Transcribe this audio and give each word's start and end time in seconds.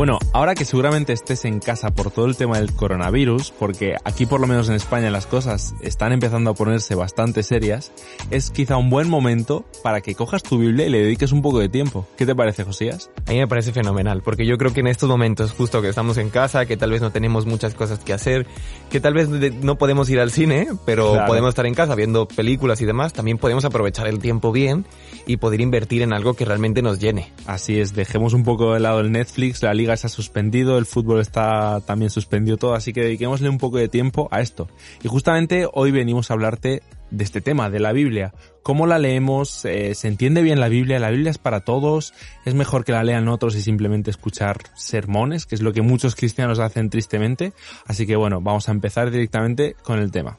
Bueno, 0.00 0.18
ahora 0.32 0.54
que 0.54 0.64
seguramente 0.64 1.12
estés 1.12 1.44
en 1.44 1.60
casa 1.60 1.90
por 1.90 2.10
todo 2.10 2.24
el 2.24 2.34
tema 2.34 2.56
del 2.56 2.72
coronavirus, 2.72 3.50
porque 3.50 3.96
aquí 4.02 4.24
por 4.24 4.40
lo 4.40 4.46
menos 4.46 4.66
en 4.70 4.74
España 4.74 5.10
las 5.10 5.26
cosas 5.26 5.74
están 5.82 6.12
empezando 6.12 6.48
a 6.48 6.54
ponerse 6.54 6.94
bastante 6.94 7.42
serias, 7.42 7.92
es 8.30 8.50
quizá 8.50 8.78
un 8.78 8.88
buen 8.88 9.10
momento 9.10 9.66
para 9.82 10.00
que 10.00 10.14
cojas 10.14 10.42
tu 10.42 10.56
Biblia 10.56 10.86
y 10.86 10.88
le 10.88 11.02
dediques 11.02 11.32
un 11.32 11.42
poco 11.42 11.58
de 11.58 11.68
tiempo. 11.68 12.06
¿Qué 12.16 12.24
te 12.24 12.34
parece, 12.34 12.64
Josías? 12.64 13.10
A 13.26 13.32
mí 13.32 13.40
me 13.40 13.46
parece 13.46 13.72
fenomenal, 13.72 14.22
porque 14.22 14.46
yo 14.46 14.56
creo 14.56 14.72
que 14.72 14.80
en 14.80 14.86
estos 14.86 15.06
momentos, 15.06 15.52
justo 15.52 15.82
que 15.82 15.90
estamos 15.90 16.16
en 16.16 16.30
casa, 16.30 16.64
que 16.64 16.78
tal 16.78 16.92
vez 16.92 17.02
no 17.02 17.10
tenemos 17.12 17.44
muchas 17.44 17.74
cosas 17.74 17.98
que 17.98 18.14
hacer, 18.14 18.46
que 18.88 19.00
tal 19.00 19.12
vez 19.12 19.28
no 19.28 19.76
podemos 19.76 20.08
ir 20.08 20.20
al 20.20 20.30
cine, 20.30 20.68
pero 20.86 21.12
Claro. 21.12 21.26
podemos 21.26 21.50
estar 21.50 21.66
en 21.66 21.74
casa 21.74 21.94
viendo 21.94 22.26
películas 22.26 22.80
y 22.80 22.86
demás, 22.86 23.12
también 23.12 23.36
podemos 23.36 23.66
aprovechar 23.66 24.06
el 24.06 24.18
tiempo 24.18 24.50
bien 24.50 24.86
y 25.26 25.36
poder 25.36 25.60
invertir 25.60 26.00
en 26.00 26.14
algo 26.14 26.32
que 26.32 26.46
realmente 26.46 26.80
nos 26.80 27.00
llene. 27.00 27.34
Así 27.44 27.78
es, 27.78 27.94
dejemos 27.94 28.32
un 28.32 28.44
poco 28.44 28.72
de 28.72 28.80
lado 28.80 29.00
el 29.00 29.12
Netflix, 29.12 29.62
la 29.62 29.74
liga 29.74 29.89
se 29.96 30.06
ha 30.06 30.10
suspendido, 30.10 30.78
el 30.78 30.86
fútbol 30.86 31.20
está 31.20 31.80
también 31.86 32.10
suspendido 32.10 32.56
todo, 32.56 32.74
así 32.74 32.92
que 32.92 33.02
dediquémosle 33.02 33.48
un 33.48 33.58
poco 33.58 33.78
de 33.78 33.88
tiempo 33.88 34.28
a 34.30 34.40
esto. 34.40 34.68
Y 35.02 35.08
justamente 35.08 35.66
hoy 35.72 35.90
venimos 35.90 36.30
a 36.30 36.34
hablarte 36.34 36.82
de 37.10 37.24
este 37.24 37.40
tema, 37.40 37.70
de 37.70 37.80
la 37.80 37.92
Biblia. 37.92 38.32
¿Cómo 38.62 38.86
la 38.86 38.98
leemos? 38.98 39.64
Eh, 39.64 39.94
¿Se 39.94 40.08
entiende 40.08 40.42
bien 40.42 40.60
la 40.60 40.68
Biblia? 40.68 40.98
¿La 40.98 41.10
Biblia 41.10 41.30
es 41.30 41.38
para 41.38 41.60
todos? 41.60 42.14
¿Es 42.44 42.54
mejor 42.54 42.84
que 42.84 42.92
la 42.92 43.04
lean 43.04 43.28
otros 43.28 43.56
y 43.56 43.62
simplemente 43.62 44.10
escuchar 44.10 44.58
sermones? 44.74 45.46
Que 45.46 45.54
es 45.54 45.62
lo 45.62 45.72
que 45.72 45.82
muchos 45.82 46.14
cristianos 46.14 46.58
hacen 46.58 46.90
tristemente. 46.90 47.52
Así 47.86 48.06
que 48.06 48.16
bueno, 48.16 48.40
vamos 48.40 48.68
a 48.68 48.72
empezar 48.72 49.10
directamente 49.10 49.74
con 49.82 49.98
el 49.98 50.12
tema. 50.12 50.38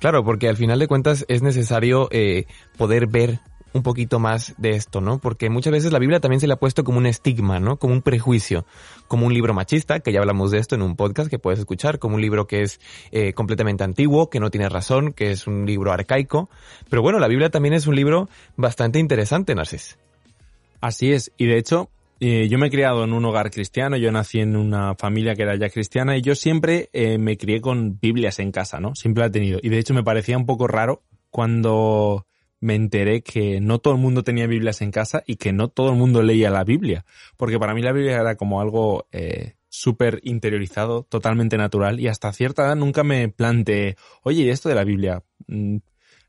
Claro, 0.00 0.22
porque 0.22 0.48
al 0.48 0.56
final 0.56 0.78
de 0.78 0.86
cuentas 0.86 1.24
es 1.28 1.40
necesario 1.40 2.08
eh, 2.10 2.46
poder 2.76 3.06
ver 3.06 3.40
un 3.74 3.82
poquito 3.82 4.20
más 4.20 4.54
de 4.56 4.70
esto, 4.70 5.00
¿no? 5.00 5.18
Porque 5.18 5.50
muchas 5.50 5.72
veces 5.72 5.92
la 5.92 5.98
Biblia 5.98 6.20
también 6.20 6.40
se 6.40 6.46
le 6.46 6.54
ha 6.54 6.58
puesto 6.58 6.84
como 6.84 6.98
un 6.98 7.06
estigma, 7.06 7.58
¿no? 7.58 7.76
Como 7.76 7.92
un 7.92 8.02
prejuicio, 8.02 8.64
como 9.08 9.26
un 9.26 9.34
libro 9.34 9.52
machista, 9.52 10.00
que 10.00 10.12
ya 10.12 10.20
hablamos 10.20 10.52
de 10.52 10.58
esto 10.58 10.76
en 10.76 10.82
un 10.82 10.94
podcast 10.94 11.28
que 11.28 11.40
puedes 11.40 11.58
escuchar, 11.58 11.98
como 11.98 12.14
un 12.14 12.22
libro 12.22 12.46
que 12.46 12.62
es 12.62 12.80
eh, 13.10 13.32
completamente 13.32 13.82
antiguo, 13.82 14.30
que 14.30 14.38
no 14.38 14.50
tiene 14.50 14.68
razón, 14.68 15.12
que 15.12 15.32
es 15.32 15.48
un 15.48 15.66
libro 15.66 15.92
arcaico. 15.92 16.48
Pero 16.88 17.02
bueno, 17.02 17.18
la 17.18 17.26
Biblia 17.26 17.50
también 17.50 17.74
es 17.74 17.88
un 17.88 17.96
libro 17.96 18.28
bastante 18.56 19.00
interesante, 19.00 19.56
Narcis. 19.56 19.98
Así 20.80 21.12
es, 21.12 21.32
y 21.36 21.46
de 21.46 21.58
hecho, 21.58 21.90
eh, 22.20 22.46
yo 22.48 22.58
me 22.58 22.68
he 22.68 22.70
criado 22.70 23.02
en 23.02 23.12
un 23.12 23.24
hogar 23.24 23.50
cristiano, 23.50 23.96
yo 23.96 24.12
nací 24.12 24.38
en 24.38 24.54
una 24.54 24.94
familia 24.94 25.34
que 25.34 25.42
era 25.42 25.56
ya 25.56 25.68
cristiana 25.68 26.16
y 26.16 26.22
yo 26.22 26.36
siempre 26.36 26.90
eh, 26.92 27.18
me 27.18 27.36
crié 27.36 27.60
con 27.60 27.98
Biblias 28.00 28.38
en 28.38 28.52
casa, 28.52 28.78
¿no? 28.78 28.94
Siempre 28.94 29.22
la 29.22 29.26
he 29.26 29.30
tenido. 29.30 29.58
Y 29.62 29.68
de 29.68 29.78
hecho 29.78 29.94
me 29.94 30.04
parecía 30.04 30.38
un 30.38 30.46
poco 30.46 30.68
raro 30.68 31.02
cuando 31.30 32.24
me 32.64 32.74
enteré 32.74 33.22
que 33.22 33.60
no 33.60 33.78
todo 33.78 33.92
el 33.92 34.00
mundo 34.00 34.24
tenía 34.24 34.46
Biblias 34.46 34.80
en 34.80 34.90
casa 34.90 35.22
y 35.26 35.36
que 35.36 35.52
no 35.52 35.68
todo 35.68 35.90
el 35.90 35.96
mundo 35.96 36.22
leía 36.22 36.48
la 36.48 36.64
Biblia. 36.64 37.04
Porque 37.36 37.58
para 37.58 37.74
mí 37.74 37.82
la 37.82 37.92
Biblia 37.92 38.18
era 38.18 38.36
como 38.36 38.58
algo 38.62 39.06
eh, 39.12 39.56
súper 39.68 40.20
interiorizado, 40.22 41.02
totalmente 41.02 41.58
natural 41.58 42.00
y 42.00 42.08
hasta 42.08 42.32
cierta 42.32 42.64
edad 42.64 42.74
nunca 42.74 43.04
me 43.04 43.28
planteé, 43.28 43.96
oye, 44.22 44.44
¿y 44.44 44.48
esto 44.48 44.70
de 44.70 44.76
la 44.76 44.84
Biblia? 44.84 45.22
Mm, 45.46 45.76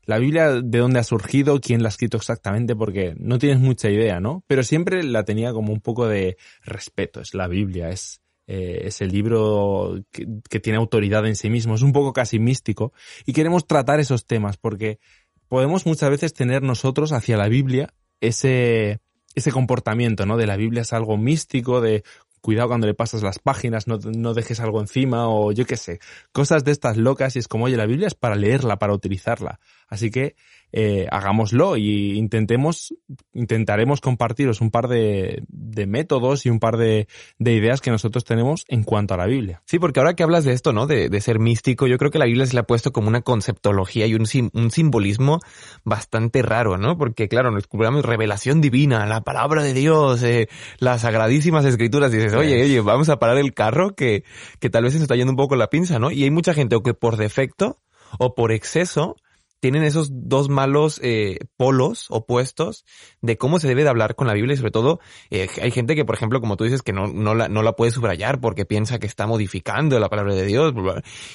la 0.04 0.18
Biblia, 0.18 0.60
¿de 0.60 0.78
dónde 0.78 0.98
ha 0.98 1.04
surgido? 1.04 1.58
¿Quién 1.58 1.82
la 1.82 1.88
ha 1.88 1.94
escrito 1.96 2.18
exactamente? 2.18 2.76
Porque 2.76 3.14
no 3.18 3.38
tienes 3.38 3.58
mucha 3.58 3.88
idea, 3.88 4.20
¿no? 4.20 4.44
Pero 4.46 4.62
siempre 4.62 5.02
la 5.04 5.24
tenía 5.24 5.54
como 5.54 5.72
un 5.72 5.80
poco 5.80 6.06
de 6.06 6.36
respeto. 6.62 7.22
Es 7.22 7.32
la 7.32 7.48
Biblia, 7.48 7.88
es, 7.88 8.20
eh, 8.46 8.82
es 8.84 9.00
el 9.00 9.08
libro 9.08 10.04
que 10.12 10.60
tiene 10.60 10.78
autoridad 10.78 11.26
en 11.26 11.34
sí 11.34 11.48
mismo. 11.48 11.74
Es 11.74 11.82
un 11.82 11.94
poco 11.94 12.12
casi 12.12 12.38
místico. 12.38 12.92
Y 13.24 13.32
queremos 13.32 13.66
tratar 13.66 14.00
esos 14.00 14.26
temas 14.26 14.58
porque 14.58 15.00
podemos 15.48 15.86
muchas 15.86 16.10
veces 16.10 16.34
tener 16.34 16.62
nosotros 16.62 17.12
hacia 17.12 17.36
la 17.36 17.48
Biblia 17.48 17.92
ese, 18.20 19.00
ese 19.34 19.52
comportamiento, 19.52 20.26
¿no? 20.26 20.36
De 20.36 20.46
la 20.46 20.56
Biblia 20.56 20.82
es 20.82 20.92
algo 20.92 21.16
místico, 21.16 21.80
de 21.80 22.02
cuidado 22.40 22.68
cuando 22.68 22.86
le 22.86 22.94
pasas 22.94 23.24
las 23.24 23.40
páginas, 23.40 23.88
no, 23.88 23.98
no 23.98 24.32
dejes 24.32 24.60
algo 24.60 24.80
encima 24.80 25.28
o 25.28 25.50
yo 25.50 25.66
qué 25.66 25.76
sé, 25.76 25.98
cosas 26.30 26.62
de 26.62 26.70
estas 26.70 26.96
locas 26.96 27.34
y 27.34 27.40
es 27.40 27.48
como, 27.48 27.64
oye, 27.64 27.76
la 27.76 27.86
Biblia 27.86 28.06
es 28.06 28.14
para 28.14 28.36
leerla, 28.36 28.78
para 28.78 28.92
utilizarla. 28.92 29.58
Así 29.88 30.10
que 30.10 30.34
eh, 30.72 31.06
hagámoslo 31.10 31.76
y 31.76 32.18
intentemos, 32.18 32.92
intentaremos 33.32 34.00
compartiros 34.00 34.60
un 34.60 34.70
par 34.70 34.88
de, 34.88 35.44
de 35.48 35.86
métodos 35.86 36.44
y 36.44 36.50
un 36.50 36.58
par 36.58 36.76
de, 36.76 37.06
de 37.38 37.52
ideas 37.52 37.80
que 37.80 37.90
nosotros 37.90 38.24
tenemos 38.24 38.64
en 38.68 38.82
cuanto 38.82 39.14
a 39.14 39.16
la 39.16 39.26
Biblia. 39.26 39.62
Sí, 39.64 39.78
porque 39.78 40.00
ahora 40.00 40.14
que 40.14 40.24
hablas 40.24 40.44
de 40.44 40.52
esto, 40.52 40.72
¿no? 40.72 40.86
De, 40.86 41.08
de 41.08 41.20
ser 41.20 41.38
místico, 41.38 41.86
yo 41.86 41.98
creo 41.98 42.10
que 42.10 42.18
la 42.18 42.26
Biblia 42.26 42.46
se 42.46 42.54
le 42.54 42.60
ha 42.60 42.66
puesto 42.66 42.92
como 42.92 43.08
una 43.08 43.22
conceptología 43.22 44.06
y 44.06 44.14
un, 44.14 44.26
sim- 44.26 44.50
un 44.54 44.70
simbolismo 44.70 45.38
bastante 45.84 46.42
raro, 46.42 46.78
¿no? 46.78 46.98
Porque, 46.98 47.28
claro, 47.28 47.50
nos 47.52 47.60
escuchamos 47.62 48.04
revelación 48.04 48.60
divina, 48.60 49.06
la 49.06 49.20
palabra 49.20 49.62
de 49.62 49.72
Dios, 49.72 50.22
eh, 50.24 50.48
las 50.78 51.02
sagradísimas 51.02 51.64
escrituras, 51.64 52.12
y 52.12 52.16
dices, 52.16 52.34
oye, 52.34 52.60
oye, 52.62 52.80
vamos 52.80 53.08
a 53.08 53.18
parar 53.18 53.38
el 53.38 53.54
carro 53.54 53.94
que, 53.94 54.24
que 54.58 54.68
tal 54.68 54.82
vez 54.82 54.92
se 54.92 54.98
nos 54.98 55.04
está 55.04 55.14
yendo 55.14 55.32
un 55.32 55.36
poco 55.36 55.54
la 55.56 55.70
pinza, 55.70 55.98
¿no? 55.98 56.10
Y 56.10 56.24
hay 56.24 56.30
mucha 56.30 56.54
gente 56.54 56.74
o 56.74 56.82
que 56.82 56.92
por 56.92 57.16
defecto 57.16 57.78
o 58.18 58.34
por 58.34 58.52
exceso 58.52 59.16
tienen 59.60 59.82
esos 59.82 60.10
dos 60.12 60.48
malos 60.48 61.00
eh, 61.02 61.38
polos 61.56 62.06
opuestos 62.10 62.84
de 63.20 63.36
cómo 63.36 63.58
se 63.58 63.68
debe 63.68 63.82
de 63.82 63.88
hablar 63.88 64.14
con 64.14 64.26
la 64.26 64.34
Biblia 64.34 64.54
y 64.54 64.56
sobre 64.56 64.70
todo 64.70 65.00
eh, 65.30 65.48
hay 65.60 65.70
gente 65.70 65.94
que, 65.94 66.04
por 66.04 66.14
ejemplo, 66.14 66.40
como 66.40 66.56
tú 66.56 66.64
dices, 66.64 66.82
que 66.82 66.92
no, 66.92 67.06
no, 67.06 67.34
la, 67.34 67.48
no 67.48 67.62
la 67.62 67.72
puede 67.72 67.90
subrayar 67.90 68.40
porque 68.40 68.64
piensa 68.64 68.98
que 68.98 69.06
está 69.06 69.26
modificando 69.26 69.98
la 69.98 70.08
palabra 70.08 70.34
de 70.34 70.44
Dios. 70.44 70.74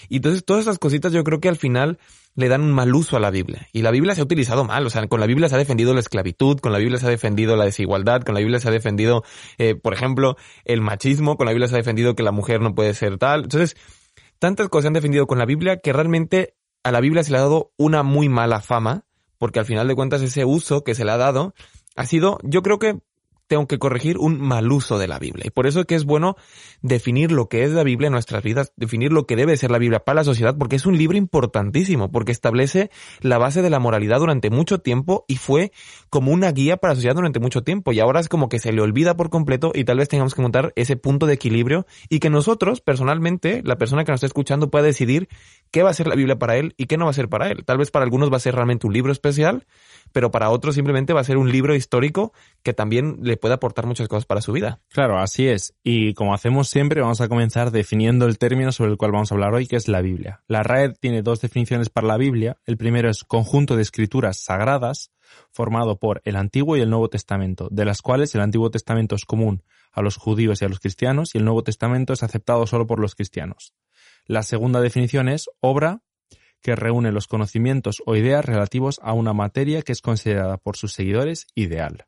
Y 0.10 0.18
entonces 0.18 0.46
todas 0.46 0.64
esas 0.64 0.80
cositas 0.80 1.12
yo 1.12 1.24
creo 1.24 1.40
que 1.40 1.50
al 1.50 1.58
final 1.58 2.00
le 2.36 2.48
dan 2.48 2.62
un 2.62 2.72
mal 2.72 2.94
uso 2.96 3.18
a 3.18 3.20
la 3.20 3.30
Biblia. 3.30 3.68
Y 3.74 3.82
la 3.82 3.92
Biblia 3.92 4.16
se 4.16 4.22
ha 4.22 4.24
utilizado 4.24 4.64
mal. 4.64 4.86
O 4.86 4.90
sea, 4.90 5.06
con 5.08 5.20
la 5.20 5.26
Biblia 5.26 5.50
se 5.50 5.56
ha 5.56 5.58
defendido 5.58 5.94
la 5.94 6.00
esclavitud, 6.00 6.60
con 6.60 6.72
la 6.72 6.78
Biblia 6.78 6.98
se 6.98 7.08
ha 7.08 7.10
defendido 7.10 7.56
la 7.56 7.66
desigualdad, 7.66 8.22
con 8.22 8.36
la 8.36 8.40
Biblia 8.40 8.60
se 8.60 8.70
ha 8.70 8.72
defendido, 8.72 9.24
eh, 9.58 9.76
por 9.76 9.94
ejemplo, 9.94 10.38
el 10.64 10.82
machismo, 10.82 11.36
con 11.36 11.46
la 11.46 11.52
Biblia 11.52 11.68
se 11.68 11.76
ha 11.76 11.78
defendido 11.78 12.16
que 12.16 12.24
la 12.24 12.32
mujer 12.32 12.62
no 12.62 12.74
puede 12.74 12.94
ser 12.94 13.18
tal. 13.18 13.44
Entonces, 13.44 13.76
tantas 14.40 14.70
cosas 14.70 14.84
se 14.84 14.88
han 14.88 14.94
defendido 14.94 15.28
con 15.28 15.40
la 15.40 15.46
Biblia 15.46 15.78
que 15.78 15.94
realmente 15.94 16.56
a 16.84 16.92
la 16.92 17.00
Biblia 17.00 17.24
se 17.24 17.32
le 17.32 17.38
ha 17.38 17.42
dado 17.42 17.74
una 17.78 18.04
muy 18.04 18.30
mala 18.30 18.62
fama, 18.62 19.06
porque 19.38 19.60
al 19.60 19.66
final 19.66 19.88
de 19.88 19.96
cuentas 19.96 20.22
ese 20.22 20.46
uso 20.46 20.84
que 20.84 20.96
se 20.96 21.06
le 21.06 21.12
ha 21.12 21.18
dado 21.18 21.54
ha 21.96 22.06
sido, 22.06 22.40
yo 22.44 22.62
creo 22.62 22.80
que 22.80 23.00
tengo 23.52 23.68
que 23.68 23.80
corregir 23.80 24.18
un 24.18 24.40
mal 24.40 24.72
uso 24.72 24.98
de 24.98 25.10
la 25.10 25.20
Biblia. 25.20 25.44
Y 25.46 25.50
por 25.50 25.68
eso 25.68 25.82
es 25.82 25.86
que 25.86 25.96
es 25.96 26.06
bueno 26.06 26.38
definir 26.82 27.34
lo 27.34 27.50
que 27.50 27.66
es 27.66 27.72
la 27.72 27.84
Biblia 27.84 28.08
en 28.08 28.14
nuestras 28.14 28.42
vidas, 28.44 28.72
definir 28.78 29.12
lo 29.12 29.28
que 29.28 29.36
debe 29.36 29.58
ser 29.58 29.72
la 29.72 29.78
Biblia 29.78 30.00
para 30.00 30.22
la 30.22 30.24
sociedad, 30.24 30.56
porque 30.58 30.78
es 30.78 30.86
un 30.86 30.98
libro 30.98 31.18
importantísimo, 31.18 32.14
porque 32.14 32.32
establece 32.32 32.92
la 33.20 33.38
base 33.40 33.62
de 33.62 33.70
la 33.70 33.80
moralidad 33.80 34.20
durante 34.20 34.50
mucho 34.50 34.78
tiempo 34.78 35.26
y 35.28 35.36
fue 35.36 35.74
como 36.10 36.32
una 36.32 36.50
guía 36.54 36.78
para 36.78 36.94
la 36.94 36.96
sociedad 36.96 37.16
durante 37.16 37.42
mucho 37.42 37.62
tiempo. 37.62 37.92
Y 37.92 38.00
ahora 38.00 38.22
es 38.22 38.30
como 38.30 38.48
que 38.48 38.58
se 38.58 38.72
le 38.72 38.82
olvida 38.82 39.18
por 39.18 39.30
completo 39.30 39.74
y 39.76 39.84
tal 39.84 39.98
vez 39.98 40.08
tengamos 40.08 40.34
que 40.34 40.40
encontrar 40.40 40.72
ese 40.78 40.96
punto 40.96 41.26
de 41.26 41.34
equilibrio 41.34 41.86
y 42.08 42.20
que 42.20 42.30
nosotros, 42.30 42.80
personalmente, 42.80 43.62
la 43.66 43.78
persona 43.78 44.06
que 44.06 44.14
nos 44.14 44.20
está 44.20 44.28
escuchando 44.28 44.72
pueda 44.72 44.86
decidir 44.86 45.28
qué 45.72 45.84
va 45.84 45.90
a 45.90 45.94
ser 45.94 46.08
la 46.08 46.16
Biblia 46.16 46.40
para 46.40 46.56
él 46.56 46.74
y 46.78 46.86
qué 46.86 46.96
no 46.96 47.04
va 47.04 47.12
a 47.12 47.16
ser 47.16 47.28
para 47.28 47.50
él. 47.50 47.66
Tal 47.66 47.80
vez 47.80 47.92
para 47.92 48.06
algunos 48.06 48.32
va 48.32 48.38
a 48.38 48.40
ser 48.40 48.56
realmente 48.56 48.88
un 48.88 48.94
libro 48.94 49.12
especial, 49.12 49.66
pero 50.12 50.32
para 50.32 50.50
otros 50.50 50.76
simplemente 50.76 51.14
va 51.14 51.22
a 51.22 51.26
ser 51.26 51.38
un 51.38 51.52
libro 51.52 51.76
histórico 51.76 52.34
que 52.64 52.74
también 52.74 53.20
le 53.22 53.38
puede 53.38 53.54
aportar 53.54 53.86
muchas 53.86 54.08
cosas 54.08 54.26
para 54.26 54.42
su 54.42 54.52
vida. 54.52 54.80
Claro, 54.90 55.20
así 55.20 55.48
es. 55.48 55.74
Y 55.84 56.14
como 56.14 56.34
hacemos 56.34 56.70
siempre, 56.70 57.02
vamos 57.02 57.22
a 57.22 57.28
comenzar 57.28 57.72
definiendo 57.72 58.26
el 58.26 58.38
término 58.38 58.72
sobre 58.72 58.92
el 58.92 58.98
cual 58.98 59.12
vamos 59.12 59.32
a 59.32 59.36
hablar 59.36 59.54
hoy, 59.54 59.68
que 59.68 59.76
es 59.76 59.88
la 59.88 60.02
Biblia. 60.02 60.44
La 60.48 60.64
RAE 60.64 60.94
tiene 60.94 61.22
dos 61.22 61.42
definiciones 61.42 61.90
para 61.90 62.08
la 62.08 62.18
Biblia. 62.18 62.58
El 62.66 62.78
primero 62.78 63.10
es 63.10 63.24
conjunto 63.24 63.76
de 63.76 63.82
escrituras 63.82 64.38
sagradas, 64.38 65.12
formado 65.52 65.98
por 65.98 66.22
el 66.26 66.36
Antiguo 66.36 66.78
y 66.78 66.82
el 66.82 66.90
Nuevo 66.90 67.10
Testamento, 67.10 67.68
de 67.72 67.86
las 67.86 68.02
cuales 68.02 68.36
el 68.36 68.42
Antiguo 68.42 68.70
Testamento 68.70 69.16
es 69.16 69.26
común 69.26 69.64
a 69.92 70.02
los 70.02 70.18
judíos 70.18 70.62
y 70.62 70.66
a 70.66 70.70
los 70.70 70.80
cristianos, 70.80 71.36
y 71.36 71.38
el 71.38 71.46
Nuevo 71.46 71.64
Testamento 71.64 72.14
es 72.14 72.24
aceptado 72.24 72.66
solo 72.68 72.88
por 72.88 73.00
los 73.00 73.16
cristianos. 73.16 73.74
La 74.26 74.44
segunda 74.44 74.80
definición 74.82 75.28
es 75.28 75.50
obra 75.60 76.02
que 76.62 76.76
reúne 76.76 77.12
los 77.12 77.28
conocimientos 77.28 78.02
o 78.06 78.16
ideas 78.16 78.46
relativos 78.46 79.00
a 79.04 79.14
una 79.14 79.34
materia 79.34 79.82
que 79.82 79.92
es 79.92 80.02
considerada 80.02 80.58
por 80.58 80.78
sus 80.78 80.94
seguidores 80.94 81.48
ideal. 81.56 82.06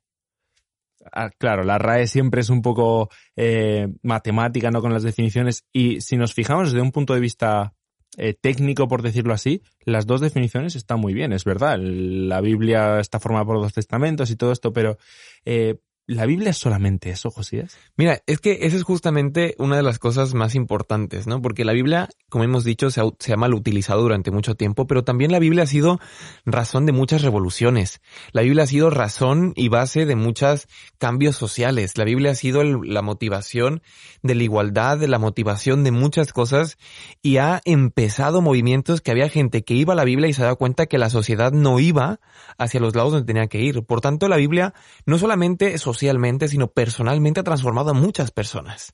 Ah, 1.11 1.29
claro, 1.37 1.63
la 1.63 1.77
RAE 1.77 2.07
siempre 2.07 2.41
es 2.41 2.49
un 2.49 2.61
poco 2.61 3.09
eh, 3.35 3.87
matemática, 4.03 4.71
¿no? 4.71 4.81
Con 4.81 4.93
las 4.93 5.03
definiciones. 5.03 5.65
Y 5.73 6.01
si 6.01 6.15
nos 6.15 6.33
fijamos 6.33 6.71
desde 6.71 6.81
un 6.81 6.91
punto 6.91 7.13
de 7.13 7.19
vista 7.19 7.73
eh, 8.17 8.35
técnico, 8.39 8.87
por 8.87 9.01
decirlo 9.01 9.33
así, 9.33 9.63
las 9.85 10.05
dos 10.05 10.21
definiciones 10.21 10.75
están 10.75 10.99
muy 10.99 11.13
bien, 11.13 11.33
es 11.33 11.43
verdad. 11.43 11.77
La 11.79 12.41
Biblia 12.41 12.99
está 12.99 13.19
formada 13.19 13.45
por 13.45 13.59
dos 13.59 13.73
testamentos 13.73 14.29
y 14.31 14.35
todo 14.35 14.51
esto, 14.51 14.71
pero 14.71 14.97
eh, 15.45 15.79
¿La 16.05 16.25
Biblia 16.25 16.49
es 16.49 16.57
solamente 16.57 17.11
eso, 17.11 17.31
Josías? 17.31 17.77
Mira, 17.95 18.21
es 18.27 18.39
que 18.39 18.59
esa 18.63 18.75
es 18.75 18.83
justamente 18.83 19.55
una 19.57 19.77
de 19.77 19.83
las 19.83 19.99
cosas 19.99 20.33
más 20.33 20.53
importantes, 20.53 21.27
¿no? 21.27 21.41
Porque 21.41 21.63
la 21.63 21.71
Biblia, 21.71 22.09
como 22.27 22.43
hemos 22.43 22.65
dicho, 22.65 22.91
se 22.91 22.99
ha, 22.99 23.05
se 23.19 23.31
ha, 23.31 23.37
mal 23.37 23.53
utilizado 23.53 24.01
durante 24.01 24.29
mucho 24.29 24.55
tiempo, 24.55 24.85
pero 24.85 25.05
también 25.05 25.31
la 25.31 25.39
Biblia 25.39 25.63
ha 25.63 25.67
sido 25.67 26.01
razón 26.45 26.85
de 26.85 26.91
muchas 26.91 27.21
revoluciones. 27.21 28.01
La 28.33 28.41
Biblia 28.41 28.65
ha 28.65 28.67
sido 28.67 28.89
razón 28.89 29.53
y 29.55 29.69
base 29.69 30.05
de 30.05 30.17
muchos 30.17 30.67
cambios 30.97 31.37
sociales. 31.37 31.97
La 31.97 32.03
Biblia 32.03 32.31
ha 32.31 32.35
sido 32.35 32.65
la 32.65 33.01
motivación 33.01 33.81
de 34.23 34.35
la 34.35 34.43
igualdad, 34.43 34.97
de 34.97 35.07
la 35.07 35.19
motivación 35.19 35.85
de 35.85 35.91
muchas 35.91 36.33
cosas 36.33 36.77
y 37.21 37.37
ha 37.37 37.61
empezado 37.63 38.41
movimientos 38.41 38.99
que 38.99 39.11
había 39.11 39.29
gente 39.29 39.63
que 39.63 39.73
iba 39.75 39.93
a 39.93 39.95
la 39.95 40.03
Biblia 40.03 40.27
y 40.27 40.33
se 40.33 40.41
daba 40.41 40.55
cuenta 40.55 40.85
que 40.85 40.97
la 40.97 41.09
sociedad 41.09 41.53
no 41.53 41.79
iba 41.79 42.19
hacia 42.57 42.81
los 42.81 42.93
lados 42.93 43.13
donde 43.13 43.25
tenía 43.25 43.47
que 43.47 43.61
ir. 43.61 43.83
Por 43.83 44.01
tanto, 44.01 44.27
la 44.27 44.35
Biblia 44.35 44.73
no 45.05 45.17
solamente 45.17 45.73
es 45.73 45.92
socialmente, 45.93 46.47
sino 46.47 46.67
personalmente 46.67 47.39
ha 47.39 47.43
transformado 47.43 47.91
a 47.91 47.93
muchas 47.93 48.31
personas. 48.31 48.93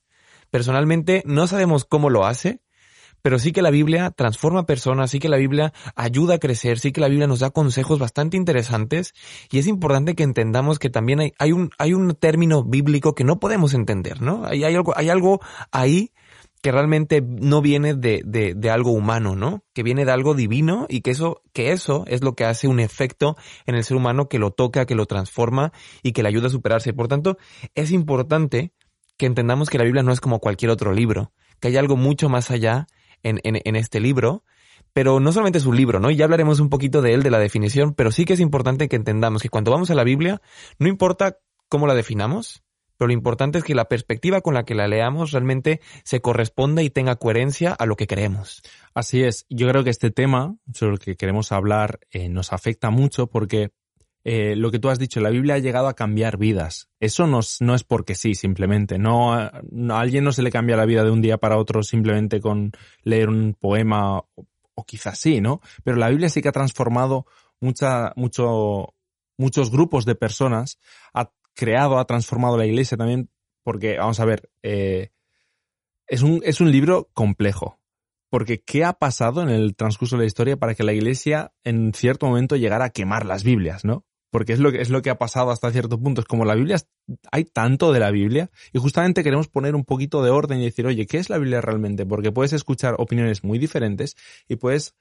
Personalmente 0.50 1.22
no 1.26 1.46
sabemos 1.46 1.84
cómo 1.84 2.10
lo 2.10 2.26
hace, 2.26 2.60
pero 3.22 3.38
sí 3.38 3.52
que 3.52 3.62
la 3.62 3.70
Biblia 3.70 4.10
transforma 4.10 4.66
personas, 4.66 5.10
sí 5.10 5.18
que 5.18 5.28
la 5.28 5.36
Biblia 5.36 5.72
ayuda 5.94 6.34
a 6.34 6.38
crecer, 6.38 6.78
sí 6.78 6.92
que 6.92 7.00
la 7.00 7.08
Biblia 7.08 7.26
nos 7.26 7.40
da 7.40 7.50
consejos 7.50 7.98
bastante 7.98 8.36
interesantes 8.36 9.12
y 9.50 9.58
es 9.58 9.66
importante 9.66 10.14
que 10.14 10.22
entendamos 10.22 10.78
que 10.78 10.90
también 10.90 11.20
hay, 11.20 11.32
hay 11.38 11.52
un, 11.52 11.70
hay 11.78 11.92
un 11.92 12.14
término 12.14 12.64
bíblico 12.64 13.14
que 13.14 13.24
no 13.24 13.38
podemos 13.38 13.74
entender, 13.74 14.22
¿no? 14.22 14.44
Hay, 14.44 14.64
hay, 14.64 14.74
algo, 14.74 14.96
hay 14.96 15.10
algo 15.10 15.40
ahí 15.70 16.12
que 16.62 16.72
realmente 16.72 17.22
no 17.22 17.62
viene 17.62 17.94
de, 17.94 18.22
de, 18.24 18.54
de, 18.54 18.70
algo 18.70 18.90
humano, 18.90 19.34
¿no? 19.34 19.64
Que 19.72 19.82
viene 19.82 20.04
de 20.04 20.12
algo 20.12 20.34
divino 20.34 20.86
y 20.88 21.00
que 21.00 21.10
eso, 21.10 21.42
que 21.52 21.72
eso 21.72 22.04
es 22.06 22.22
lo 22.22 22.34
que 22.34 22.44
hace 22.44 22.68
un 22.68 22.80
efecto 22.80 23.36
en 23.66 23.74
el 23.74 23.84
ser 23.84 23.96
humano 23.96 24.28
que 24.28 24.38
lo 24.38 24.50
toca, 24.50 24.84
que 24.84 24.94
lo 24.94 25.06
transforma 25.06 25.72
y 26.02 26.12
que 26.12 26.22
le 26.22 26.28
ayuda 26.28 26.48
a 26.48 26.50
superarse. 26.50 26.92
Por 26.92 27.08
tanto, 27.08 27.38
es 27.74 27.92
importante 27.92 28.72
que 29.16 29.26
entendamos 29.26 29.70
que 29.70 29.78
la 29.78 29.84
Biblia 29.84 30.02
no 30.02 30.12
es 30.12 30.20
como 30.20 30.38
cualquier 30.38 30.70
otro 30.70 30.92
libro, 30.92 31.32
que 31.60 31.68
hay 31.68 31.76
algo 31.76 31.96
mucho 31.96 32.28
más 32.28 32.50
allá 32.50 32.86
en, 33.22 33.40
en, 33.42 33.60
en 33.64 33.76
este 33.76 34.00
libro, 34.00 34.44
pero 34.92 35.20
no 35.20 35.32
solamente 35.32 35.58
es 35.58 35.66
un 35.66 35.76
libro, 35.76 36.00
¿no? 36.00 36.10
Y 36.10 36.16
ya 36.16 36.24
hablaremos 36.24 36.60
un 36.60 36.68
poquito 36.68 37.00
de 37.00 37.14
él, 37.14 37.22
de 37.22 37.30
la 37.30 37.38
definición, 37.38 37.94
pero 37.94 38.10
sí 38.10 38.24
que 38.24 38.34
es 38.34 38.40
importante 38.40 38.88
que 38.88 38.96
entendamos 38.96 39.42
que 39.42 39.48
cuando 39.48 39.70
vamos 39.70 39.90
a 39.90 39.94
la 39.94 40.04
Biblia, 40.04 40.42
no 40.78 40.88
importa 40.88 41.38
cómo 41.68 41.86
la 41.86 41.94
definamos, 41.94 42.62
pero 43.00 43.08
lo 43.08 43.14
importante 43.14 43.56
es 43.56 43.64
que 43.64 43.74
la 43.74 43.86
perspectiva 43.86 44.42
con 44.42 44.52
la 44.52 44.64
que 44.64 44.74
la 44.74 44.86
leamos 44.86 45.30
realmente 45.30 45.80
se 46.04 46.20
corresponda 46.20 46.82
y 46.82 46.90
tenga 46.90 47.16
coherencia 47.16 47.72
a 47.72 47.86
lo 47.86 47.96
que 47.96 48.06
creemos. 48.06 48.60
Así 48.92 49.22
es, 49.22 49.46
yo 49.48 49.66
creo 49.70 49.82
que 49.82 49.88
este 49.88 50.10
tema 50.10 50.54
sobre 50.74 50.92
el 50.92 50.98
que 50.98 51.16
queremos 51.16 51.50
hablar 51.50 52.00
eh, 52.10 52.28
nos 52.28 52.52
afecta 52.52 52.90
mucho 52.90 53.26
porque 53.26 53.70
eh, 54.22 54.54
lo 54.54 54.70
que 54.70 54.78
tú 54.78 54.90
has 54.90 54.98
dicho, 54.98 55.18
la 55.20 55.30
Biblia 55.30 55.54
ha 55.54 55.60
llegado 55.60 55.88
a 55.88 55.94
cambiar 55.94 56.36
vidas. 56.36 56.90
Eso 57.00 57.26
no, 57.26 57.40
no 57.60 57.74
es 57.74 57.84
porque 57.84 58.14
sí, 58.14 58.34
simplemente. 58.34 58.98
No, 58.98 59.32
a 59.32 59.50
alguien 59.94 60.22
no 60.22 60.32
se 60.32 60.42
le 60.42 60.50
cambia 60.50 60.76
la 60.76 60.84
vida 60.84 61.02
de 61.02 61.10
un 61.10 61.22
día 61.22 61.38
para 61.38 61.56
otro 61.56 61.82
simplemente 61.82 62.38
con 62.38 62.70
leer 63.02 63.30
un 63.30 63.56
poema 63.58 64.18
o, 64.18 64.84
quizás 64.86 65.18
sí, 65.18 65.40
¿no? 65.40 65.62
Pero 65.84 65.96
la 65.96 66.10
Biblia 66.10 66.28
sí 66.28 66.42
que 66.42 66.50
ha 66.50 66.52
transformado 66.52 67.24
muchos 67.60 68.10
grupos 69.70 70.04
de 70.04 70.16
personas, 70.16 70.78
ha 71.14 71.30
creado, 71.54 71.98
ha 71.98 72.04
transformado 72.04 72.56
la 72.56 72.66
iglesia 72.66 72.96
también, 72.96 73.30
porque, 73.62 73.98
vamos 73.98 74.20
a 74.20 74.24
ver, 74.24 74.50
eh, 74.62 75.10
es, 76.06 76.22
un, 76.22 76.40
es 76.44 76.60
un 76.60 76.72
libro 76.72 77.08
complejo. 77.14 77.78
Porque, 78.30 78.62
¿qué 78.62 78.84
ha 78.84 78.92
pasado 78.92 79.42
en 79.42 79.48
el 79.48 79.74
transcurso 79.74 80.16
de 80.16 80.22
la 80.22 80.26
historia 80.26 80.56
para 80.56 80.74
que 80.74 80.84
la 80.84 80.92
iglesia 80.92 81.52
en 81.64 81.92
cierto 81.94 82.26
momento 82.26 82.56
llegara 82.56 82.86
a 82.86 82.90
quemar 82.90 83.26
las 83.26 83.42
Biblias, 83.42 83.84
no? 83.84 84.04
Porque 84.30 84.52
es 84.52 84.60
lo 84.60 84.70
que, 84.70 84.80
es 84.80 84.90
lo 84.90 85.02
que 85.02 85.10
ha 85.10 85.18
pasado 85.18 85.50
hasta 85.50 85.72
cierto 85.72 85.98
punto. 85.98 86.20
Es 86.20 86.28
como 86.28 86.44
la 86.44 86.54
Biblia, 86.54 86.76
hay 87.32 87.44
tanto 87.44 87.92
de 87.92 87.98
la 87.98 88.12
Biblia 88.12 88.50
y 88.72 88.78
justamente 88.78 89.24
queremos 89.24 89.48
poner 89.48 89.74
un 89.74 89.84
poquito 89.84 90.22
de 90.22 90.30
orden 90.30 90.60
y 90.60 90.66
decir, 90.66 90.86
oye, 90.86 91.06
¿qué 91.06 91.18
es 91.18 91.28
la 91.28 91.38
Biblia 91.38 91.60
realmente? 91.60 92.06
Porque 92.06 92.30
puedes 92.30 92.52
escuchar 92.52 92.94
opiniones 92.98 93.42
muy 93.42 93.58
diferentes 93.58 94.16
y 94.46 94.54
puedes 94.54 94.94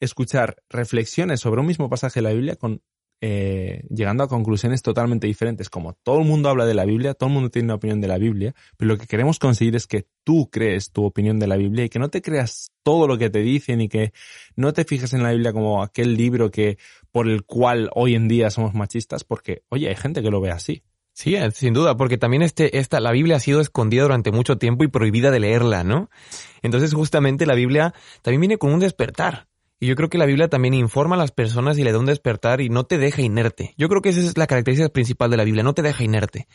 escuchar 0.00 0.62
reflexiones 0.68 1.40
sobre 1.40 1.62
un 1.62 1.66
mismo 1.66 1.88
pasaje 1.88 2.20
de 2.20 2.24
la 2.24 2.32
Biblia 2.32 2.56
con 2.56 2.82
eh, 3.20 3.84
llegando 3.88 4.24
a 4.24 4.28
conclusiones 4.28 4.82
totalmente 4.82 5.26
diferentes. 5.26 5.70
Como 5.70 5.94
todo 5.94 6.18
el 6.20 6.26
mundo 6.26 6.48
habla 6.48 6.66
de 6.66 6.74
la 6.74 6.84
Biblia, 6.84 7.14
todo 7.14 7.28
el 7.28 7.34
mundo 7.34 7.50
tiene 7.50 7.66
una 7.66 7.76
opinión 7.76 8.00
de 8.00 8.08
la 8.08 8.18
Biblia, 8.18 8.54
pero 8.76 8.88
lo 8.90 8.98
que 8.98 9.06
queremos 9.06 9.38
conseguir 9.38 9.76
es 9.76 9.86
que 9.86 10.06
tú 10.24 10.50
crees 10.50 10.90
tu 10.92 11.04
opinión 11.04 11.38
de 11.38 11.46
la 11.46 11.56
Biblia 11.56 11.84
y 11.84 11.88
que 11.88 11.98
no 11.98 12.10
te 12.10 12.22
creas 12.22 12.72
todo 12.82 13.06
lo 13.06 13.16
que 13.16 13.30
te 13.30 13.40
dicen 13.40 13.80
y 13.80 13.88
que 13.88 14.12
no 14.56 14.72
te 14.72 14.84
fijes 14.84 15.12
en 15.14 15.22
la 15.22 15.32
Biblia 15.32 15.52
como 15.52 15.82
aquel 15.82 16.16
libro 16.16 16.50
que 16.50 16.78
por 17.12 17.28
el 17.28 17.44
cual 17.44 17.90
hoy 17.94 18.14
en 18.14 18.28
día 18.28 18.50
somos 18.50 18.74
machistas, 18.74 19.24
porque 19.24 19.62
oye, 19.68 19.88
hay 19.88 19.96
gente 19.96 20.22
que 20.22 20.30
lo 20.30 20.40
ve 20.40 20.50
así. 20.50 20.82
Sí, 21.14 21.36
eh, 21.36 21.50
sin 21.52 21.74
duda, 21.74 21.96
porque 21.96 22.18
también 22.18 22.42
este, 22.42 22.78
esta, 22.78 22.98
la 22.98 23.12
Biblia 23.12 23.36
ha 23.36 23.40
sido 23.40 23.60
escondida 23.60 24.02
durante 24.02 24.32
mucho 24.32 24.58
tiempo 24.58 24.82
y 24.82 24.88
prohibida 24.88 25.30
de 25.30 25.38
leerla, 25.38 25.84
¿no? 25.84 26.10
Entonces 26.60 26.92
justamente 26.92 27.46
la 27.46 27.54
Biblia 27.54 27.94
también 28.22 28.40
viene 28.40 28.58
con 28.58 28.72
un 28.72 28.80
despertar. 28.80 29.46
Y 29.84 29.86
yo 29.86 29.96
creo 29.96 30.08
que 30.08 30.16
la 30.16 30.24
Biblia 30.24 30.48
también 30.48 30.72
informa 30.72 31.14
a 31.14 31.18
las 31.18 31.30
personas 31.30 31.76
y 31.76 31.84
le 31.84 31.92
da 31.92 31.98
un 31.98 32.06
despertar 32.06 32.62
y 32.62 32.70
no 32.70 32.84
te 32.84 32.96
deja 32.96 33.20
inerte. 33.20 33.74
Yo 33.76 33.90
creo 33.90 34.00
que 34.00 34.08
esa 34.08 34.20
es 34.20 34.38
la 34.38 34.46
característica 34.46 34.88
principal 34.88 35.30
de 35.30 35.36
la 35.36 35.44
Biblia, 35.44 35.62
no 35.62 35.74
te 35.74 35.82
deja 35.82 36.02
inerte. 36.02 36.48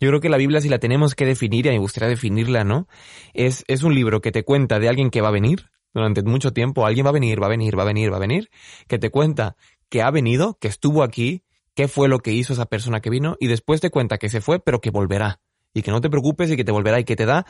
Yo 0.00 0.08
creo 0.08 0.20
que 0.20 0.30
la 0.30 0.38
Biblia, 0.38 0.62
si 0.62 0.70
la 0.70 0.78
tenemos 0.78 1.14
que 1.14 1.26
definir, 1.26 1.66
y 1.66 1.68
me 1.68 1.78
gustaría 1.78 2.08
definirla, 2.08 2.64
¿no? 2.64 2.88
Es, 3.34 3.64
es 3.68 3.82
un 3.82 3.94
libro 3.94 4.22
que 4.22 4.32
te 4.32 4.44
cuenta 4.44 4.78
de 4.78 4.88
alguien 4.88 5.10
que 5.10 5.20
va 5.20 5.28
a 5.28 5.30
venir 5.30 5.66
durante 5.92 6.22
mucho 6.22 6.54
tiempo. 6.54 6.86
Alguien 6.86 7.04
va 7.04 7.10
a 7.10 7.12
venir, 7.12 7.42
va 7.42 7.48
a 7.48 7.50
venir, 7.50 7.78
va 7.78 7.82
a 7.82 7.84
venir, 7.84 8.10
va 8.10 8.16
a 8.16 8.20
venir. 8.20 8.48
Que 8.88 8.98
te 8.98 9.10
cuenta 9.10 9.56
que 9.90 10.00
ha 10.00 10.10
venido, 10.10 10.56
que 10.58 10.68
estuvo 10.68 11.02
aquí, 11.02 11.42
qué 11.74 11.86
fue 11.86 12.08
lo 12.08 12.20
que 12.20 12.32
hizo 12.32 12.54
esa 12.54 12.64
persona 12.64 13.00
que 13.00 13.10
vino, 13.10 13.36
y 13.40 13.48
después 13.48 13.82
te 13.82 13.90
cuenta 13.90 14.16
que 14.16 14.30
se 14.30 14.40
fue, 14.40 14.58
pero 14.58 14.80
que 14.80 14.88
volverá. 14.88 15.42
Y 15.74 15.82
que 15.82 15.90
no 15.90 16.00
te 16.00 16.08
preocupes 16.08 16.50
y 16.50 16.56
que 16.56 16.64
te 16.64 16.72
volverá 16.72 16.98
y 16.98 17.04
que 17.04 17.14
te 17.14 17.26
da 17.26 17.44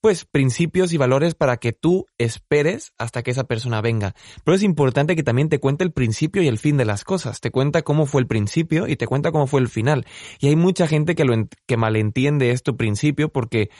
pues 0.00 0.24
principios 0.24 0.92
y 0.92 0.96
valores 0.96 1.34
para 1.34 1.56
que 1.56 1.72
tú 1.72 2.06
esperes 2.18 2.92
hasta 2.98 3.22
que 3.22 3.32
esa 3.32 3.44
persona 3.44 3.80
venga. 3.80 4.14
Pero 4.44 4.54
es 4.54 4.62
importante 4.62 5.16
que 5.16 5.22
también 5.22 5.48
te 5.48 5.58
cuente 5.58 5.84
el 5.84 5.92
principio 5.92 6.42
y 6.42 6.48
el 6.48 6.58
fin 6.58 6.76
de 6.76 6.84
las 6.84 7.04
cosas. 7.04 7.40
Te 7.40 7.50
cuenta 7.50 7.82
cómo 7.82 8.06
fue 8.06 8.20
el 8.20 8.26
principio 8.26 8.86
y 8.86 8.96
te 8.96 9.06
cuenta 9.06 9.32
cómo 9.32 9.46
fue 9.46 9.60
el 9.60 9.68
final. 9.68 10.06
Y 10.40 10.48
hay 10.48 10.56
mucha 10.56 10.86
gente 10.86 11.14
que 11.14 11.24
lo 11.24 11.34
que 11.66 11.76
malentiende 11.76 12.50
esto 12.50 12.76
principio 12.76 13.28
porque 13.28 13.70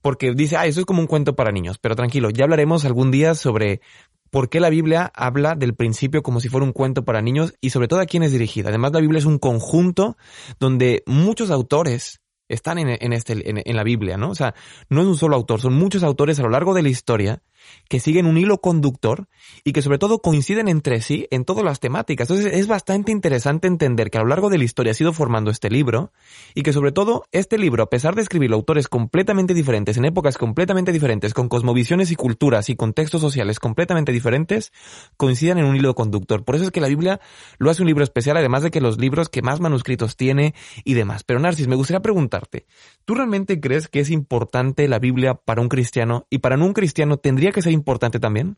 porque 0.00 0.32
dice, 0.34 0.56
"Ah, 0.56 0.66
eso 0.66 0.80
es 0.80 0.86
como 0.86 1.00
un 1.00 1.06
cuento 1.06 1.36
para 1.36 1.52
niños." 1.52 1.78
Pero 1.78 1.96
tranquilo, 1.96 2.30
ya 2.30 2.44
hablaremos 2.44 2.84
algún 2.84 3.10
día 3.10 3.34
sobre 3.34 3.80
por 4.30 4.48
qué 4.48 4.60
la 4.60 4.70
Biblia 4.70 5.10
habla 5.14 5.54
del 5.54 5.74
principio 5.74 6.22
como 6.22 6.40
si 6.40 6.48
fuera 6.48 6.66
un 6.66 6.72
cuento 6.72 7.04
para 7.04 7.22
niños 7.22 7.54
y 7.60 7.70
sobre 7.70 7.88
todo 7.88 8.00
a 8.00 8.06
quién 8.06 8.22
es 8.22 8.32
dirigida. 8.32 8.68
Además, 8.68 8.92
la 8.92 9.00
Biblia 9.00 9.18
es 9.18 9.24
un 9.24 9.38
conjunto 9.38 10.16
donde 10.58 11.02
muchos 11.06 11.50
autores 11.50 12.20
están 12.48 12.78
en, 12.78 12.88
en, 12.88 13.12
este, 13.12 13.48
en, 13.48 13.62
en, 13.64 13.76
la 13.76 13.84
Biblia, 13.84 14.16
¿no? 14.16 14.30
O 14.30 14.34
sea, 14.34 14.54
no 14.88 15.02
es 15.02 15.06
un 15.06 15.16
solo 15.16 15.36
autor, 15.36 15.60
son 15.60 15.74
muchos 15.74 16.02
autores 16.02 16.38
a 16.38 16.42
lo 16.42 16.50
largo 16.50 16.74
de 16.74 16.82
la 16.82 16.88
historia 16.88 17.42
que 17.88 18.00
siguen 18.00 18.26
un 18.26 18.38
hilo 18.38 18.60
conductor 18.60 19.28
y 19.64 19.72
que 19.72 19.82
sobre 19.82 19.98
todo 19.98 20.20
coinciden 20.20 20.68
entre 20.68 21.00
sí 21.00 21.26
en 21.30 21.44
todas 21.44 21.64
las 21.64 21.80
temáticas. 21.80 22.28
Entonces 22.28 22.54
es 22.54 22.66
bastante 22.66 23.12
interesante 23.12 23.66
entender 23.66 24.10
que 24.10 24.18
a 24.18 24.22
lo 24.22 24.28
largo 24.28 24.50
de 24.50 24.58
la 24.58 24.64
historia 24.64 24.92
ha 24.92 24.94
sido 24.94 25.12
formando 25.12 25.50
este 25.50 25.70
libro 25.70 26.12
y 26.54 26.62
que 26.62 26.72
sobre 26.72 26.92
todo 26.92 27.24
este 27.32 27.58
libro, 27.58 27.82
a 27.82 27.90
pesar 27.90 28.14
de 28.14 28.22
escribirlo 28.22 28.56
autores 28.56 28.88
completamente 28.88 29.54
diferentes, 29.54 29.96
en 29.96 30.04
épocas 30.04 30.38
completamente 30.38 30.92
diferentes, 30.92 31.34
con 31.34 31.48
cosmovisiones 31.48 32.10
y 32.10 32.16
culturas 32.16 32.68
y 32.68 32.76
contextos 32.76 33.20
sociales 33.20 33.58
completamente 33.58 34.12
diferentes, 34.12 34.72
coincidan 35.16 35.58
en 35.58 35.64
un 35.64 35.76
hilo 35.76 35.94
conductor. 35.94 36.44
Por 36.44 36.56
eso 36.56 36.64
es 36.64 36.70
que 36.70 36.80
la 36.80 36.88
Biblia 36.88 37.20
lo 37.58 37.70
hace 37.70 37.82
un 37.82 37.88
libro 37.88 38.04
especial, 38.04 38.36
además 38.36 38.62
de 38.62 38.70
que 38.70 38.80
los 38.80 38.98
libros 38.98 39.28
que 39.28 39.42
más 39.42 39.60
manuscritos 39.60 40.16
tiene 40.16 40.54
y 40.84 40.94
demás. 40.94 41.24
Pero 41.24 41.40
Narcis, 41.40 41.68
me 41.68 41.76
gustaría 41.76 42.00
preguntarte, 42.00 42.66
¿tú 43.04 43.14
realmente 43.14 43.60
crees 43.60 43.88
que 43.88 44.00
es 44.00 44.10
importante 44.10 44.88
la 44.88 44.98
Biblia 44.98 45.34
para 45.34 45.62
un 45.62 45.68
cristiano 45.68 46.26
y 46.30 46.38
para 46.38 46.56
un 46.56 46.72
cristiano 46.72 47.18
tendría 47.18 47.47
que 47.52 47.62
ser 47.62 47.72
importante 47.72 48.20
también? 48.20 48.56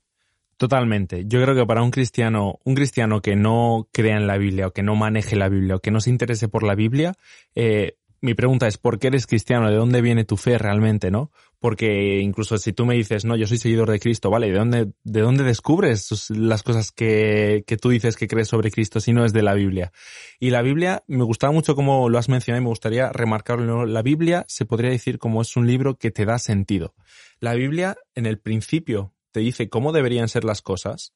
Totalmente. 0.56 1.24
Yo 1.26 1.40
creo 1.42 1.54
que 1.54 1.64
para 1.64 1.82
un 1.82 1.90
cristiano, 1.90 2.58
un 2.64 2.74
cristiano 2.74 3.22
que 3.22 3.34
no 3.34 3.88
crea 3.92 4.18
en 4.18 4.26
la 4.26 4.36
Biblia 4.36 4.66
o 4.66 4.72
que 4.72 4.82
no 4.82 4.94
maneje 4.94 5.34
la 5.34 5.48
Biblia 5.48 5.76
o 5.76 5.78
que 5.80 5.90
no 5.90 6.00
se 6.00 6.10
interese 6.10 6.48
por 6.48 6.64
la 6.64 6.74
Biblia, 6.74 7.14
eh, 7.54 7.96
mi 8.20 8.34
pregunta 8.34 8.66
es, 8.66 8.76
¿por 8.76 8.98
qué 8.98 9.08
eres 9.08 9.26
cristiano? 9.26 9.70
¿De 9.70 9.76
dónde 9.76 10.02
viene 10.02 10.24
tu 10.24 10.36
fe 10.36 10.58
realmente, 10.58 11.10
no? 11.10 11.30
Porque 11.58 12.20
incluso 12.20 12.58
si 12.58 12.72
tú 12.72 12.84
me 12.86 12.94
dices, 12.94 13.24
no, 13.24 13.36
yo 13.36 13.46
soy 13.46 13.58
seguidor 13.58 13.90
de 13.90 14.00
Cristo, 14.00 14.30
¿vale? 14.30 14.50
¿De 14.50 14.58
dónde, 14.58 14.92
de 15.04 15.20
dónde 15.20 15.44
descubres 15.44 16.30
las 16.30 16.62
cosas 16.62 16.92
que, 16.92 17.64
que 17.66 17.76
tú 17.76 17.90
dices 17.90 18.16
que 18.16 18.28
crees 18.28 18.48
sobre 18.48 18.70
Cristo 18.70 19.00
si 19.00 19.12
no 19.12 19.24
es 19.24 19.32
de 19.32 19.42
la 19.42 19.54
Biblia? 19.54 19.92
Y 20.38 20.50
la 20.50 20.62
Biblia, 20.62 21.02
me 21.06 21.24
gustaba 21.24 21.52
mucho 21.52 21.74
como 21.74 22.08
lo 22.08 22.18
has 22.18 22.28
mencionado 22.28 22.60
y 22.60 22.64
me 22.64 22.70
gustaría 22.70 23.10
remarcarlo. 23.10 23.86
La 23.86 24.02
Biblia 24.02 24.44
se 24.48 24.66
podría 24.66 24.90
decir 24.90 25.18
como 25.18 25.42
es 25.42 25.56
un 25.56 25.66
libro 25.66 25.96
que 25.96 26.10
te 26.10 26.24
da 26.24 26.38
sentido. 26.38 26.94
La 27.40 27.54
Biblia, 27.54 27.96
en 28.14 28.26
el 28.26 28.38
principio, 28.38 29.14
te 29.32 29.40
dice 29.40 29.68
cómo 29.68 29.92
deberían 29.92 30.28
ser 30.28 30.44
las 30.44 30.62
cosas 30.62 31.14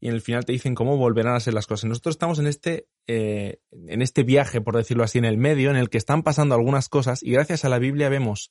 y 0.00 0.08
en 0.08 0.14
el 0.14 0.20
final 0.20 0.44
te 0.44 0.52
dicen 0.52 0.74
cómo 0.74 0.96
volverán 0.96 1.34
a 1.34 1.40
ser 1.40 1.54
las 1.54 1.66
cosas. 1.66 1.88
Nosotros 1.88 2.14
estamos 2.14 2.38
en 2.38 2.46
este, 2.46 2.88
eh, 3.06 3.60
en 3.72 4.02
este 4.02 4.22
viaje, 4.22 4.60
por 4.60 4.76
decirlo 4.76 5.04
así, 5.04 5.18
en 5.18 5.24
el 5.24 5.38
medio, 5.38 5.70
en 5.70 5.76
el 5.76 5.88
que 5.88 5.98
están 5.98 6.22
pasando 6.22 6.54
algunas 6.54 6.88
cosas 6.88 7.22
y 7.22 7.32
gracias 7.32 7.64
a 7.64 7.68
la 7.68 7.78
Biblia 7.78 8.08
vemos 8.08 8.50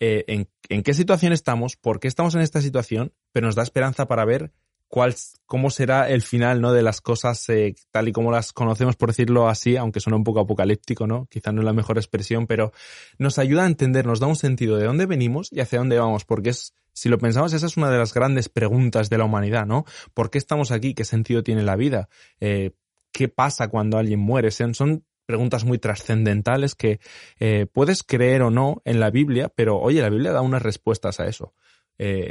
eh, 0.00 0.24
en, 0.26 0.48
en, 0.68 0.82
qué 0.82 0.92
situación 0.94 1.32
estamos, 1.32 1.76
por 1.76 2.00
qué 2.00 2.08
estamos 2.08 2.34
en 2.34 2.40
esta 2.40 2.60
situación, 2.60 3.12
pero 3.32 3.46
nos 3.46 3.54
da 3.54 3.62
esperanza 3.62 4.06
para 4.06 4.24
ver 4.24 4.52
cuál, 4.88 5.14
cómo 5.46 5.70
será 5.70 6.08
el 6.08 6.22
final, 6.22 6.60
¿no? 6.60 6.72
De 6.72 6.82
las 6.82 7.00
cosas 7.00 7.48
eh, 7.48 7.74
tal 7.90 8.08
y 8.08 8.12
como 8.12 8.30
las 8.30 8.52
conocemos, 8.52 8.96
por 8.96 9.10
decirlo 9.10 9.48
así, 9.48 9.76
aunque 9.76 10.00
suena 10.00 10.16
un 10.16 10.24
poco 10.24 10.40
apocalíptico, 10.40 11.06
¿no? 11.06 11.26
Quizá 11.26 11.52
no 11.52 11.62
es 11.62 11.64
la 11.64 11.72
mejor 11.72 11.98
expresión, 11.98 12.46
pero 12.46 12.72
nos 13.18 13.38
ayuda 13.38 13.64
a 13.64 13.66
entender, 13.66 14.06
nos 14.06 14.20
da 14.20 14.26
un 14.26 14.36
sentido 14.36 14.76
de 14.76 14.86
dónde 14.86 15.06
venimos 15.06 15.48
y 15.52 15.60
hacia 15.60 15.78
dónde 15.78 15.98
vamos, 15.98 16.24
porque 16.24 16.50
es, 16.50 16.74
si 16.92 17.08
lo 17.08 17.18
pensamos, 17.18 17.52
esa 17.52 17.66
es 17.66 17.76
una 17.76 17.90
de 17.90 17.98
las 17.98 18.14
grandes 18.14 18.48
preguntas 18.48 19.10
de 19.10 19.18
la 19.18 19.24
humanidad, 19.24 19.66
¿no? 19.66 19.84
¿Por 20.14 20.30
qué 20.30 20.38
estamos 20.38 20.70
aquí? 20.70 20.94
¿Qué 20.94 21.04
sentido 21.04 21.42
tiene 21.42 21.62
la 21.62 21.76
vida? 21.76 22.08
Eh, 22.40 22.70
¿Qué 23.12 23.28
pasa 23.28 23.68
cuando 23.68 23.98
alguien 23.98 24.20
muere? 24.20 24.50
Son, 24.50 24.74
son 24.74 25.04
preguntas 25.26 25.64
muy 25.64 25.78
trascendentales 25.78 26.74
que 26.74 27.00
eh, 27.40 27.66
puedes 27.72 28.02
creer 28.02 28.42
o 28.42 28.50
no 28.50 28.80
en 28.84 29.00
la 29.00 29.10
Biblia, 29.10 29.48
pero 29.48 29.78
oye, 29.78 30.02
la 30.02 30.10
Biblia 30.10 30.32
da 30.32 30.40
unas 30.40 30.62
respuestas 30.62 31.20
a 31.20 31.26
eso. 31.26 31.54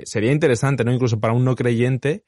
Sería 0.03 0.33
interesante, 0.33 0.83
¿no? 0.83 0.91
Incluso 0.91 1.21
para 1.21 1.31
un 1.33 1.45
no 1.45 1.55
creyente, 1.55 2.25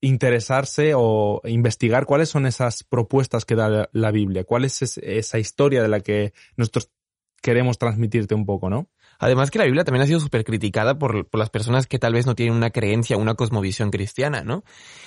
interesarse 0.00 0.92
o 0.94 1.40
investigar 1.44 2.06
cuáles 2.06 2.28
son 2.28 2.46
esas 2.46 2.84
propuestas 2.84 3.44
que 3.44 3.56
da 3.56 3.88
la 3.92 4.10
Biblia, 4.10 4.44
cuál 4.44 4.64
es 4.64 4.80
esa 4.82 5.38
historia 5.38 5.82
de 5.82 5.88
la 5.88 6.00
que 6.00 6.32
nosotros 6.56 6.90
queremos 7.40 7.78
transmitirte 7.78 8.34
un 8.34 8.46
poco, 8.46 8.68
¿no? 8.70 8.88
Además 9.20 9.50
que 9.50 9.58
la 9.58 9.64
Biblia 9.64 9.84
también 9.84 10.02
ha 10.02 10.06
sido 10.06 10.20
súper 10.20 10.44
criticada 10.44 10.98
por, 10.98 11.28
por, 11.28 11.40
las 11.40 11.50
personas 11.50 11.86
que 11.86 11.98
tal 11.98 12.12
vez 12.12 12.26
no 12.26 12.36
tienen 12.36 12.54
una 12.54 12.70
creencia, 12.70 13.16
una 13.16 13.34
cosmovisión 13.34 13.90
cristiana, 13.90 14.42
¿no? 14.42 14.62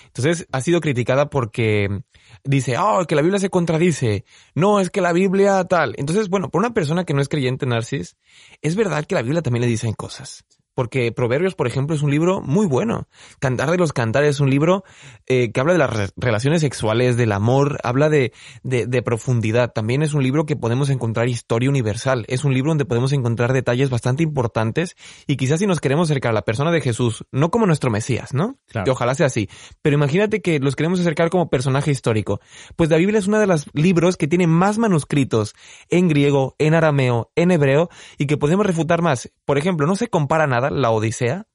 Entonces 0.08 0.48
ha 0.52 0.62
sido 0.62 0.82
criticada 0.82 1.30
porque 1.30 2.04
dice, 2.44 2.78
oh, 2.78 3.06
que 3.06 3.16
la 3.16 3.22
Biblia 3.22 3.40
se 3.40 3.50
contradice, 3.50 4.26
no, 4.54 4.82
es 4.82 4.90
que 4.90 5.02
la 5.02 5.14
Biblia 5.14 5.64
tal. 5.66 5.96
Entonces, 5.98 6.30
bueno, 6.30 6.50
por 6.50 6.60
una 6.60 6.74
persona 6.74 7.06
que 7.06 7.14
no 7.14 7.22
es 7.22 7.30
creyente, 7.30 7.66
Narcis, 7.66 8.18
es 8.62 8.76
verdad 8.76 9.06
que 9.06 9.16
la 9.16 9.22
Biblia 9.22 9.42
también 9.42 9.62
le 9.62 9.68
dicen 9.68 9.94
cosas 9.94 10.46
porque 10.74 11.12
Proverbios, 11.12 11.56
por 11.56 11.68
ejemplo, 11.68 11.96
es 11.96 12.02
un 12.02 12.12
libro 12.12 12.42
muy 12.42 12.66
bueno. 12.66 13.08
Cantar 13.40 13.72
de 13.72 13.78
los 13.78 13.94
Cantares 13.94 14.36
es 14.36 14.40
un 14.40 14.50
libro 14.50 14.84
eh, 15.28 15.52
que 15.52 15.60
habla 15.60 15.74
de 15.74 15.80
las 15.80 16.14
relaciones 16.16 16.62
sexuales, 16.62 17.18
del 17.18 17.32
amor, 17.32 17.80
habla 17.84 18.10
de, 18.10 18.34
de, 18.64 18.88
de, 18.88 19.02
profundidad. 19.02 19.72
También 19.74 20.02
es 20.02 20.14
un 20.14 20.24
libro 20.24 20.46
que 20.46 20.56
podemos 20.56 20.90
encontrar 20.90 21.28
historia 21.28 21.70
universal. 21.70 22.26
Es 22.28 22.44
un 22.46 22.54
libro 22.54 22.72
donde 22.72 22.86
podemos 22.86 23.12
encontrar 23.14 23.54
detalles 23.54 23.90
bastante 23.90 24.24
importantes 24.24 24.96
y 25.28 25.38
quizás 25.38 25.60
si 25.60 25.68
nos 25.68 25.80
queremos 25.80 26.10
acercar 26.10 26.32
a 26.32 26.34
la 26.34 26.44
persona 26.44 26.72
de 26.72 26.82
Jesús, 26.82 27.26
no 27.32 27.52
como 27.52 27.66
nuestro 27.66 27.92
Mesías, 27.92 28.34
¿no? 28.34 28.58
Claro. 28.68 28.86
Que 28.86 28.92
ojalá 28.92 29.16
sea 29.16 29.28
así. 29.28 29.50
Pero 29.82 29.96
imagínate 29.96 30.42
que 30.42 30.60
los 30.60 30.76
queremos 30.76 31.00
acercar 31.00 31.30
como 31.30 31.50
personaje 31.50 31.92
histórico. 31.92 32.40
Pues 32.76 32.90
la 32.90 32.98
Biblia 32.98 33.20
es 33.20 33.28
uno 33.28 33.40
de 33.40 33.48
los 33.48 33.66
libros 33.74 34.18
que 34.18 34.28
tiene 34.28 34.48
más 34.48 34.78
manuscritos 34.78 35.54
en 35.90 36.08
griego, 36.08 36.56
en 36.60 36.74
arameo, 36.74 37.32
en 37.36 37.52
hebreo 37.52 37.90
y 38.18 38.28
que 38.28 38.38
podemos 38.38 38.66
refutar 38.66 39.02
más. 39.02 39.32
Por 39.46 39.58
ejemplo, 39.58 39.88
no 39.88 39.96
se 39.96 40.08
compara 40.08 40.48
nada 40.48 40.61
la 40.70 40.92
Odisea, 40.92 41.48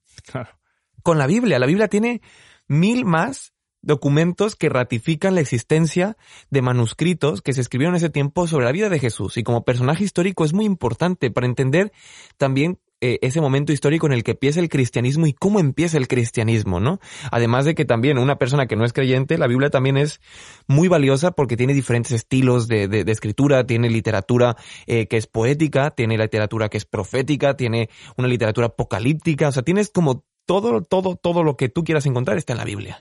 con 1.03 1.19
la 1.19 1.27
Biblia. 1.27 1.59
La 1.59 1.67
Biblia 1.67 1.89
tiene 1.89 2.23
mil 2.67 3.05
más 3.05 3.53
documentos 3.83 4.57
que 4.57 4.69
ratifican 4.69 5.37
la 5.37 5.41
existencia 5.41 6.17
de 6.51 6.63
manuscritos 6.63 7.41
que 7.41 7.53
se 7.53 7.61
escribieron 7.61 7.95
en 7.95 7.99
ese 7.99 8.11
tiempo 8.11 8.49
sobre 8.49 8.65
la 8.65 8.73
vida 8.73 8.89
de 8.89 8.99
Jesús. 8.99 9.37
Y 9.37 9.45
como 9.45 9.65
personaje 9.65 10.03
histórico 10.03 10.45
es 10.45 10.53
muy 10.53 10.65
importante 10.65 11.31
para 11.31 11.47
entender 11.47 11.93
también 12.37 12.81
eh, 13.00 13.19
ese 13.21 13.41
momento 13.41 13.73
histórico 13.73 14.07
en 14.07 14.12
el 14.12 14.25
que 14.25 14.31
empieza 14.33 14.61
el 14.61 14.69
cristianismo 14.69 15.26
y 15.26 15.35
cómo 15.35 15.61
empieza 15.61 15.99
el 15.99 16.09
cristianismo, 16.09 16.81
¿no? 16.81 16.99
Además 17.31 17.67
de 17.67 17.75
que 17.75 17.85
también 17.85 18.17
una 18.17 18.38
persona 18.38 18.67
que 18.67 18.76
no 18.76 18.85
es 18.85 18.93
creyente, 18.93 19.37
la 19.37 19.47
Biblia 19.47 19.69
también 19.69 19.97
es 19.97 20.21
muy 20.67 20.88
valiosa 20.88 21.33
porque 21.33 21.57
tiene 21.57 21.75
diferentes 21.75 22.12
estilos 22.12 22.69
de, 22.69 23.05
escritura, 23.09 23.67
tiene 23.67 23.91
literatura 23.91 24.57
eh, 24.87 25.07
que 25.09 25.19
es 25.19 25.26
poética, 25.26 25.91
tiene 25.91 26.17
literatura 26.17 26.69
que 26.69 26.79
es 26.79 26.87
profética, 26.87 27.55
tiene 27.55 27.91
una 28.17 28.29
literatura 28.29 28.69
apocalíptica, 28.69 29.49
o 29.49 29.53
sea, 29.53 29.62
tienes 29.62 29.91
como 29.91 30.25
todo, 30.47 30.81
todo, 30.81 31.17
todo 31.17 31.43
lo 31.43 31.57
que 31.57 31.69
tú 31.69 31.85
quieras 31.85 32.07
encontrar 32.07 32.38
está 32.38 32.55
en 32.55 32.59
la 32.59 32.65
Biblia. 32.65 33.00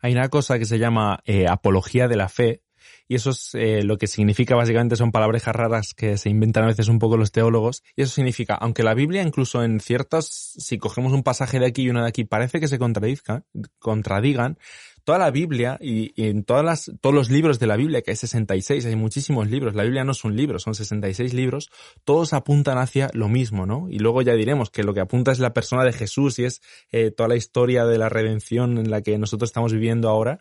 Hay 0.00 0.12
una 0.12 0.28
cosa 0.28 0.58
que 0.58 0.66
se 0.66 0.78
llama 0.78 1.20
eh, 1.24 1.46
apología 1.48 2.06
de 2.06 2.16
la 2.16 2.28
fe, 2.28 2.62
y 3.12 3.16
eso 3.16 3.28
es 3.28 3.50
eh, 3.52 3.82
lo 3.82 3.98
que 3.98 4.06
significa 4.06 4.56
básicamente 4.56 4.96
son 4.96 5.12
palabras 5.12 5.44
raras 5.44 5.92
que 5.94 6.16
se 6.16 6.30
inventan 6.30 6.64
a 6.64 6.68
veces 6.68 6.88
un 6.88 6.98
poco 6.98 7.18
los 7.18 7.30
teólogos 7.30 7.82
y 7.94 8.00
eso 8.00 8.14
significa 8.14 8.54
aunque 8.54 8.82
la 8.82 8.94
Biblia 8.94 9.20
incluso 9.20 9.62
en 9.62 9.80
ciertas 9.80 10.54
si 10.56 10.78
cogemos 10.78 11.12
un 11.12 11.22
pasaje 11.22 11.60
de 11.60 11.66
aquí 11.66 11.82
y 11.82 11.90
uno 11.90 12.00
de 12.00 12.08
aquí 12.08 12.24
parece 12.24 12.58
que 12.58 12.68
se 12.68 12.78
contradizca 12.78 13.44
contradigan 13.78 14.56
toda 15.04 15.18
la 15.18 15.30
Biblia 15.30 15.76
y, 15.78 16.12
y, 16.16 16.28
en 16.28 16.44
todas 16.44 16.64
las, 16.64 16.90
todos 17.02 17.14
los 17.14 17.28
libros 17.28 17.58
de 17.58 17.66
la 17.66 17.76
Biblia, 17.76 18.02
que 18.02 18.12
hay 18.12 18.16
66, 18.16 18.86
hay 18.86 18.94
muchísimos 18.94 19.50
libros, 19.50 19.74
la 19.74 19.82
Biblia 19.82 20.04
no 20.04 20.12
es 20.12 20.22
un 20.24 20.36
libro, 20.36 20.60
son 20.60 20.76
66 20.76 21.34
libros, 21.34 21.70
todos 22.04 22.32
apuntan 22.32 22.78
hacia 22.78 23.10
lo 23.12 23.28
mismo, 23.28 23.66
¿no? 23.66 23.88
Y 23.90 23.98
luego 23.98 24.22
ya 24.22 24.34
diremos 24.34 24.70
que 24.70 24.84
lo 24.84 24.94
que 24.94 25.00
apunta 25.00 25.32
es 25.32 25.40
la 25.40 25.52
persona 25.52 25.84
de 25.84 25.92
Jesús 25.92 26.38
y 26.38 26.44
es 26.44 26.62
eh, 26.92 27.10
toda 27.10 27.28
la 27.28 27.34
historia 27.34 27.84
de 27.84 27.98
la 27.98 28.08
redención 28.08 28.78
en 28.78 28.92
la 28.92 29.02
que 29.02 29.18
nosotros 29.18 29.50
estamos 29.50 29.72
viviendo 29.72 30.08
ahora. 30.08 30.38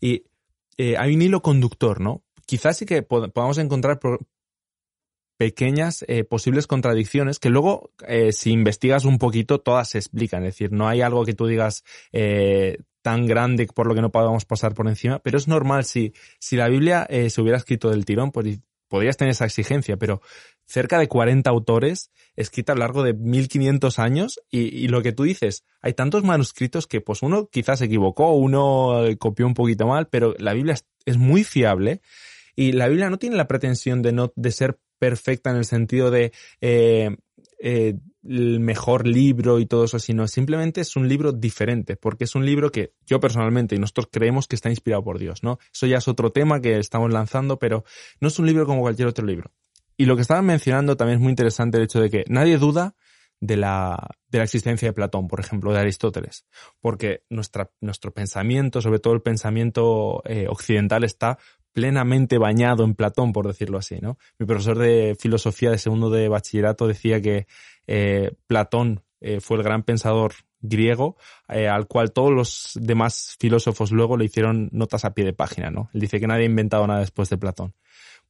Y 0.00 0.24
eh, 0.82 0.96
hay 0.96 1.14
un 1.14 1.20
hilo 1.20 1.42
conductor, 1.42 2.00
¿no? 2.00 2.24
Quizás 2.46 2.78
sí 2.78 2.86
que 2.86 3.02
pod 3.02 3.30
podamos 3.32 3.58
encontrar 3.58 4.00
pequeñas 5.36 6.06
eh, 6.08 6.24
posibles 6.24 6.66
contradicciones 6.66 7.38
que 7.38 7.50
luego, 7.50 7.90
eh, 8.08 8.32
si 8.32 8.50
investigas 8.50 9.04
un 9.04 9.18
poquito, 9.18 9.60
todas 9.60 9.90
se 9.90 9.98
explican. 9.98 10.42
Es 10.44 10.54
decir, 10.54 10.72
no 10.72 10.88
hay 10.88 11.02
algo 11.02 11.26
que 11.26 11.34
tú 11.34 11.46
digas 11.46 11.84
tan 13.02 13.26
grande 13.26 13.66
por 13.66 13.86
lo 13.86 13.94
que 13.94 14.00
no 14.00 14.10
podamos 14.10 14.46
pasar 14.46 14.74
por 14.74 14.88
encima, 14.88 15.18
pero 15.18 15.36
es 15.36 15.48
normal 15.48 15.84
si, 15.84 16.14
si 16.38 16.56
la 16.56 16.68
Biblia 16.68 17.06
se 17.28 17.40
hubiera 17.42 17.58
escrito 17.58 17.90
del 17.90 18.06
tirón, 18.06 18.32
pues 18.32 18.60
podrías 18.88 19.18
tener 19.18 19.32
esa 19.32 19.44
exigencia, 19.44 19.98
pero 19.98 20.22
cerca 20.70 20.98
de 20.98 21.08
40 21.08 21.50
autores 21.50 22.10
escrita 22.36 22.72
a 22.72 22.76
lo 22.76 22.80
largo 22.80 23.02
de 23.02 23.12
1500 23.12 23.98
años 23.98 24.40
y, 24.50 24.88
lo 24.88 25.02
que 25.02 25.12
tú 25.12 25.24
dices, 25.24 25.64
hay 25.82 25.94
tantos 25.94 26.22
manuscritos 26.24 26.86
que 26.86 27.00
pues 27.00 27.22
uno 27.22 27.48
quizás 27.50 27.80
se 27.80 27.86
equivocó, 27.86 28.32
uno 28.32 29.02
copió 29.18 29.46
un 29.46 29.54
poquito 29.54 29.86
mal, 29.86 30.08
pero 30.08 30.34
la 30.38 30.52
Biblia 30.52 30.74
es, 30.74 30.86
es 31.04 31.18
muy 31.18 31.44
fiable 31.44 32.00
y 32.54 32.72
la 32.72 32.88
Biblia 32.88 33.10
no 33.10 33.18
tiene 33.18 33.36
la 33.36 33.48
pretensión 33.48 34.00
de 34.00 34.12
no 34.12 34.32
de 34.36 34.52
ser 34.52 34.78
perfecta 34.98 35.50
en 35.50 35.56
el 35.56 35.64
sentido 35.64 36.10
de 36.10 36.32
eh, 36.60 37.16
eh, 37.58 37.94
el 38.22 38.60
mejor 38.60 39.06
libro 39.06 39.58
y 39.58 39.66
todo 39.66 39.84
eso, 39.84 39.98
sino 39.98 40.28
simplemente 40.28 40.82
es 40.82 40.94
un 40.94 41.08
libro 41.08 41.32
diferente, 41.32 41.96
porque 41.96 42.24
es 42.24 42.34
un 42.34 42.44
libro 42.44 42.70
que 42.70 42.92
yo 43.06 43.18
personalmente 43.18 43.74
y 43.74 43.78
nosotros 43.78 44.08
creemos 44.12 44.46
que 44.46 44.56
está 44.56 44.70
inspirado 44.70 45.02
por 45.02 45.18
Dios, 45.18 45.42
¿no? 45.42 45.58
Eso 45.72 45.86
ya 45.86 45.98
es 45.98 46.06
otro 46.06 46.30
tema 46.30 46.60
que 46.60 46.78
estamos 46.78 47.12
lanzando, 47.12 47.58
pero 47.58 47.84
no 48.20 48.28
es 48.28 48.38
un 48.38 48.46
libro 48.46 48.66
como 48.66 48.82
cualquier 48.82 49.08
otro 49.08 49.26
libro. 49.26 49.50
Y 50.00 50.06
lo 50.06 50.16
que 50.16 50.22
estaban 50.22 50.46
mencionando 50.46 50.96
también 50.96 51.18
es 51.18 51.22
muy 51.22 51.28
interesante 51.28 51.76
el 51.76 51.84
hecho 51.84 52.00
de 52.00 52.08
que 52.08 52.24
nadie 52.26 52.56
duda 52.56 52.94
de 53.38 53.58
la, 53.58 54.08
de 54.30 54.38
la 54.38 54.44
existencia 54.44 54.88
de 54.88 54.94
Platón, 54.94 55.28
por 55.28 55.40
ejemplo, 55.40 55.74
de 55.74 55.78
Aristóteles, 55.78 56.46
porque 56.80 57.24
nuestra, 57.28 57.70
nuestro 57.82 58.10
pensamiento, 58.10 58.80
sobre 58.80 58.98
todo 58.98 59.12
el 59.12 59.20
pensamiento 59.20 60.22
eh, 60.24 60.46
occidental, 60.48 61.04
está 61.04 61.36
plenamente 61.72 62.38
bañado 62.38 62.82
en 62.82 62.94
Platón, 62.94 63.34
por 63.34 63.46
decirlo 63.46 63.76
así, 63.76 63.98
¿no? 64.00 64.16
Mi 64.38 64.46
profesor 64.46 64.78
de 64.78 65.18
filosofía 65.20 65.70
de 65.70 65.76
segundo 65.76 66.08
de 66.08 66.30
bachillerato 66.30 66.86
decía 66.86 67.20
que 67.20 67.46
eh, 67.86 68.32
Platón 68.46 69.02
eh, 69.20 69.40
fue 69.42 69.58
el 69.58 69.62
gran 69.64 69.82
pensador 69.82 70.32
griego 70.62 71.16
al 71.46 71.86
cual 71.88 72.12
todos 72.12 72.32
los 72.32 72.70
demás 72.74 73.36
filósofos 73.38 73.92
luego 73.92 74.16
le 74.16 74.26
hicieron 74.26 74.70
notas 74.72 75.04
a 75.04 75.12
pie 75.12 75.26
de 75.26 75.34
página, 75.34 75.70
¿no? 75.70 75.90
Él 75.92 76.00
dice 76.00 76.20
que 76.20 76.26
nadie 76.26 76.44
ha 76.44 76.46
inventado 76.46 76.86
nada 76.86 77.00
después 77.00 77.28
de 77.28 77.36
Platón. 77.36 77.74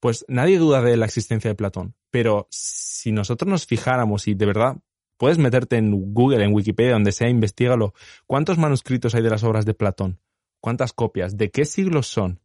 Pues 0.00 0.24
nadie 0.28 0.58
duda 0.58 0.80
de 0.82 0.96
la 0.96 1.06
existencia 1.06 1.50
de 1.50 1.54
Platón, 1.54 1.94
pero 2.10 2.48
si 2.50 3.12
nosotros 3.12 3.48
nos 3.48 3.66
fijáramos 3.66 4.26
y 4.28 4.34
de 4.34 4.46
verdad 4.46 4.76
puedes 5.18 5.36
meterte 5.36 5.76
en 5.76 6.14
Google, 6.14 6.42
en 6.42 6.54
Wikipedia, 6.54 6.92
donde 6.92 7.12
sea, 7.12 7.28
investigalo, 7.28 7.92
¿cuántos 8.26 8.56
manuscritos 8.56 9.14
hay 9.14 9.22
de 9.22 9.28
las 9.28 9.44
obras 9.44 9.66
de 9.66 9.74
Platón? 9.74 10.18
¿Cuántas 10.60 10.94
copias? 10.94 11.36
¿De 11.36 11.50
qué 11.50 11.66
siglos 11.66 12.06
son? 12.06 12.40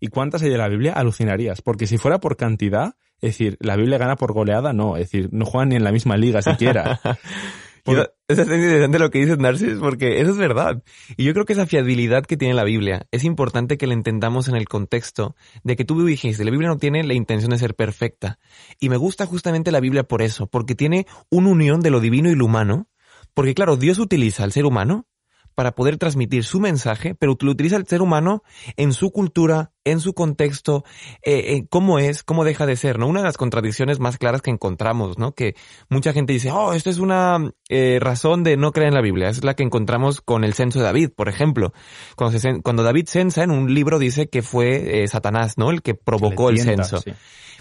¿Y 0.00 0.08
cuántas 0.08 0.42
hay 0.42 0.50
de 0.50 0.58
la 0.58 0.68
Biblia? 0.68 0.94
Alucinarías. 0.94 1.62
Porque 1.62 1.86
si 1.86 1.98
fuera 1.98 2.20
por 2.20 2.36
cantidad, 2.36 2.96
es 3.16 3.32
decir, 3.32 3.56
la 3.60 3.76
Biblia 3.76 3.98
gana 3.98 4.16
por 4.16 4.32
goleada, 4.32 4.72
no. 4.72 4.96
Es 4.96 5.10
decir, 5.10 5.28
no 5.32 5.44
juegan 5.44 5.70
ni 5.70 5.76
en 5.76 5.84
la 5.84 5.92
misma 5.92 6.16
liga 6.16 6.42
siquiera. 6.42 7.00
Es 7.86 8.38
interesante 8.38 8.98
lo 8.98 9.10
que 9.10 9.18
dices, 9.18 9.38
Narcis, 9.38 9.74
porque 9.78 10.20
eso 10.20 10.30
es 10.30 10.38
verdad. 10.38 10.82
Y 11.16 11.24
yo 11.24 11.34
creo 11.34 11.44
que 11.44 11.52
esa 11.52 11.66
fiabilidad 11.66 12.24
que 12.24 12.36
tiene 12.36 12.54
la 12.54 12.64
Biblia 12.64 13.06
es 13.10 13.24
importante 13.24 13.76
que 13.76 13.86
la 13.86 13.92
entendamos 13.92 14.48
en 14.48 14.56
el 14.56 14.66
contexto 14.66 15.36
de 15.62 15.76
que 15.76 15.84
tú 15.84 16.02
dijiste, 16.04 16.44
la 16.44 16.50
Biblia 16.50 16.70
no 16.70 16.78
tiene 16.78 17.04
la 17.04 17.14
intención 17.14 17.50
de 17.50 17.58
ser 17.58 17.74
perfecta. 17.74 18.38
Y 18.80 18.88
me 18.88 18.96
gusta 18.96 19.26
justamente 19.26 19.70
la 19.70 19.80
Biblia 19.80 20.04
por 20.04 20.22
eso, 20.22 20.46
porque 20.46 20.74
tiene 20.74 21.06
una 21.30 21.50
unión 21.50 21.80
de 21.80 21.90
lo 21.90 22.00
divino 22.00 22.30
y 22.30 22.34
lo 22.34 22.46
humano. 22.46 22.88
Porque 23.34 23.54
claro, 23.54 23.76
Dios 23.76 23.98
utiliza 23.98 24.44
al 24.44 24.52
ser 24.52 24.64
humano 24.64 25.06
para 25.54 25.74
poder 25.74 25.98
transmitir 25.98 26.44
su 26.44 26.60
mensaje, 26.60 27.14
pero 27.14 27.36
lo 27.40 27.50
utiliza 27.50 27.76
el 27.76 27.86
ser 27.86 28.02
humano 28.02 28.42
en 28.76 28.92
su 28.92 29.10
cultura, 29.10 29.72
en 29.84 30.00
su 30.00 30.14
contexto, 30.14 30.84
eh, 31.22 31.54
eh, 31.54 31.66
cómo 31.68 31.98
es, 31.98 32.22
cómo 32.22 32.44
deja 32.44 32.66
de 32.66 32.76
ser, 32.76 32.98
¿no? 32.98 33.06
Una 33.06 33.20
de 33.20 33.26
las 33.26 33.36
contradicciones 33.36 34.00
más 34.00 34.18
claras 34.18 34.42
que 34.42 34.50
encontramos, 34.50 35.18
¿no? 35.18 35.32
Que 35.32 35.54
mucha 35.88 36.12
gente 36.12 36.32
dice, 36.32 36.50
oh, 36.50 36.72
esto 36.72 36.90
es 36.90 36.98
una 36.98 37.52
eh, 37.68 37.98
razón 38.00 38.42
de 38.42 38.56
no 38.56 38.72
creer 38.72 38.88
en 38.88 38.94
la 38.94 39.02
Biblia. 39.02 39.28
Es 39.28 39.44
la 39.44 39.54
que 39.54 39.62
encontramos 39.62 40.20
con 40.20 40.44
el 40.44 40.54
censo 40.54 40.78
de 40.78 40.86
David, 40.86 41.10
por 41.14 41.28
ejemplo. 41.28 41.72
Cuando, 42.16 42.38
se, 42.38 42.62
cuando 42.62 42.82
David 42.82 43.06
censa, 43.08 43.42
en 43.42 43.50
un 43.50 43.72
libro 43.72 43.98
dice 43.98 44.28
que 44.28 44.42
fue 44.42 45.06
Satanás, 45.08 45.58
¿no? 45.58 45.70
El 45.70 45.82
que 45.82 45.94
provocó 45.94 46.50
el 46.50 46.58
censo. 46.58 46.98
Sí. 46.98 47.12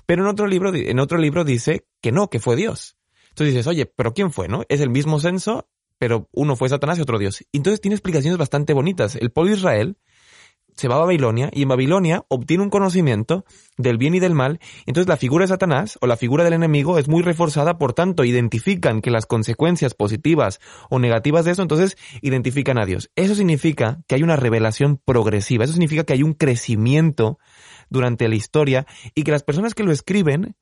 Pero 0.06 0.24
en 0.24 0.30
otro 0.30 0.48
libro, 0.48 0.74
en 0.74 1.00
otro 1.00 1.18
libro 1.18 1.44
dice 1.44 1.86
que 2.02 2.12
no, 2.12 2.30
que 2.30 2.40
fue 2.40 2.56
Dios. 2.56 2.98
Entonces 3.30 3.56
dices, 3.56 3.68
oye, 3.68 3.86
pero 3.86 4.14
¿quién 4.14 4.32
fue, 4.32 4.48
no? 4.48 4.64
Es 4.70 4.82
el 4.82 4.90
mismo 4.90 5.20
censo, 5.20 5.68
pero 6.04 6.28
uno 6.34 6.58
fue 6.58 6.68
Satanás 6.68 6.98
y 6.98 7.02
otro 7.02 7.18
Dios. 7.18 7.46
Entonces 7.54 7.80
tiene 7.80 7.96
explicaciones 7.96 8.38
bastante 8.38 8.74
bonitas. 8.74 9.16
El 9.16 9.32
pueblo 9.32 9.52
de 9.52 9.58
Israel 9.58 9.98
se 10.76 10.90
va 10.90 10.96
a 10.96 10.98
Babilonia 10.98 11.50
y 11.54 11.62
en 11.62 11.70
Babilonia 11.70 12.26
obtiene 12.28 12.62
un 12.62 12.70
conocimiento 12.70 13.46
del 13.78 13.98
bien 13.98 14.14
y 14.14 14.20
del 14.20 14.34
mal. 14.34 14.60
Entonces 14.86 15.08
la 15.08 15.16
figura 15.16 15.46
de 15.46 15.48
Satanás 15.48 15.98
o 16.02 16.08
la 16.08 16.18
figura 16.18 16.44
del 16.44 16.52
enemigo 16.52 17.00
es 17.00 17.08
muy 17.08 17.24
reforzada, 17.24 17.78
por 17.78 17.94
tanto 17.94 18.26
identifican 18.26 19.00
que 19.00 19.12
las 19.12 19.26
consecuencias 19.26 19.94
positivas 19.94 20.60
o 20.90 21.00
negativas 21.00 21.46
de 21.46 21.52
eso, 21.52 21.62
entonces 21.62 21.96
identifican 22.22 22.78
a 22.78 22.86
Dios. 22.86 23.10
Eso 23.16 23.34
significa 23.34 24.04
que 24.06 24.16
hay 24.16 24.24
una 24.24 24.36
revelación 24.36 25.00
progresiva, 25.06 25.64
eso 25.64 25.72
significa 25.72 26.04
que 26.04 26.12
hay 26.12 26.24
un 26.24 26.34
crecimiento 26.34 27.40
durante 27.90 28.28
la 28.28 28.36
historia 28.36 28.86
y 29.16 29.24
que 29.24 29.32
las 29.32 29.44
personas 29.44 29.74
que 29.74 29.84
lo 29.84 29.94
escriben 29.94 30.58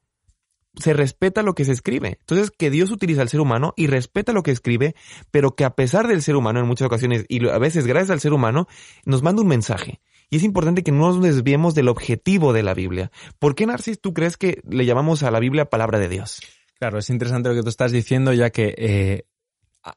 se 0.75 0.93
respeta 0.93 1.43
lo 1.43 1.53
que 1.53 1.65
se 1.65 1.71
escribe. 1.71 2.17
Entonces, 2.19 2.51
que 2.51 2.69
Dios 2.69 2.91
utiliza 2.91 3.21
al 3.21 3.29
ser 3.29 3.41
humano 3.41 3.73
y 3.75 3.87
respeta 3.87 4.33
lo 4.33 4.43
que 4.43 4.51
escribe, 4.51 4.95
pero 5.29 5.55
que 5.55 5.65
a 5.65 5.75
pesar 5.75 6.07
del 6.07 6.21
ser 6.21 6.35
humano 6.35 6.59
en 6.59 6.67
muchas 6.67 6.85
ocasiones, 6.85 7.25
y 7.27 7.47
a 7.47 7.57
veces 7.57 7.87
gracias 7.87 8.11
al 8.11 8.19
ser 8.19 8.33
humano, 8.33 8.67
nos 9.05 9.23
manda 9.23 9.41
un 9.41 9.47
mensaje. 9.47 10.01
Y 10.29 10.37
es 10.37 10.43
importante 10.43 10.83
que 10.83 10.93
no 10.93 10.99
nos 10.99 11.21
desviemos 11.21 11.75
del 11.75 11.89
objetivo 11.89 12.53
de 12.53 12.63
la 12.63 12.73
Biblia. 12.73 13.11
¿Por 13.37 13.53
qué, 13.53 13.65
Narcis, 13.65 13.99
tú 13.99 14.13
crees 14.13 14.37
que 14.37 14.61
le 14.69 14.85
llamamos 14.85 15.23
a 15.23 15.31
la 15.31 15.39
Biblia 15.39 15.65
palabra 15.65 15.99
de 15.99 16.07
Dios? 16.07 16.39
Claro, 16.79 16.99
es 16.99 17.09
interesante 17.09 17.49
lo 17.49 17.55
que 17.55 17.63
tú 17.63 17.69
estás 17.69 17.91
diciendo, 17.91 18.31
ya 18.31 18.49
que 18.49 18.73
eh, 18.77 19.25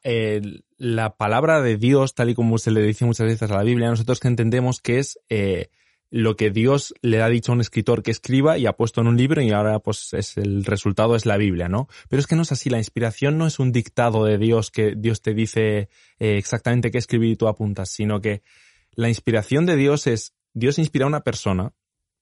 eh, 0.03 0.41
la 0.77 1.15
palabra 1.15 1.61
de 1.61 1.77
Dios, 1.77 2.15
tal 2.15 2.29
y 2.29 2.35
como 2.35 2.57
se 2.57 2.71
le 2.71 2.81
dice 2.81 3.05
muchas 3.05 3.27
veces 3.27 3.49
a 3.49 3.55
la 3.55 3.63
Biblia, 3.63 3.89
nosotros 3.89 4.19
que 4.19 4.27
entendemos 4.27 4.81
que 4.81 4.99
es 4.99 5.19
eh, 5.29 5.69
lo 6.11 6.35
que 6.35 6.51
Dios 6.51 6.93
le 7.01 7.21
ha 7.21 7.29
dicho 7.29 7.51
a 7.51 7.55
un 7.55 7.61
escritor 7.61 8.03
que 8.03 8.11
escriba 8.11 8.57
y 8.57 8.67
ha 8.67 8.73
puesto 8.73 9.01
en 9.01 9.07
un 9.07 9.17
libro 9.17 9.41
y 9.41 9.51
ahora 9.51 9.79
pues 9.79 10.13
es 10.13 10.37
el 10.37 10.63
resultado 10.63 11.15
es 11.15 11.25
la 11.25 11.37
Biblia, 11.37 11.67
¿no? 11.67 11.87
Pero 12.09 12.19
es 12.19 12.27
que 12.27 12.35
no 12.35 12.43
es 12.43 12.51
así, 12.51 12.69
la 12.69 12.77
inspiración 12.77 13.37
no 13.37 13.47
es 13.47 13.59
un 13.59 13.71
dictado 13.71 14.23
de 14.23 14.37
Dios 14.37 14.71
que 14.71 14.93
Dios 14.95 15.21
te 15.21 15.33
dice 15.33 15.89
eh, 16.19 16.37
exactamente 16.37 16.91
qué 16.91 16.97
escribir 16.97 17.31
y 17.31 17.35
tú 17.35 17.47
apuntas, 17.47 17.89
sino 17.89 18.21
que 18.21 18.43
la 18.91 19.09
inspiración 19.09 19.65
de 19.65 19.75
Dios 19.75 20.07
es 20.07 20.35
Dios 20.53 20.79
inspira 20.79 21.05
a 21.05 21.09
una 21.09 21.21
persona, 21.21 21.73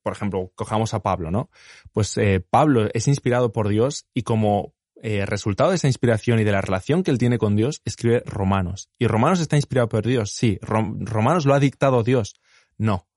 por 0.02 0.14
ejemplo, 0.14 0.52
cojamos 0.56 0.94
a 0.94 1.02
Pablo, 1.02 1.30
¿no? 1.30 1.50
Pues 1.92 2.18
eh, 2.18 2.40
Pablo 2.40 2.90
es 2.94 3.08
inspirado 3.08 3.52
por 3.52 3.68
Dios 3.68 4.08
y 4.14 4.24
como 4.24 4.74
eh, 5.04 5.26
resultado 5.26 5.70
de 5.70 5.76
esa 5.76 5.88
inspiración 5.88 6.40
y 6.40 6.44
de 6.44 6.52
la 6.52 6.62
relación 6.62 7.04
que 7.04 7.12
él 7.12 7.18
tiene 7.18 7.38
con 7.38 7.56
Dios, 7.56 7.82
escribe 7.86 8.24
Romanos. 8.26 8.90
¿Y 8.98 9.08
Romanos 9.08 9.40
está 9.40 9.56
inspirado 9.56 9.90
por 9.90 10.06
Dios? 10.06 10.32
Sí. 10.32 10.58
¿Romanos 10.62 11.46
lo 11.46 11.54
ha 11.54 11.60
dictado 11.60 12.04
Dios? 12.04 12.36
No 12.78 13.08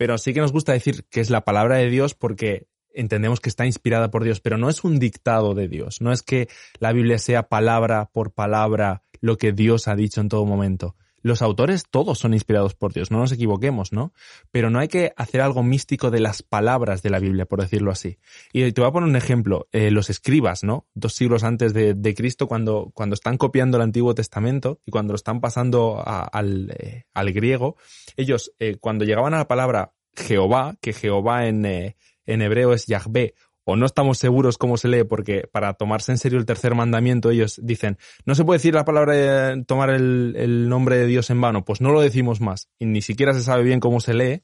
pero 0.00 0.16
sí 0.16 0.32
que 0.32 0.40
nos 0.40 0.50
gusta 0.50 0.72
decir 0.72 1.04
que 1.10 1.20
es 1.20 1.28
la 1.28 1.44
palabra 1.44 1.76
de 1.76 1.90
Dios 1.90 2.14
porque 2.14 2.68
entendemos 2.94 3.38
que 3.38 3.50
está 3.50 3.66
inspirada 3.66 4.10
por 4.10 4.24
Dios, 4.24 4.40
pero 4.40 4.56
no 4.56 4.70
es 4.70 4.82
un 4.82 4.98
dictado 4.98 5.52
de 5.52 5.68
Dios, 5.68 6.00
no 6.00 6.10
es 6.10 6.22
que 6.22 6.48
la 6.78 6.94
Biblia 6.94 7.18
sea 7.18 7.50
palabra 7.50 8.08
por 8.10 8.32
palabra 8.32 9.02
lo 9.20 9.36
que 9.36 9.52
Dios 9.52 9.88
ha 9.88 9.96
dicho 9.96 10.22
en 10.22 10.30
todo 10.30 10.46
momento. 10.46 10.96
Los 11.22 11.42
autores 11.42 11.84
todos 11.90 12.18
son 12.18 12.34
inspirados 12.34 12.74
por 12.74 12.92
Dios, 12.92 13.10
no 13.10 13.18
nos 13.18 13.32
equivoquemos, 13.32 13.92
¿no? 13.92 14.12
Pero 14.50 14.70
no 14.70 14.78
hay 14.78 14.88
que 14.88 15.12
hacer 15.16 15.40
algo 15.40 15.62
místico 15.62 16.10
de 16.10 16.20
las 16.20 16.42
palabras 16.42 17.02
de 17.02 17.10
la 17.10 17.18
Biblia, 17.18 17.46
por 17.46 17.60
decirlo 17.60 17.90
así. 17.90 18.18
Y 18.52 18.72
te 18.72 18.80
voy 18.80 18.88
a 18.88 18.92
poner 18.92 19.08
un 19.08 19.16
ejemplo. 19.16 19.68
Eh, 19.72 19.90
los 19.90 20.10
escribas, 20.10 20.64
¿no? 20.64 20.86
Dos 20.94 21.14
siglos 21.14 21.44
antes 21.44 21.74
de, 21.74 22.14
Cristo, 22.14 22.48
cuando, 22.48 22.90
cuando 22.94 23.14
están 23.14 23.36
copiando 23.36 23.76
el 23.76 23.82
Antiguo 23.82 24.14
Testamento 24.14 24.80
y 24.84 24.90
cuando 24.90 25.12
lo 25.12 25.16
están 25.16 25.40
pasando 25.40 26.02
al, 26.06 26.70
eh, 26.78 27.04
al, 27.14 27.32
griego, 27.32 27.76
ellos, 28.16 28.52
eh, 28.58 28.76
cuando 28.80 29.04
llegaban 29.04 29.34
a 29.34 29.38
la 29.38 29.48
palabra 29.48 29.92
Jehová, 30.16 30.76
que 30.80 30.92
Jehová 30.92 31.46
en, 31.46 31.64
en 31.64 32.42
hebreo 32.42 32.72
es 32.72 32.86
Yahvé, 32.86 33.34
o 33.70 33.76
no 33.76 33.86
estamos 33.86 34.18
seguros 34.18 34.58
cómo 34.58 34.76
se 34.76 34.88
lee, 34.88 35.04
porque 35.04 35.48
para 35.50 35.74
tomarse 35.74 36.12
en 36.12 36.18
serio 36.18 36.38
el 36.38 36.44
tercer 36.44 36.74
mandamiento 36.74 37.30
ellos 37.30 37.60
dicen, 37.62 37.98
no 38.24 38.34
se 38.34 38.44
puede 38.44 38.58
decir 38.58 38.74
la 38.74 38.84
palabra 38.84 39.14
de 39.14 39.64
tomar 39.64 39.90
el, 39.90 40.68
nombre 40.68 40.96
de 40.96 41.06
Dios 41.06 41.30
en 41.30 41.40
vano, 41.40 41.64
pues 41.64 41.80
no 41.80 41.92
lo 41.92 42.00
decimos 42.00 42.40
más, 42.40 42.68
y 42.78 42.86
ni 42.86 43.02
siquiera 43.02 43.32
se 43.32 43.42
sabe 43.42 43.62
bien 43.62 43.80
cómo 43.80 44.00
se 44.00 44.14
lee. 44.14 44.42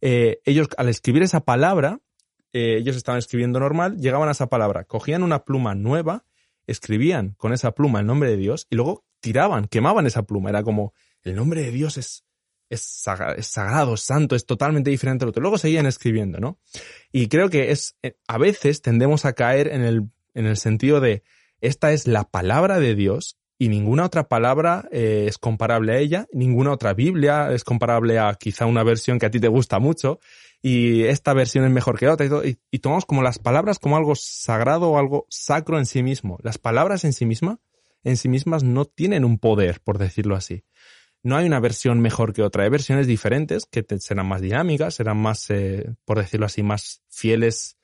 Eh, 0.00 0.40
ellos 0.44 0.68
al 0.76 0.88
escribir 0.88 1.22
esa 1.22 1.40
palabra, 1.40 2.00
eh, 2.52 2.76
ellos 2.78 2.96
estaban 2.96 3.18
escribiendo 3.18 3.58
normal, 3.60 3.96
llegaban 3.96 4.28
a 4.28 4.32
esa 4.32 4.48
palabra, 4.48 4.84
cogían 4.84 5.22
una 5.22 5.44
pluma 5.44 5.74
nueva, 5.74 6.24
escribían 6.66 7.34
con 7.38 7.52
esa 7.52 7.72
pluma 7.72 8.00
el 8.00 8.06
nombre 8.06 8.30
de 8.30 8.36
Dios 8.36 8.66
y 8.68 8.76
luego 8.76 9.04
tiraban, 9.20 9.66
quemaban 9.68 10.06
esa 10.06 10.24
pluma. 10.24 10.50
Era 10.50 10.62
como, 10.62 10.92
el 11.22 11.34
nombre 11.34 11.62
de 11.62 11.70
Dios 11.70 11.96
es, 11.96 12.24
es, 12.72 12.80
sagrado, 12.80 13.96
santo, 13.96 14.34
es 14.34 14.46
totalmente 14.46 14.90
diferente 14.90 15.24
al 15.24 15.28
otro. 15.28 15.42
Luego 15.42 15.58
seguían 15.58 15.86
escribiendo, 15.86 16.40
¿no? 16.40 16.58
Y 17.12 17.28
creo 17.28 17.50
que 17.50 17.70
es, 17.70 17.96
eh, 18.02 18.16
a 18.26 18.38
veces 18.38 18.80
tendemos 18.80 19.24
a 19.24 19.34
caer 19.34 19.68
en 19.68 19.82
el, 19.82 20.08
en 20.34 20.46
el 20.46 20.56
sentido 20.56 21.00
de, 21.00 21.22
esta 21.60 21.92
es 21.92 22.06
la 22.06 22.24
palabra 22.24 22.80
de 22.80 22.94
Dios 22.94 23.38
y 23.58 23.68
ninguna 23.68 24.06
otra 24.06 24.26
palabra 24.26 24.88
eh, 24.90 25.26
es 25.28 25.38
comparable 25.38 25.92
a 25.92 25.98
ella, 25.98 26.26
ninguna 26.32 26.72
otra 26.72 26.94
Biblia 26.94 27.52
es 27.52 27.62
comparable 27.62 28.18
a 28.18 28.34
quizá 28.34 28.66
una 28.66 28.82
versión 28.82 29.18
que 29.18 29.26
a 29.26 29.30
ti 29.30 29.38
te 29.38 29.48
gusta 29.48 29.78
mucho 29.78 30.18
y 30.62 31.04
esta 31.04 31.34
versión 31.34 31.64
es 31.64 31.70
mejor 31.70 31.98
que 31.98 32.08
otra 32.08 32.26
y, 32.26 32.58
y 32.70 32.78
tomamos 32.78 33.04
como 33.04 33.22
las 33.22 33.38
palabras 33.38 33.78
como 33.78 33.96
algo 33.96 34.14
sagrado 34.14 34.90
o 34.90 34.98
algo 34.98 35.26
sacro 35.28 35.78
en 35.78 35.86
sí 35.86 36.02
mismo. 36.02 36.38
Las 36.42 36.58
palabras 36.58 37.04
en 37.04 37.12
sí 37.12 37.26
mismas, 37.26 37.58
en 38.02 38.16
sí 38.16 38.28
mismas 38.28 38.64
no 38.64 38.86
tienen 38.86 39.24
un 39.24 39.38
poder, 39.38 39.80
por 39.84 39.98
decirlo 39.98 40.34
así 40.34 40.64
no 41.22 41.36
hay 41.36 41.46
una 41.46 41.60
versión 41.60 42.00
mejor 42.00 42.32
que 42.32 42.42
otra. 42.42 42.64
Hay 42.64 42.70
versiones 42.70 43.06
diferentes 43.06 43.66
que 43.66 43.84
serán 43.98 44.26
más 44.26 44.40
dinámicas, 44.40 44.94
serán 44.94 45.18
más, 45.18 45.48
eh, 45.50 45.94
por 46.04 46.18
decirlo 46.18 46.46
así, 46.46 46.62
más 46.62 47.02
fieles 47.08 47.78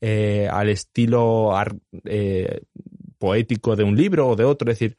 eh, 0.00 0.48
al 0.50 0.68
estilo 0.68 1.52
eh, 2.04 2.60
poético 3.18 3.74
de 3.74 3.84
un 3.84 3.96
libro 3.96 4.28
o 4.28 4.36
de 4.36 4.44
otro. 4.44 4.70
Es 4.70 4.78
decir, 4.78 4.96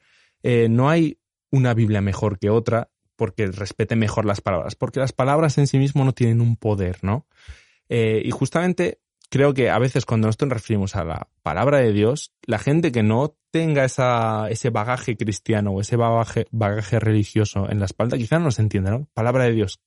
no 0.70 0.88
hay 0.88 1.18
una 1.50 1.74
Biblia 1.74 2.00
mejor 2.00 2.38
que 2.38 2.50
otra 2.50 2.90
porque 3.16 3.48
respete 3.48 3.96
mejor 3.96 4.24
las 4.24 4.40
palabras, 4.40 4.76
porque 4.76 5.00
las 5.00 5.12
palabras 5.12 5.58
en 5.58 5.66
sí 5.66 5.78
mismo 5.78 6.04
no 6.04 6.12
tienen 6.12 6.40
un 6.40 6.56
poder, 6.56 6.98
¿no? 7.02 7.26
y 7.88 8.30
justamente 8.30 9.00
creo 9.30 9.54
que 9.54 9.70
a 9.70 9.78
veces 9.78 10.04
cuando 10.04 10.28
nosotros 10.28 10.48
nos 10.48 10.58
referimos 10.58 10.96
a 10.96 11.04
la 11.04 11.28
palabra 11.42 11.78
de 11.78 11.92
Dios, 11.92 12.32
la 12.46 12.58
gente 12.58 12.92
que 12.92 13.02
no 13.02 13.36
tenga 13.50 13.84
esa, 13.84 14.48
ese 14.50 14.70
bagaje 14.70 15.16
cristiano 15.16 15.72
o 15.72 15.80
ese 15.80 15.96
bagaje, 15.96 16.46
bagaje 16.50 17.00
religioso 17.00 17.70
en 17.70 17.78
la 17.78 17.86
espalda, 17.86 18.16
quizás 18.16 18.40
no 18.40 18.50
se 18.50 18.62
entienda, 18.62 18.90
¿no? 18.90 19.08
Palabra 19.14 19.44
de 19.44 19.52
Dios. 19.52 19.80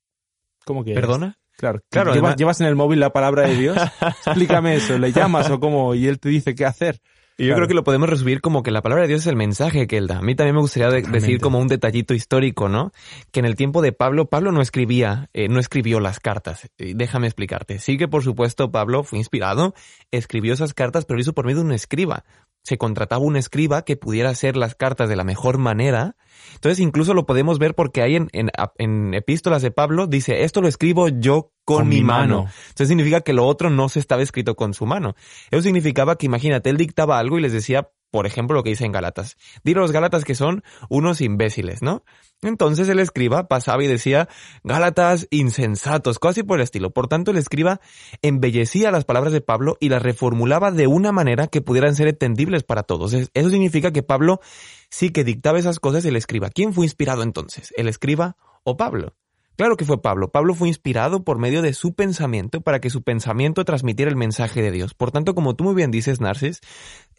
¿Cómo 0.66 0.84
que? 0.84 0.94
¿Perdona? 0.94 1.40
Claro, 1.58 1.82
claro. 1.90 2.14
¿Llevas, 2.36 2.62
en 2.62 2.68
el 2.68 2.76
móvil 2.76 3.00
la 3.00 3.14
palabra 3.14 3.48
de 3.48 3.56
Dios? 3.56 3.78
Explícame 4.26 4.76
eso, 4.76 4.98
le 4.98 5.12
llamas 5.12 5.50
o 5.50 5.60
cómo, 5.60 5.94
y 5.94 6.08
él 6.08 6.20
te 6.20 6.30
dice 6.30 6.56
qué 6.56 6.66
hacer. 6.66 7.02
Y 7.42 7.48
yo 7.48 7.56
creo 7.56 7.68
que 7.68 7.74
lo 7.74 7.84
podemos 7.84 8.08
resumir 8.08 8.40
como 8.40 8.62
que 8.62 8.70
la 8.70 8.84
palabra 8.84 9.02
de 9.02 9.08
Dios 9.08 9.22
es 9.22 9.28
el 9.28 9.36
mensaje 9.36 9.88
que 9.88 9.98
él 9.98 10.06
da. 10.06 10.20
A 10.20 10.22
mí 10.22 10.36
también 10.36 10.54
me 10.54 10.62
gustaría 10.62 10.90
decir 10.90 11.40
como 11.40 11.58
un 11.58 11.68
detallito 11.68 12.14
histórico, 12.14 12.70
¿no? 12.70 12.92
Que 13.32 13.40
en 13.40 13.48
el 13.48 13.56
tiempo 13.56 13.82
de 13.82 13.94
Pablo, 13.94 14.30
Pablo 14.30 14.52
no 14.52 14.62
escribía, 14.62 15.28
eh, 15.34 15.48
no 15.48 15.60
escribió 15.60 16.00
las 16.00 16.20
cartas. 16.20 16.70
Déjame 16.78 17.26
explicarte. 17.26 17.80
Sí 17.80 17.98
que 17.98 18.08
por 18.08 18.24
supuesto 18.24 18.72
Pablo 18.72 19.04
fue 19.04 19.18
inspirado, 19.18 19.74
escribió 20.12 20.54
esas 20.54 20.76
cartas, 20.76 21.06
pero 21.06 21.18
lo 21.18 21.22
hizo 21.22 21.34
por 21.34 21.46
medio 21.46 21.62
de 21.62 21.66
un 21.66 21.72
escriba 21.72 22.26
se 22.64 22.78
contrataba 22.78 23.24
un 23.24 23.38
escriba 23.38 23.84
que 23.84 23.98
pudiera 23.98 24.30
hacer 24.30 24.56
las 24.56 24.76
cartas 24.76 25.10
de 25.10 25.16
la 25.16 25.24
mejor 25.24 25.58
manera. 25.58 26.16
Entonces 26.54 26.80
incluso 26.80 27.14
lo 27.14 27.26
podemos 27.26 27.60
ver 27.60 27.76
porque 27.76 28.02
hay 28.02 28.16
en, 28.16 28.30
en, 28.34 29.14
epístolas 29.14 29.62
de 29.62 29.72
Pablo, 29.72 30.08
dice, 30.08 30.44
esto 30.44 30.62
lo 30.62 30.68
escribo 30.68 31.08
yo 31.08 31.52
con, 31.66 31.88
mi 31.88 32.02
mano. 32.02 32.48
Entonces 32.70 32.88
significa 32.88 33.22
que 33.22 33.34
lo 33.34 33.46
otro 33.46 33.70
no 33.70 33.90
se 33.90 34.00
estaba 34.00 34.22
escrito 34.22 34.56
con 34.56 34.74
su 34.74 34.86
mano. 34.86 35.16
Eso 35.50 35.62
significaba 35.64 36.18
que, 36.18 36.26
imagínate, 36.26 36.70
él 36.70 36.78
dictaba 36.78 37.18
algo 37.18 37.38
y 37.38 37.42
les 37.42 37.54
decía, 37.54 37.90
por 38.12 38.28
ejemplo, 38.28 38.56
lo 38.56 38.64
que 38.64 38.70
dice 38.70 38.86
en 38.86 38.92
Galatas. 38.92 39.38
Dile 39.64 39.80
a 39.80 39.82
los 39.82 39.92
Gálatas 39.92 40.26
que 40.26 40.36
son 40.36 40.64
unos 40.90 41.22
imbéciles, 41.22 41.82
¿no? 41.82 42.04
Entonces 42.42 42.90
el 42.90 43.00
escriba 43.00 43.48
pasaba 43.48 43.84
y 43.84 43.88
decía, 43.88 44.28
Gálatas 44.64 45.28
insensatos, 45.32 46.20
casi 46.20 46.44
por 46.44 46.60
el 46.60 46.64
estilo. 46.64 46.92
Por 46.92 47.08
tanto, 47.08 47.32
el 47.32 47.38
escriba 47.38 47.80
embellecía 48.22 48.92
las 48.92 49.06
palabras 49.06 49.32
de 49.32 49.42
Pablo 49.42 49.78
y 49.80 49.90
las 49.90 50.02
reformulaba 50.02 50.72
de 50.72 50.88
una 50.88 51.12
manera 51.12 51.48
que 51.48 51.62
pudieran 51.62 51.96
ser 51.96 52.10
entendibles 52.10 52.64
para 52.64 52.84
todos. 52.84 53.14
Eso 53.14 53.50
significa 53.50 53.92
que 53.92 54.04
Pablo 54.04 54.42
sí 54.90 55.12
que 55.12 55.24
dictaba 55.24 55.60
esas 55.60 55.80
cosas 55.80 56.04
el 56.06 56.16
escriba. 56.16 56.50
¿Quién 56.50 56.74
fue 56.74 56.86
inspirado 56.86 57.24
entonces? 57.24 57.74
¿El 57.78 57.88
escriba 57.88 58.36
o 58.64 58.76
Pablo? 58.76 59.16
Claro 59.62 59.78
que 59.78 59.86
fue 59.86 60.02
Pablo. 60.02 60.32
Pablo 60.32 60.56
fue 60.56 60.70
inspirado 60.70 61.24
por 61.24 61.38
medio 61.38 61.62
de 61.62 61.74
su 61.74 61.94
pensamiento 61.94 62.62
para 62.62 62.82
que 62.82 62.90
su 62.90 63.04
pensamiento 63.04 63.64
transmitiera 63.64 64.10
el 64.10 64.18
mensaje 64.18 64.60
de 64.60 64.72
Dios. 64.72 64.96
Por 64.96 65.12
tanto, 65.12 65.36
como 65.36 65.56
tú 65.56 65.66
muy 65.66 65.76
bien 65.76 65.92
dices, 65.92 66.20
Narcis, 66.20 66.62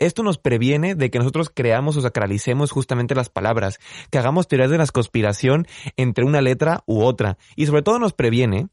esto 0.01 0.25
nos 0.25 0.39
previene 0.39 0.97
de 0.97 1.09
que 1.09 1.21
nosotros 1.21 1.53
creamos 1.55 1.97
o 1.97 2.01
sacralicemos 2.01 2.73
justamente 2.73 3.15
las 3.15 3.29
palabras, 3.29 3.79
que 4.11 4.19
hagamos 4.19 4.49
teorías 4.49 4.73
de 4.73 4.79
la 4.79 4.87
conspiración 4.89 5.69
entre 5.97 6.25
una 6.25 6.41
letra 6.41 6.83
u 6.85 7.03
otra. 7.03 7.39
Y 7.55 7.67
sobre 7.67 7.83
todo 7.83 8.01
nos 8.01 8.13
previene 8.13 8.67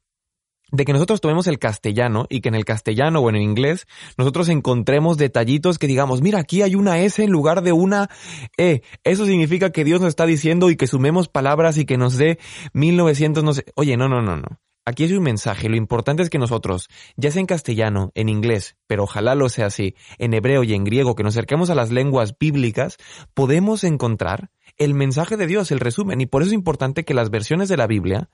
de 0.72 0.86
que 0.86 0.94
nosotros 0.94 1.22
tomemos 1.22 1.48
el 1.48 1.60
castellano 1.60 2.26
y 2.30 2.42
que 2.42 2.50
en 2.50 2.56
el 2.56 2.66
castellano 2.66 3.20
o 3.20 3.30
en 3.30 3.36
el 3.36 3.42
inglés 3.42 3.88
nosotros 4.18 4.50
encontremos 4.50 5.18
detallitos 5.18 5.78
que 5.78 5.88
digamos, 5.88 6.22
mira, 6.22 6.40
aquí 6.40 6.62
hay 6.62 6.76
una 6.76 7.00
S 7.00 7.24
en 7.24 7.32
lugar 7.32 7.62
de 7.62 7.72
una 7.72 8.10
E. 8.58 8.82
Eso 9.04 9.26
significa 9.26 9.72
que 9.72 9.84
Dios 9.84 10.02
nos 10.02 10.10
está 10.10 10.26
diciendo 10.26 10.70
y 10.70 10.76
que 10.76 10.88
sumemos 10.88 11.28
palabras 11.28 11.78
y 11.78 11.86
que 11.86 11.98
nos 11.98 12.18
dé 12.18 12.40
1900, 12.74 13.44
no 13.44 13.54
sé. 13.54 13.66
Oye, 13.76 13.98
no, 13.98 14.08
no, 14.08 14.22
no, 14.22 14.38
no. 14.38 14.60
Aquí 14.90 15.04
es 15.04 15.12
un 15.12 15.22
mensaje. 15.22 15.70
Lo 15.70 15.76
importante 15.76 16.24
es 16.24 16.32
que 16.32 16.40
nosotros, 16.40 16.88
ya 17.16 17.30
sea 17.30 17.42
en 17.42 17.46
castellano, 17.46 18.12
en 18.16 18.28
inglés, 18.28 18.76
pero 18.88 19.04
ojalá 19.04 19.36
lo 19.36 19.48
sea 19.48 19.68
así, 19.68 19.94
en 20.18 20.34
hebreo 20.34 20.64
y 20.64 20.74
en 20.74 20.84
griego, 20.84 21.14
que 21.14 21.22
nos 21.22 21.36
acerquemos 21.36 21.70
a 21.70 21.76
las 21.76 21.92
lenguas 21.92 22.36
bíblicas, 22.40 22.98
podemos 23.36 23.84
encontrar 23.84 24.50
el 24.78 24.96
mensaje 24.96 25.38
de 25.38 25.46
Dios, 25.46 25.72
el 25.72 25.80
resumen. 25.80 26.22
Y 26.22 26.26
por 26.26 26.42
eso 26.42 26.50
es 26.50 26.56
importante 26.56 27.06
que 27.06 27.14
las 27.14 27.30
versiones 27.30 27.70
de 27.70 27.78
la 27.78 27.86
Biblia 27.86 28.32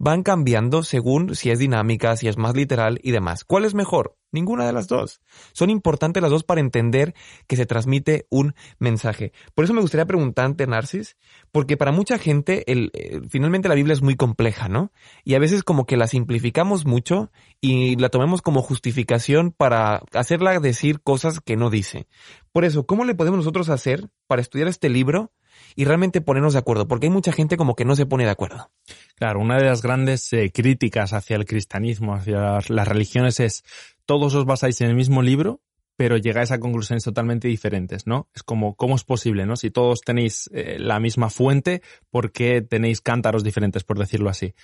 van 0.00 0.22
cambiando 0.22 0.82
según 0.82 1.34
si 1.36 1.50
es 1.50 1.58
dinámica, 1.58 2.16
si 2.16 2.26
es 2.26 2.38
más 2.38 2.56
literal 2.56 2.98
y 3.02 3.10
demás. 3.10 3.44
¿Cuál 3.44 3.66
es 3.66 3.74
mejor? 3.74 4.16
Ninguna 4.32 4.64
de 4.64 4.72
las 4.72 4.88
dos. 4.88 5.20
Son 5.52 5.68
importantes 5.68 6.22
las 6.22 6.30
dos 6.30 6.42
para 6.42 6.62
entender 6.62 7.14
que 7.46 7.56
se 7.56 7.66
transmite 7.66 8.26
un 8.30 8.54
mensaje. 8.78 9.32
Por 9.54 9.64
eso 9.64 9.74
me 9.74 9.82
gustaría 9.82 10.06
preguntarte, 10.06 10.66
Narcis, 10.66 11.18
porque 11.52 11.76
para 11.76 11.92
mucha 11.92 12.16
gente 12.16 12.64
eh, 12.66 13.20
finalmente 13.28 13.68
la 13.68 13.74
Biblia 13.74 13.92
es 13.92 14.00
muy 14.00 14.16
compleja, 14.16 14.68
¿no? 14.68 14.90
Y 15.22 15.34
a 15.34 15.38
veces 15.38 15.62
como 15.62 15.84
que 15.84 15.98
la 15.98 16.06
simplificamos 16.06 16.86
mucho 16.86 17.30
y 17.60 17.96
la 17.96 18.08
tomemos 18.08 18.40
como 18.40 18.62
justificación 18.62 19.52
para 19.52 20.02
hacerla 20.14 20.58
decir 20.60 21.02
cosas 21.02 21.40
que 21.40 21.56
no 21.56 21.68
dice. 21.68 22.06
Por 22.52 22.64
eso, 22.64 22.86
¿cómo 22.86 23.04
le 23.04 23.14
podemos 23.14 23.36
nosotros 23.36 23.68
hacer 23.68 24.08
para 24.26 24.40
estudiar 24.40 24.68
este 24.68 24.88
libro 24.88 25.30
y 25.76 25.84
realmente 25.84 26.20
ponernos 26.20 26.52
de 26.52 26.58
acuerdo, 26.58 26.88
porque 26.88 27.06
hay 27.06 27.12
mucha 27.12 27.32
gente 27.32 27.56
como 27.56 27.74
que 27.74 27.84
no 27.84 27.96
se 27.96 28.06
pone 28.06 28.24
de 28.24 28.30
acuerdo. 28.30 28.70
Claro, 29.16 29.40
una 29.40 29.56
de 29.56 29.64
las 29.64 29.82
grandes 29.82 30.32
eh, 30.32 30.50
críticas 30.52 31.12
hacia 31.12 31.36
el 31.36 31.44
cristianismo, 31.44 32.14
hacia 32.14 32.60
las, 32.68 32.88
religiones 32.88 33.40
es 33.40 33.64
todos 34.06 34.34
os 34.34 34.44
basáis 34.44 34.80
en 34.80 34.88
el 34.88 34.96
mismo 34.96 35.22
libro, 35.22 35.60
pero 35.96 36.16
llegáis 36.16 36.50
a 36.50 36.60
conclusiones 36.60 37.04
totalmente 37.04 37.48
diferentes, 37.48 38.06
¿no? 38.06 38.28
Es 38.34 38.42
como, 38.42 38.74
¿cómo 38.74 38.96
es 38.96 39.04
posible, 39.04 39.44
no? 39.44 39.56
Si 39.56 39.70
todos 39.70 40.00
tenéis 40.00 40.48
eh, 40.52 40.78
la 40.78 40.98
misma 40.98 41.28
fuente, 41.28 41.82
¿por 42.10 42.32
qué 42.32 42.62
tenéis 42.62 43.00
cántaros 43.02 43.44
diferentes, 43.44 43.84
por 43.84 43.98
decirlo 43.98 44.30
así? 44.30 44.54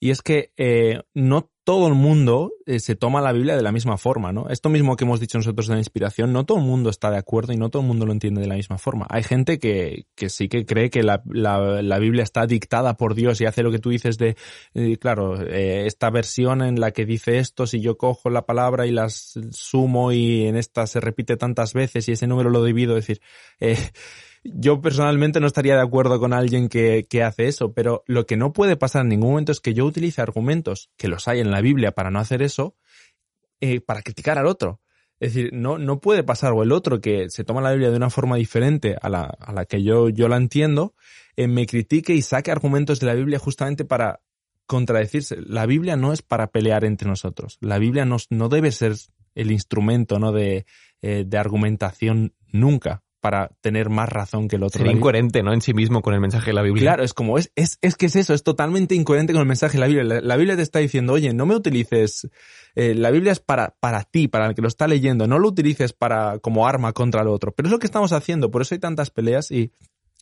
Y 0.00 0.10
es 0.10 0.22
que 0.22 0.52
eh, 0.56 1.02
no 1.14 1.50
todo 1.64 1.88
el 1.88 1.94
mundo 1.94 2.52
eh, 2.66 2.78
se 2.78 2.94
toma 2.94 3.22
la 3.22 3.32
Biblia 3.32 3.56
de 3.56 3.62
la 3.62 3.72
misma 3.72 3.96
forma, 3.96 4.32
¿no? 4.32 4.50
Esto 4.50 4.68
mismo 4.68 4.96
que 4.96 5.04
hemos 5.04 5.18
dicho 5.18 5.38
nosotros 5.38 5.66
de 5.66 5.74
la 5.74 5.80
inspiración, 5.80 6.32
no 6.32 6.44
todo 6.44 6.58
el 6.58 6.64
mundo 6.64 6.90
está 6.90 7.10
de 7.10 7.16
acuerdo 7.16 7.54
y 7.54 7.56
no 7.56 7.70
todo 7.70 7.80
el 7.80 7.88
mundo 7.88 8.04
lo 8.04 8.12
entiende 8.12 8.42
de 8.42 8.46
la 8.46 8.56
misma 8.56 8.76
forma. 8.76 9.06
Hay 9.08 9.22
gente 9.22 9.58
que, 9.58 10.04
sí 10.28 10.48
que 10.48 10.66
cree 10.66 10.90
que 10.90 11.02
la, 11.02 11.22
Biblia 11.98 12.22
está 12.22 12.46
dictada 12.46 12.98
por 12.98 13.14
Dios 13.14 13.40
y 13.40 13.46
hace 13.46 13.62
lo 13.62 13.70
que 13.70 13.78
tú 13.78 13.88
dices 13.88 14.18
de, 14.18 14.36
eh, 14.74 14.98
claro, 14.98 15.40
eh, 15.40 15.86
esta 15.86 16.10
versión 16.10 16.60
en 16.60 16.78
la 16.78 16.90
que 16.90 17.06
dice 17.06 17.38
esto, 17.38 17.66
si 17.66 17.80
yo 17.80 17.96
cojo 17.96 18.28
la 18.28 18.44
palabra 18.44 18.86
y 18.86 18.90
las 18.90 19.38
sumo 19.50 20.12
y 20.12 20.46
en 20.46 20.56
esta 20.56 20.86
se 20.86 21.00
repite 21.00 21.38
tantas 21.38 21.72
veces 21.72 22.06
y 22.08 22.12
ese 22.12 22.26
número 22.26 22.50
lo 22.50 22.62
divido, 22.62 22.98
es 22.98 23.06
decir, 23.06 23.22
yo 24.44 24.80
personalmente 24.80 25.40
no 25.40 25.46
estaría 25.46 25.74
de 25.74 25.82
acuerdo 25.82 26.20
con 26.20 26.32
alguien 26.32 26.68
que, 26.68 27.06
que, 27.08 27.22
hace 27.22 27.48
eso, 27.48 27.72
pero 27.72 28.04
lo 28.06 28.26
que 28.26 28.36
no 28.36 28.52
puede 28.52 28.76
pasar 28.76 29.02
en 29.02 29.08
ningún 29.08 29.30
momento 29.30 29.52
es 29.52 29.60
que 29.60 29.74
yo 29.74 29.86
utilice 29.86 30.20
argumentos, 30.20 30.90
que 30.96 31.08
los 31.08 31.26
hay 31.28 31.40
en 31.40 31.50
la 31.50 31.62
Biblia 31.62 31.92
para 31.92 32.10
no 32.10 32.18
hacer 32.18 32.42
eso, 32.42 32.76
eh, 33.60 33.80
para 33.80 34.02
criticar 34.02 34.38
al 34.38 34.46
otro. 34.46 34.80
Es 35.20 35.32
decir, 35.32 35.52
no, 35.54 35.78
no 35.78 36.00
puede 36.00 36.22
pasar, 36.22 36.52
o 36.52 36.62
el 36.62 36.72
otro 36.72 37.00
que 37.00 37.30
se 37.30 37.44
toma 37.44 37.62
la 37.62 37.70
Biblia 37.70 37.90
de 37.90 37.96
una 37.96 38.10
forma 38.10 38.36
diferente 38.36 38.96
a 39.00 39.08
la, 39.08 39.22
a 39.22 39.52
la 39.52 39.64
que 39.64 39.82
yo, 39.82 40.10
yo 40.10 40.28
la 40.28 40.36
entiendo, 40.36 40.94
eh, 41.36 41.48
me 41.48 41.66
critique 41.66 42.12
y 42.12 42.20
saque 42.20 42.50
argumentos 42.50 43.00
de 43.00 43.06
la 43.06 43.14
Biblia 43.14 43.38
justamente 43.38 43.84
para 43.86 44.20
contradecirse. 44.66 45.36
La 45.40 45.64
Biblia 45.64 45.96
no 45.96 46.12
es 46.12 46.20
para 46.20 46.48
pelear 46.48 46.84
entre 46.84 47.08
nosotros. 47.08 47.56
La 47.60 47.78
Biblia 47.78 48.04
no, 48.04 48.16
no 48.28 48.48
debe 48.48 48.72
ser 48.72 48.94
el 49.34 49.50
instrumento 49.50 50.18
¿no? 50.18 50.32
de, 50.32 50.66
eh, 51.00 51.24
de 51.26 51.38
argumentación 51.38 52.34
nunca 52.52 53.03
para 53.24 53.48
tener 53.62 53.88
más 53.88 54.10
razón 54.10 54.48
que 54.48 54.56
el 54.56 54.64
otro. 54.64 54.76
Sería 54.76 54.92
incoherente, 54.92 55.42
¿no? 55.42 55.54
En 55.54 55.62
sí 55.62 55.72
mismo 55.72 56.02
con 56.02 56.12
el 56.12 56.20
mensaje 56.20 56.50
de 56.50 56.52
la 56.52 56.60
Biblia. 56.60 56.82
Claro, 56.82 57.04
es 57.04 57.14
como, 57.14 57.38
es, 57.38 57.50
es, 57.56 57.78
es 57.80 57.96
que 57.96 58.04
es 58.04 58.16
eso, 58.16 58.34
es 58.34 58.42
totalmente 58.42 58.94
incoherente 58.94 59.32
con 59.32 59.40
el 59.40 59.48
mensaje 59.48 59.78
de 59.78 59.80
la 59.80 59.86
Biblia. 59.86 60.04
La, 60.04 60.20
la 60.20 60.36
Biblia 60.36 60.56
te 60.56 60.62
está 60.62 60.80
diciendo, 60.80 61.14
oye, 61.14 61.32
no 61.32 61.46
me 61.46 61.56
utilices, 61.56 62.28
eh, 62.74 62.94
la 62.94 63.10
Biblia 63.10 63.32
es 63.32 63.40
para, 63.40 63.76
para 63.80 64.02
ti, 64.02 64.28
para 64.28 64.48
el 64.48 64.54
que 64.54 64.60
lo 64.60 64.68
está 64.68 64.86
leyendo, 64.86 65.26
no 65.26 65.38
lo 65.38 65.48
utilices 65.48 65.94
para, 65.94 66.38
como 66.40 66.68
arma 66.68 66.92
contra 66.92 67.22
el 67.22 67.28
otro. 67.28 67.52
Pero 67.52 67.68
es 67.68 67.72
lo 67.72 67.78
que 67.78 67.86
estamos 67.86 68.12
haciendo, 68.12 68.50
por 68.50 68.60
eso 68.60 68.74
hay 68.74 68.78
tantas 68.78 69.08
peleas 69.08 69.50
y, 69.50 69.72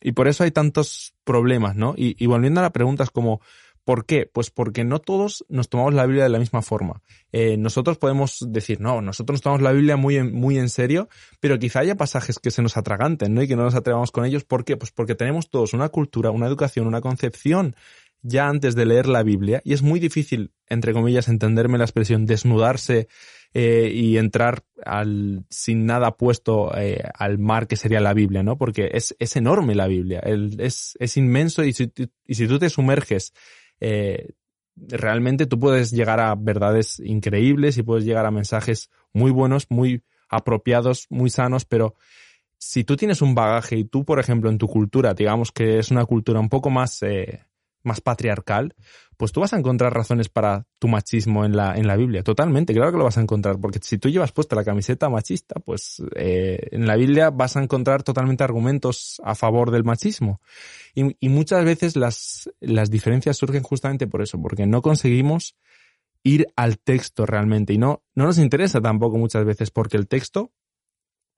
y 0.01 0.13
por 0.13 0.29
eso 0.29 0.45
hay 0.45 0.51
tantos 0.51 1.13
problemas, 1.25 1.75
¿no? 1.75 1.95
Y, 1.97 2.15
y 2.17 2.25
volviendo 2.27 2.61
a 2.61 2.63
la 2.63 2.71
pregunta, 2.71 3.03
es 3.03 3.09
como, 3.09 3.41
¿Por 3.85 4.05
qué? 4.05 4.29
Pues 4.31 4.49
porque 4.49 4.83
no 4.83 4.99
todos 4.99 5.45
nos 5.49 5.69
tomamos 5.69 5.93
la 5.93 6.05
Biblia 6.05 6.23
de 6.23 6.29
la 6.29 6.39
misma 6.39 6.61
forma. 6.61 7.01
Eh, 7.31 7.57
nosotros 7.57 7.97
podemos 7.97 8.37
decir, 8.47 8.79
no, 8.79 9.01
nosotros 9.01 9.35
nos 9.35 9.41
tomamos 9.41 9.61
la 9.61 9.71
Biblia 9.71 9.97
muy 9.97 10.17
en, 10.17 10.33
muy 10.33 10.57
en 10.57 10.69
serio, 10.69 11.09
pero 11.39 11.59
quizá 11.59 11.79
haya 11.79 11.95
pasajes 11.95 12.39
que 12.39 12.51
se 12.51 12.61
nos 12.61 12.77
atraganten, 12.77 13.33
¿no? 13.33 13.41
Y 13.41 13.47
que 13.47 13.55
no 13.55 13.63
nos 13.63 13.75
atrevamos 13.75 14.11
con 14.11 14.25
ellos. 14.25 14.45
¿Por 14.45 14.63
qué? 14.63 14.77
Pues 14.77 14.91
porque 14.91 15.15
tenemos 15.15 15.49
todos 15.49 15.73
una 15.73 15.89
cultura, 15.89 16.31
una 16.31 16.47
educación, 16.47 16.87
una 16.87 17.01
concepción 17.01 17.75
ya 18.23 18.47
antes 18.47 18.73
de 18.73 18.85
leer 18.85 19.07
la 19.07 19.21
Biblia 19.21 19.61
y 19.63 19.73
es 19.73 19.81
muy 19.81 19.99
difícil, 19.99 20.53
entre 20.69 20.93
comillas, 20.93 21.27
entenderme 21.27 21.77
la 21.77 21.83
expresión 21.83 22.25
desnudarse 22.25 23.09
eh, 23.53 23.91
y 23.93 24.17
entrar 24.17 24.63
al, 24.83 25.45
sin 25.49 25.85
nada 25.85 26.15
puesto 26.15 26.75
eh, 26.75 27.03
al 27.13 27.37
mar 27.37 27.67
que 27.67 27.75
sería 27.75 27.99
la 27.99 28.13
Biblia, 28.13 28.41
¿no? 28.41 28.57
Porque 28.57 28.89
es, 28.93 29.15
es 29.19 29.35
enorme 29.35 29.75
la 29.75 29.87
Biblia, 29.87 30.21
es, 30.21 30.97
es 30.99 31.17
inmenso 31.17 31.63
y 31.63 31.73
si, 31.73 31.91
y 32.25 32.35
si 32.35 32.47
tú 32.47 32.57
te 32.57 32.69
sumerges 32.69 33.33
eh, 33.79 34.29
realmente 34.75 35.45
tú 35.45 35.59
puedes 35.59 35.91
llegar 35.91 36.19
a 36.19 36.35
verdades 36.35 36.99
increíbles 36.99 37.77
y 37.77 37.83
puedes 37.83 38.05
llegar 38.05 38.25
a 38.25 38.31
mensajes 38.31 38.89
muy 39.13 39.31
buenos, 39.31 39.67
muy 39.69 40.03
apropiados, 40.29 41.07
muy 41.09 41.29
sanos, 41.29 41.65
pero 41.65 41.95
si 42.57 42.83
tú 42.83 42.95
tienes 42.95 43.21
un 43.21 43.35
bagaje 43.35 43.75
y 43.75 43.83
tú, 43.83 44.05
por 44.05 44.19
ejemplo, 44.19 44.49
en 44.49 44.57
tu 44.57 44.67
cultura, 44.67 45.13
digamos 45.13 45.51
que 45.51 45.79
es 45.79 45.91
una 45.91 46.05
cultura 46.05 46.39
un 46.39 46.49
poco 46.49 46.69
más 46.69 47.03
eh, 47.03 47.43
más 47.83 48.01
patriarcal, 48.01 48.75
pues 49.17 49.31
tú 49.31 49.41
vas 49.41 49.53
a 49.53 49.57
encontrar 49.57 49.93
razones 49.93 50.29
para 50.29 50.65
tu 50.79 50.87
machismo 50.87 51.45
en 51.45 51.55
la, 51.55 51.75
en 51.75 51.87
la 51.87 51.95
Biblia. 51.95 52.23
Totalmente, 52.23 52.73
claro 52.73 52.91
que 52.91 52.97
lo 52.97 53.03
vas 53.03 53.17
a 53.17 53.21
encontrar, 53.21 53.59
porque 53.59 53.79
si 53.81 53.97
tú 53.97 54.09
llevas 54.09 54.31
puesta 54.31 54.55
la 54.55 54.63
camiseta 54.63 55.09
machista, 55.09 55.59
pues 55.59 56.01
eh, 56.15 56.67
en 56.71 56.87
la 56.87 56.95
Biblia 56.95 57.29
vas 57.29 57.55
a 57.55 57.63
encontrar 57.63 58.03
totalmente 58.03 58.43
argumentos 58.43 59.21
a 59.23 59.35
favor 59.35 59.71
del 59.71 59.83
machismo. 59.83 60.41
Y, 60.95 61.29
muchas 61.29 61.65
veces 61.65 61.95
las, 61.95 62.49
las 62.59 62.89
diferencias 62.89 63.37
surgen 63.37 63.63
justamente 63.63 64.07
por 64.07 64.21
eso, 64.21 64.41
porque 64.41 64.65
no 64.65 64.81
conseguimos 64.81 65.55
ir 66.23 66.47
al 66.55 66.79
texto 66.79 67.25
realmente 67.25 67.73
y 67.73 67.77
no, 67.77 68.01
no 68.15 68.25
nos 68.25 68.37
interesa 68.37 68.79
tampoco 68.79 69.17
muchas 69.17 69.43
veces 69.43 69.71
porque 69.71 69.97
el 69.97 70.07
texto 70.07 70.51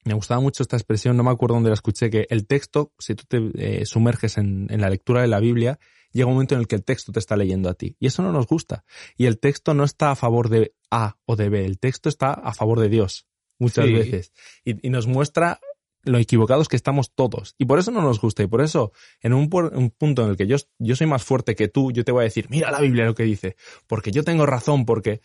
me 0.06 0.14
gustaba 0.14 0.40
mucho 0.40 0.62
esta 0.62 0.78
expresión, 0.78 1.18
no 1.18 1.24
me 1.24 1.32
acuerdo 1.32 1.56
dónde 1.56 1.72
la 1.72 1.74
escuché, 1.74 2.12
que 2.12 2.28
el 2.30 2.46
texto, 2.46 2.92
si 3.00 3.16
tú 3.16 3.24
te 3.28 3.52
eh, 3.56 3.86
sumerges 3.86 4.38
en, 4.38 4.68
la 4.70 4.90
lectura 4.90 5.22
de 5.22 5.28
la 5.28 5.40
Biblia, 5.40 5.80
llega 6.16 6.28
un 6.28 6.34
momento 6.34 6.56
en 6.56 6.62
el 6.62 6.68
que 6.68 6.76
el 6.76 6.84
texto 6.84 7.12
te 7.12 7.20
está 7.20 7.36
leyendo 7.36 7.70
a 7.70 7.74
ti. 7.74 7.98
Y 8.00 8.08
eso 8.08 8.24
no 8.24 8.32
nos 8.32 8.48
gusta. 8.48 8.86
Y 9.18 9.26
el 9.26 9.38
texto 9.38 9.74
no 9.74 9.84
está 9.84 10.12
a 10.12 10.16
favor 10.16 10.48
de 10.50 10.74
A 10.90 11.18
o 11.26 11.36
de 11.36 11.50
B, 11.50 11.66
el 11.66 11.78
texto 11.78 12.08
está 12.08 12.32
a 12.32 12.54
favor 12.54 12.80
de 12.80 12.88
Dios, 12.88 13.28
muchas 13.60 13.86
sí. 13.86 13.94
veces. 13.94 14.34
Y, 14.64 14.88
y, 14.88 14.90
nos 14.90 15.08
muestra 15.08 15.60
lo 16.04 16.18
equivocados 16.18 16.70
que 16.70 16.78
estamos 16.78 17.14
todos. 17.14 17.56
Y 17.58 17.66
por 17.66 17.80
eso 17.80 17.92
no 17.92 18.02
nos 18.02 18.22
gusta. 18.22 18.44
Y 18.44 18.48
por 18.48 18.62
eso, 18.62 18.94
en 19.20 19.34
un, 19.34 19.50
un, 19.52 19.90
punto 19.90 20.24
en 20.24 20.30
el 20.30 20.38
que 20.38 20.48
yo, 20.48 20.56
yo 20.80 20.96
soy 20.96 21.08
más 21.08 21.24
fuerte 21.24 21.54
que 21.54 21.68
tú, 21.68 21.92
yo 21.92 22.06
te 22.06 22.14
voy 22.14 22.22
a 22.22 22.24
decir, 22.24 22.48
mira 22.50 22.72
la 22.72 22.80
Biblia 22.80 23.06
lo 23.06 23.16
que 23.16 23.24
dice, 23.24 23.58
porque 23.86 24.12
yo 24.12 24.24
tengo 24.24 24.46
razón, 24.46 24.86
porque... 24.86 25.20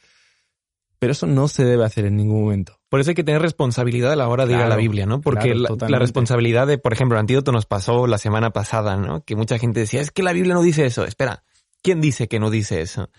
Pero 0.99 1.13
eso 1.13 1.27
no 1.27 1.49
se 1.49 1.65
debe 1.65 1.85
hacer 1.85 2.05
en 2.05 2.17
ningún 2.17 2.43
momento. 2.43 2.80
Por 2.91 3.01
eso 3.01 3.11
hay 3.11 3.15
que 3.15 3.25
tener 3.25 3.41
responsabilidad 3.41 4.13
a 4.13 4.17
la 4.17 4.29
hora 4.29 4.45
de 4.45 4.55
claro, 4.55 4.63
ir 4.63 4.67
a 4.67 4.69
la 4.69 4.77
Biblia, 4.77 5.07
¿no? 5.07 5.21
Porque 5.21 5.53
claro, 5.53 5.77
la, 5.81 5.89
la, 5.89 5.99
responsabilidad 6.01 6.67
de, 6.67 6.77
por 6.77 6.93
ejemplo, 6.93 7.17
el 7.17 7.21
antídoto 7.21 7.53
nos 7.53 7.65
pasó 7.65 8.09
la 8.09 8.19
semana 8.19 8.51
pasada, 8.51 8.97
¿no? 8.97 9.25
Que 9.25 9.37
mucha 9.37 9.59
gente 9.59 9.79
decía, 9.79 10.01
es 10.01 10.11
que 10.11 10.25
la 10.25 10.33
Biblia 10.33 10.55
no 10.55 10.63
dice 10.63 10.85
eso. 10.85 11.05
Espera, 11.05 11.45
¿quién 11.83 12.01
dice 12.01 12.27
que 12.27 12.41
no 12.41 12.51
dice 12.51 12.81
eso? 12.81 13.11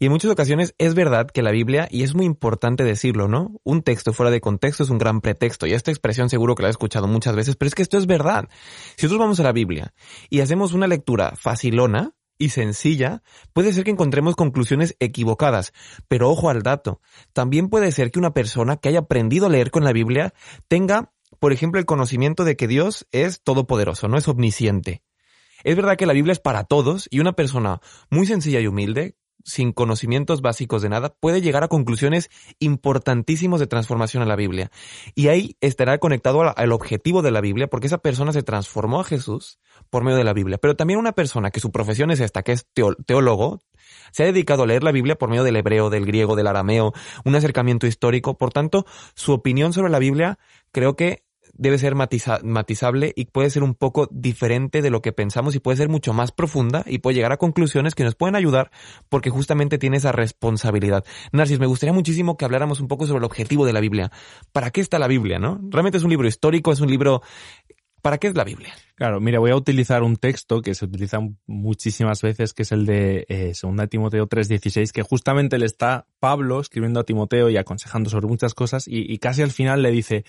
Y 0.00 0.06
en 0.06 0.12
muchas 0.12 0.32
ocasiones 0.32 0.74
es 0.78 0.94
verdad 0.94 1.28
que 1.28 1.42
la 1.42 1.52
Biblia, 1.52 1.88
y 1.92 2.02
es 2.02 2.14
muy 2.14 2.26
importante 2.26 2.84
decirlo, 2.84 3.28
¿no? 3.28 3.52
Un 3.62 3.82
texto 3.82 4.12
fuera 4.12 4.30
de 4.30 4.40
contexto 4.40 4.82
es 4.82 4.90
un 4.90 4.98
gran 4.98 5.20
pretexto. 5.20 5.66
Y 5.66 5.74
esta 5.74 5.92
expresión 5.92 6.28
seguro 6.28 6.56
que 6.56 6.62
la 6.62 6.68
he 6.68 6.72
escuchado 6.72 7.06
muchas 7.06 7.36
veces, 7.36 7.56
pero 7.56 7.68
es 7.68 7.74
que 7.76 7.82
esto 7.82 7.98
es 7.98 8.06
verdad. 8.06 8.48
Si 8.96 9.06
nosotros 9.06 9.20
vamos 9.20 9.40
a 9.40 9.44
la 9.44 9.52
Biblia 9.52 9.94
y 10.28 10.40
hacemos 10.40 10.72
una 10.72 10.86
lectura 10.86 11.34
facilona, 11.36 12.14
y 12.40 12.48
sencilla, 12.48 13.22
puede 13.52 13.72
ser 13.72 13.84
que 13.84 13.92
encontremos 13.92 14.34
conclusiones 14.34 14.96
equivocadas. 14.98 15.72
Pero 16.08 16.30
ojo 16.30 16.50
al 16.50 16.62
dato. 16.62 17.00
También 17.32 17.68
puede 17.68 17.92
ser 17.92 18.10
que 18.10 18.18
una 18.18 18.32
persona 18.32 18.78
que 18.78 18.88
haya 18.88 19.00
aprendido 19.00 19.46
a 19.46 19.50
leer 19.50 19.70
con 19.70 19.84
la 19.84 19.92
Biblia 19.92 20.32
tenga, 20.66 21.12
por 21.38 21.52
ejemplo, 21.52 21.78
el 21.78 21.86
conocimiento 21.86 22.44
de 22.44 22.56
que 22.56 22.66
Dios 22.66 23.06
es 23.12 23.42
todopoderoso, 23.42 24.08
no 24.08 24.16
es 24.16 24.26
omnisciente. 24.26 25.02
Es 25.62 25.76
verdad 25.76 25.96
que 25.96 26.06
la 26.06 26.14
Biblia 26.14 26.32
es 26.32 26.40
para 26.40 26.64
todos 26.64 27.06
y 27.10 27.20
una 27.20 27.34
persona 27.34 27.80
muy 28.08 28.26
sencilla 28.26 28.60
y 28.60 28.66
humilde, 28.66 29.16
sin 29.44 29.72
conocimientos 29.72 30.42
básicos 30.42 30.82
de 30.82 30.88
nada, 30.88 31.14
puede 31.20 31.40
llegar 31.40 31.64
a 31.64 31.68
conclusiones 31.68 32.30
importantísimos 32.58 33.60
de 33.60 33.66
transformación 33.66 34.22
a 34.22 34.26
la 34.26 34.36
Biblia. 34.36 34.70
Y 35.14 35.28
ahí 35.28 35.56
estará 35.60 35.98
conectado 35.98 36.42
al 36.56 36.72
objetivo 36.72 37.22
de 37.22 37.30
la 37.30 37.40
Biblia, 37.40 37.68
porque 37.68 37.86
esa 37.86 37.98
persona 37.98 38.32
se 38.32 38.42
transformó 38.42 39.00
a 39.00 39.04
Jesús 39.04 39.58
por 39.90 40.04
medio 40.04 40.18
de 40.18 40.24
la 40.24 40.32
Biblia. 40.32 40.58
Pero 40.58 40.76
también 40.76 40.98
una 40.98 41.12
persona 41.12 41.50
que 41.50 41.60
su 41.60 41.70
profesión 41.70 42.10
es 42.10 42.20
esta, 42.20 42.42
que 42.42 42.52
es 42.52 42.66
teólogo, 43.06 43.60
se 44.12 44.22
ha 44.22 44.26
dedicado 44.26 44.62
a 44.62 44.66
leer 44.66 44.82
la 44.82 44.92
Biblia 44.92 45.16
por 45.16 45.30
medio 45.30 45.44
del 45.44 45.56
hebreo, 45.56 45.90
del 45.90 46.06
griego, 46.06 46.36
del 46.36 46.46
arameo, 46.46 46.92
un 47.24 47.34
acercamiento 47.34 47.86
histórico. 47.86 48.36
Por 48.36 48.52
tanto, 48.52 48.86
su 49.14 49.32
opinión 49.32 49.72
sobre 49.72 49.90
la 49.90 49.98
Biblia 49.98 50.38
creo 50.72 50.96
que 50.96 51.24
debe 51.54 51.78
ser 51.78 51.94
matiza 51.94 52.40
matizable 52.42 53.12
y 53.14 53.26
puede 53.26 53.50
ser 53.50 53.62
un 53.62 53.74
poco 53.74 54.08
diferente 54.10 54.82
de 54.82 54.90
lo 54.90 55.02
que 55.02 55.12
pensamos 55.12 55.54
y 55.54 55.60
puede 55.60 55.76
ser 55.76 55.88
mucho 55.88 56.12
más 56.12 56.32
profunda 56.32 56.84
y 56.86 56.98
puede 56.98 57.16
llegar 57.16 57.32
a 57.32 57.36
conclusiones 57.36 57.94
que 57.94 58.04
nos 58.04 58.14
pueden 58.14 58.36
ayudar 58.36 58.70
porque 59.08 59.30
justamente 59.30 59.78
tiene 59.78 59.98
esa 59.98 60.12
responsabilidad. 60.12 61.04
Narcis, 61.32 61.60
me 61.60 61.66
gustaría 61.66 61.92
muchísimo 61.92 62.36
que 62.36 62.44
habláramos 62.44 62.80
un 62.80 62.88
poco 62.88 63.06
sobre 63.06 63.18
el 63.18 63.24
objetivo 63.24 63.66
de 63.66 63.72
la 63.72 63.80
Biblia. 63.80 64.10
¿Para 64.52 64.70
qué 64.70 64.80
está 64.80 64.98
la 64.98 65.08
Biblia, 65.08 65.38
no? 65.38 65.60
Realmente 65.70 65.98
es 65.98 66.04
un 66.04 66.10
libro 66.10 66.28
histórico, 66.28 66.72
es 66.72 66.80
un 66.80 66.90
libro 66.90 67.22
¿Para 68.02 68.16
qué 68.16 68.28
es 68.28 68.34
la 68.34 68.44
Biblia? 68.44 68.72
Claro, 68.94 69.20
mira, 69.20 69.40
voy 69.40 69.50
a 69.50 69.56
utilizar 69.56 70.02
un 70.02 70.16
texto 70.16 70.62
que 70.62 70.74
se 70.74 70.86
utiliza 70.86 71.18
muchísimas 71.46 72.22
veces, 72.22 72.54
que 72.54 72.62
es 72.62 72.72
el 72.72 72.86
de 72.86 73.26
eh, 73.28 73.52
2 73.60 73.88
Timoteo 73.90 74.26
3:16, 74.26 74.90
que 74.90 75.02
justamente 75.02 75.58
le 75.58 75.66
está 75.66 76.06
Pablo 76.18 76.60
escribiendo 76.60 77.00
a 77.00 77.04
Timoteo 77.04 77.50
y 77.50 77.58
aconsejando 77.58 78.08
sobre 78.08 78.26
muchas 78.26 78.54
cosas 78.54 78.84
y 78.86 79.18
casi 79.18 79.42
al 79.42 79.50
final 79.50 79.82
le 79.82 79.90
dice, 79.90 80.24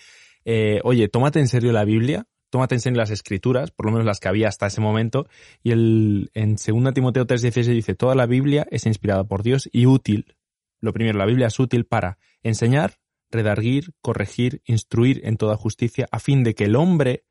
eh, 0.46 0.80
oye, 0.84 1.08
tómate 1.08 1.40
en 1.40 1.48
serio 1.48 1.72
la 1.72 1.86
Biblia, 1.86 2.28
tómate 2.50 2.76
en 2.76 2.82
serio 2.82 2.98
las 2.98 3.12
escrituras, 3.12 3.72
por 3.72 3.86
lo 3.86 3.94
menos 3.94 4.06
las 4.06 4.20
que 4.20 4.28
había 4.28 4.48
hasta 4.48 4.68
ese 4.68 4.82
momento, 4.82 5.28
y 5.64 5.72
el, 5.72 6.32
en 6.34 6.56
2 6.56 6.94
Timoteo 6.94 7.26
3:16 7.26 7.66
dice, 7.66 7.96
toda 7.96 8.16
la 8.16 8.26
Biblia 8.26 8.68
es 8.72 8.86
inspirada 8.86 9.24
por 9.24 9.44
Dios 9.44 9.70
y 9.72 9.86
útil. 9.86 10.36
Lo 10.80 10.94
primero, 10.94 11.18
la 11.18 11.26
Biblia 11.26 11.48
es 11.48 11.60
útil 11.60 11.86
para 11.86 12.18
enseñar, 12.44 12.98
redarguir, 13.30 13.94
corregir, 14.02 14.62
instruir 14.66 15.22
en 15.24 15.38
toda 15.38 15.56
justicia, 15.56 16.08
a 16.12 16.20
fin 16.20 16.44
de 16.44 16.54
que 16.54 16.66
el 16.66 16.76
hombre 16.76 17.24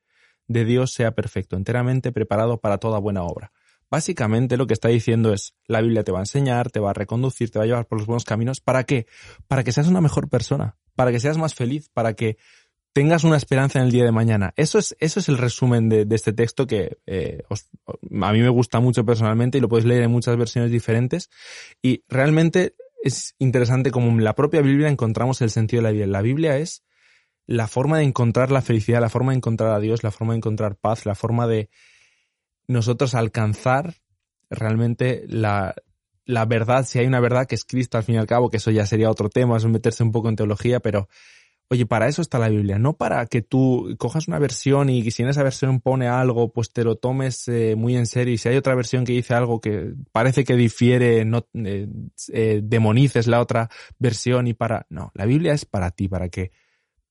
de 0.48 0.64
Dios 0.64 0.92
sea 0.92 1.12
perfecto, 1.14 1.56
enteramente 1.56 2.12
preparado 2.12 2.60
para 2.60 2.78
toda 2.78 2.98
buena 2.98 3.22
obra. 3.22 3.52
Básicamente 3.90 4.56
lo 4.56 4.68
que 4.68 4.74
está 4.74 4.88
diciendo 4.88 5.32
es, 5.32 5.54
la 5.66 5.80
Biblia 5.80 6.04
te 6.04 6.12
va 6.12 6.18
a 6.18 6.22
enseñar, 6.22 6.70
te 6.70 6.78
va 6.78 6.90
a 6.90 6.94
reconducir, 6.94 7.50
te 7.50 7.58
va 7.58 7.64
a 7.64 7.66
llevar 7.66 7.86
por 7.86 7.98
los 7.98 8.06
buenos 8.06 8.24
caminos. 8.24 8.60
¿Para 8.60 8.84
qué? 8.84 9.06
Para 9.48 9.64
que 9.64 9.72
seas 9.72 9.88
una 9.88 10.00
mejor 10.00 10.28
persona, 10.28 10.76
para 10.94 11.10
que 11.10 11.18
seas 11.18 11.38
más 11.38 11.54
feliz, 11.56 11.88
para 11.88 12.14
que 12.14 12.36
tengas 12.92 13.24
una 13.24 13.36
esperanza 13.36 13.78
en 13.78 13.86
el 13.86 13.90
día 13.92 14.04
de 14.04 14.12
mañana. 14.12 14.52
Eso 14.56 14.78
es, 14.78 14.96
eso 14.98 15.20
es 15.20 15.28
el 15.28 15.38
resumen 15.38 15.88
de, 15.88 16.04
de 16.04 16.16
este 16.16 16.32
texto 16.32 16.66
que 16.66 16.98
eh, 17.06 17.42
os, 17.48 17.68
a 17.86 18.32
mí 18.32 18.40
me 18.40 18.48
gusta 18.48 18.80
mucho 18.80 19.04
personalmente 19.04 19.58
y 19.58 19.60
lo 19.60 19.68
podéis 19.68 19.86
leer 19.86 20.02
en 20.02 20.10
muchas 20.10 20.36
versiones 20.36 20.70
diferentes. 20.70 21.30
Y 21.82 22.04
realmente 22.08 22.74
es 23.02 23.34
interesante 23.38 23.90
como 23.90 24.08
en 24.08 24.24
la 24.24 24.34
propia 24.34 24.60
Biblia 24.60 24.88
encontramos 24.88 25.40
el 25.40 25.50
sentido 25.50 25.82
de 25.82 25.84
la 25.84 25.90
Biblia. 25.90 26.06
La 26.06 26.22
Biblia 26.22 26.56
es 26.58 26.82
la 27.46 27.66
forma 27.66 27.98
de 27.98 28.04
encontrar 28.04 28.50
la 28.50 28.62
felicidad, 28.62 29.00
la 29.00 29.08
forma 29.08 29.32
de 29.32 29.38
encontrar 29.38 29.72
a 29.72 29.80
Dios, 29.80 30.02
la 30.02 30.10
forma 30.10 30.34
de 30.34 30.38
encontrar 30.38 30.76
paz, 30.76 31.06
la 31.06 31.14
forma 31.14 31.46
de 31.46 31.70
nosotros 32.66 33.14
alcanzar 33.14 33.94
realmente 34.48 35.24
la, 35.26 35.74
la 36.24 36.44
verdad, 36.44 36.84
si 36.86 36.98
hay 36.98 37.06
una 37.06 37.20
verdad 37.20 37.46
que 37.46 37.54
es 37.54 37.64
Cristo 37.64 37.98
al 37.98 38.04
fin 38.04 38.16
y 38.16 38.18
al 38.18 38.26
cabo, 38.26 38.50
que 38.50 38.58
eso 38.58 38.70
ya 38.70 38.86
sería 38.86 39.10
otro 39.10 39.28
tema, 39.28 39.56
es 39.56 39.64
meterse 39.64 40.02
un 40.02 40.12
poco 40.12 40.28
en 40.28 40.36
teología, 40.36 40.80
pero 40.80 41.08
oye, 41.70 41.86
para 41.86 42.08
eso 42.08 42.20
está 42.20 42.38
la 42.40 42.48
Biblia, 42.48 42.78
no 42.78 42.94
para 42.94 43.24
que 43.26 43.42
tú 43.42 43.94
cojas 43.96 44.26
una 44.26 44.40
versión 44.40 44.90
y 44.90 45.08
si 45.12 45.22
en 45.22 45.28
esa 45.28 45.44
versión 45.44 45.80
pone 45.80 46.08
algo, 46.08 46.52
pues 46.52 46.72
te 46.72 46.82
lo 46.82 46.96
tomes 46.96 47.46
eh, 47.46 47.76
muy 47.76 47.96
en 47.96 48.06
serio 48.06 48.34
y 48.34 48.38
si 48.38 48.48
hay 48.48 48.56
otra 48.56 48.74
versión 48.74 49.04
que 49.04 49.12
dice 49.12 49.34
algo 49.34 49.60
que 49.60 49.94
parece 50.10 50.42
que 50.42 50.56
difiere, 50.56 51.24
no 51.24 51.46
eh, 51.54 51.86
eh, 52.32 52.60
demonices 52.62 53.28
la 53.28 53.40
otra 53.40 53.70
versión 53.98 54.48
y 54.48 54.54
para... 54.54 54.86
No, 54.90 55.12
la 55.14 55.26
Biblia 55.26 55.52
es 55.52 55.64
para 55.64 55.92
ti, 55.92 56.08
para 56.08 56.28
que 56.28 56.50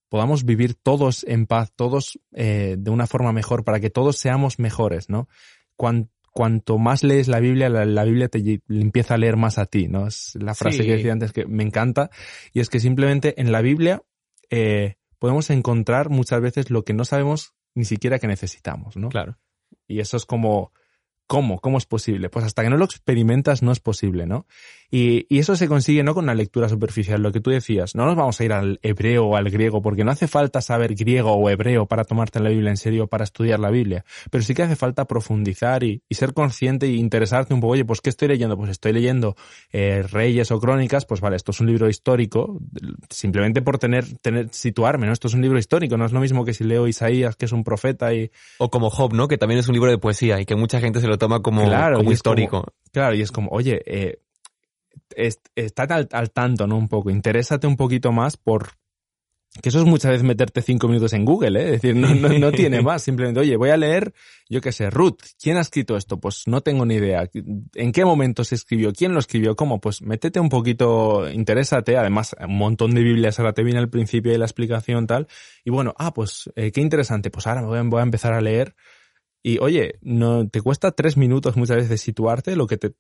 podamos 0.10 0.44
vivir 0.44 0.76
todos 0.76 1.24
en 1.26 1.46
paz, 1.46 1.72
todos 1.74 2.20
de 2.32 2.90
una 2.90 3.08
forma 3.08 3.32
mejor, 3.32 3.64
para 3.64 3.80
que 3.80 3.90
todos 3.90 4.18
seamos 4.18 4.60
mejores, 4.60 5.08
¿no? 5.08 5.30
Cuanto, 5.78 6.12
cuanto 6.34 6.80
más 6.80 7.04
lees 7.04 7.28
la 7.28 7.40
Biblia, 7.40 7.70
la, 7.70 7.86
la 7.86 8.04
Biblia 8.04 8.28
te 8.28 8.62
empieza 8.68 9.14
a 9.14 9.18
leer 9.18 9.38
más 9.38 9.58
a 9.60 9.68
ti, 9.68 9.88
¿no? 9.88 10.08
Es 10.08 10.36
la 10.36 10.56
frase 10.56 10.80
sí. 10.80 10.84
que 10.84 10.96
decía 10.98 11.14
antes 11.14 11.32
que 11.32 11.46
me 11.46 11.64
encanta, 11.64 12.10
y 12.54 12.60
es 12.60 12.70
que 12.70 12.80
simplemente 12.80 13.40
en 13.40 13.52
la 13.52 13.62
Biblia 13.62 14.02
eh, 14.50 14.96
podemos 15.20 15.50
encontrar 15.50 16.10
muchas 16.10 16.42
veces 16.42 16.70
lo 16.70 16.84
que 16.84 16.94
no 16.94 17.06
sabemos 17.06 17.54
ni 17.76 17.86
siquiera 17.86 18.20
que 18.20 18.28
necesitamos, 18.28 18.98
¿no? 18.98 19.10
Claro. 19.10 19.38
Y 19.88 20.00
eso 20.00 20.18
es 20.18 20.26
como, 20.26 20.74
¿Cómo? 21.30 21.60
¿Cómo 21.60 21.78
es 21.78 21.86
posible? 21.86 22.28
Pues 22.30 22.44
hasta 22.44 22.64
que 22.64 22.72
no 22.72 22.78
lo 22.78 22.86
experimentas 22.86 23.62
no 23.62 23.72
es 23.72 23.80
posible, 23.80 24.26
¿no? 24.26 24.48
Y, 24.90 25.28
y, 25.30 25.38
eso 25.38 25.56
se 25.56 25.68
consigue 25.68 26.02
no 26.02 26.16
con 26.16 26.24
una 26.24 26.34
lectura 26.34 26.68
superficial, 26.68 27.22
lo 27.22 27.32
que 27.32 27.40
tú 27.40 27.52
decías. 27.52 27.94
No 27.94 28.08
nos 28.08 28.16
vamos 28.16 28.42
a 28.42 28.44
ir 28.44 28.52
al 28.52 28.80
hebreo 28.82 29.28
o 29.28 29.36
al 29.36 29.52
griego, 29.52 29.84
porque 29.84 30.04
no 30.04 30.10
hace 30.10 30.28
falta 30.28 30.62
saber 30.62 30.96
griego 30.96 31.34
o 31.34 31.48
hebreo 31.52 31.86
para 31.86 32.04
tomarte 32.06 32.40
la 32.40 32.50
Biblia 32.50 32.72
en 32.72 32.78
serio, 32.78 33.06
para 33.06 33.26
estudiar 33.26 33.60
la 33.60 33.70
Biblia. 33.70 34.04
Pero 34.32 34.44
sí 34.44 34.56
que 34.56 34.64
hace 34.64 34.76
falta 34.76 35.06
profundizar 35.06 35.84
y, 35.84 36.02
y 36.10 36.16
ser 36.16 36.34
consciente 36.34 36.88
y 36.88 36.96
interesarte 36.96 37.54
un 37.54 37.62
poco. 37.62 37.74
Oye, 37.74 37.86
pues 37.86 38.02
¿qué 38.02 38.10
estoy 38.10 38.30
leyendo? 38.30 38.58
Pues 38.58 38.72
estoy 38.72 38.94
leyendo 38.94 39.36
eh, 39.72 40.02
Reyes 40.02 40.50
o 40.50 40.60
Crónicas. 40.60 41.06
Pues 41.06 41.22
vale, 41.22 41.36
esto 41.36 41.52
es 41.52 41.60
un 41.60 41.68
libro 41.68 41.88
histórico, 41.88 42.60
simplemente 43.12 43.62
por 43.62 43.78
tener, 43.78 44.18
tener, 44.18 44.50
situarme, 44.52 45.06
¿no? 45.06 45.14
Esto 45.14 45.28
es 45.28 45.36
un 45.36 45.44
libro 45.44 45.60
histórico, 45.60 45.96
no 45.96 46.08
es 46.08 46.12
lo 46.12 46.22
mismo 46.22 46.44
que 46.44 46.56
si 46.56 46.64
leo 46.64 46.88
Isaías, 46.88 47.36
que 47.36 47.46
es 47.46 47.52
un 47.52 47.64
profeta 47.64 48.12
y... 48.16 48.32
O 48.58 48.72
como 48.72 48.90
Job, 48.90 49.14
¿no? 49.14 49.28
Que 49.28 49.38
también 49.38 49.60
es 49.60 49.68
un 49.68 49.76
libro 49.76 49.92
de 49.92 50.00
poesía 50.00 50.42
y 50.42 50.48
que 50.48 50.56
mucha 50.56 50.80
gente 50.80 51.00
se 51.00 51.06
lo 51.06 51.19
toma 51.20 51.42
como, 51.42 51.64
claro, 51.66 51.98
como 51.98 52.12
histórico. 52.12 52.62
Como, 52.62 52.74
claro, 52.92 53.16
y 53.16 53.22
es 53.22 53.32
como, 53.32 53.50
oye, 53.52 53.84
eh, 53.86 54.20
estate 55.56 55.94
al, 55.94 56.10
al, 56.12 56.32
tanto, 56.32 56.68
¿no? 56.68 56.78
Un 56.78 56.88
poco, 56.88 57.10
interésate 57.10 57.68
un 57.68 57.78
poquito 57.78 58.12
más 58.12 58.38
por... 58.38 58.72
Que 59.64 59.70
eso 59.70 59.80
es 59.80 59.86
muchas 59.86 60.12
veces 60.12 60.24
meterte 60.24 60.62
cinco 60.62 60.88
minutos 60.88 61.12
en 61.14 61.26
Google, 61.26 61.60
¿eh? 61.60 61.66
Es 61.66 61.82
decir, 61.82 61.96
no, 61.96 62.14
no, 62.14 62.30
no 62.30 62.52
tiene 62.52 62.82
más. 62.84 63.02
Simplemente, 63.02 63.40
oye, 63.40 63.58
voy 63.58 63.72
a 63.72 63.78
leer, 63.78 64.14
yo 64.48 64.62
qué 64.62 64.72
sé, 64.72 64.92
Ruth. 64.92 65.18
¿Quién 65.42 65.58
ha 65.58 65.62
escrito 65.62 65.98
esto? 65.98 66.20
Pues 66.20 66.44
no 66.46 66.62
tengo 66.62 66.86
ni 66.86 66.96
idea. 66.96 67.28
¿En 67.74 67.92
qué 67.92 68.06
momento 68.06 68.44
se 68.44 68.54
escribió? 68.54 68.94
¿Quién 68.94 69.12
lo 69.14 69.20
escribió? 69.20 69.56
¿Cómo? 69.56 69.82
Pues 69.82 70.04
métete 70.04 70.40
un 70.40 70.50
poquito, 70.50 71.28
interésate. 71.32 71.98
Además, 71.98 72.36
un 72.40 72.58
montón 72.58 72.92
de 72.92 73.02
Biblias 73.02 73.40
ahora 73.40 73.54
te 73.54 73.64
viene 73.64 73.80
al 73.80 73.90
principio 73.90 74.32
y 74.32 74.38
la 74.38 74.46
explicación 74.46 75.08
tal. 75.08 75.28
Y 75.66 75.72
bueno, 75.72 75.96
ah, 75.98 76.14
pues 76.14 76.52
eh, 76.56 76.72
qué 76.72 76.82
interesante. 76.82 77.32
Pues 77.32 77.48
ahora 77.48 77.64
voy 77.64 77.80
a, 77.80 77.82
voy 77.82 78.02
a 78.02 78.04
empezar 78.04 78.34
a 78.34 78.42
leer 78.42 78.76
y 79.44 79.60
oye, 79.60 79.96
no 80.02 80.48
te 80.48 80.62
cuesta 80.62 80.92
tres 80.92 81.18
minutos 81.18 81.56
muchas 81.58 81.78
veces 81.78 82.02
situarte 82.02 82.56
lo 82.56 82.68
que 82.68 82.78
te 82.78 82.94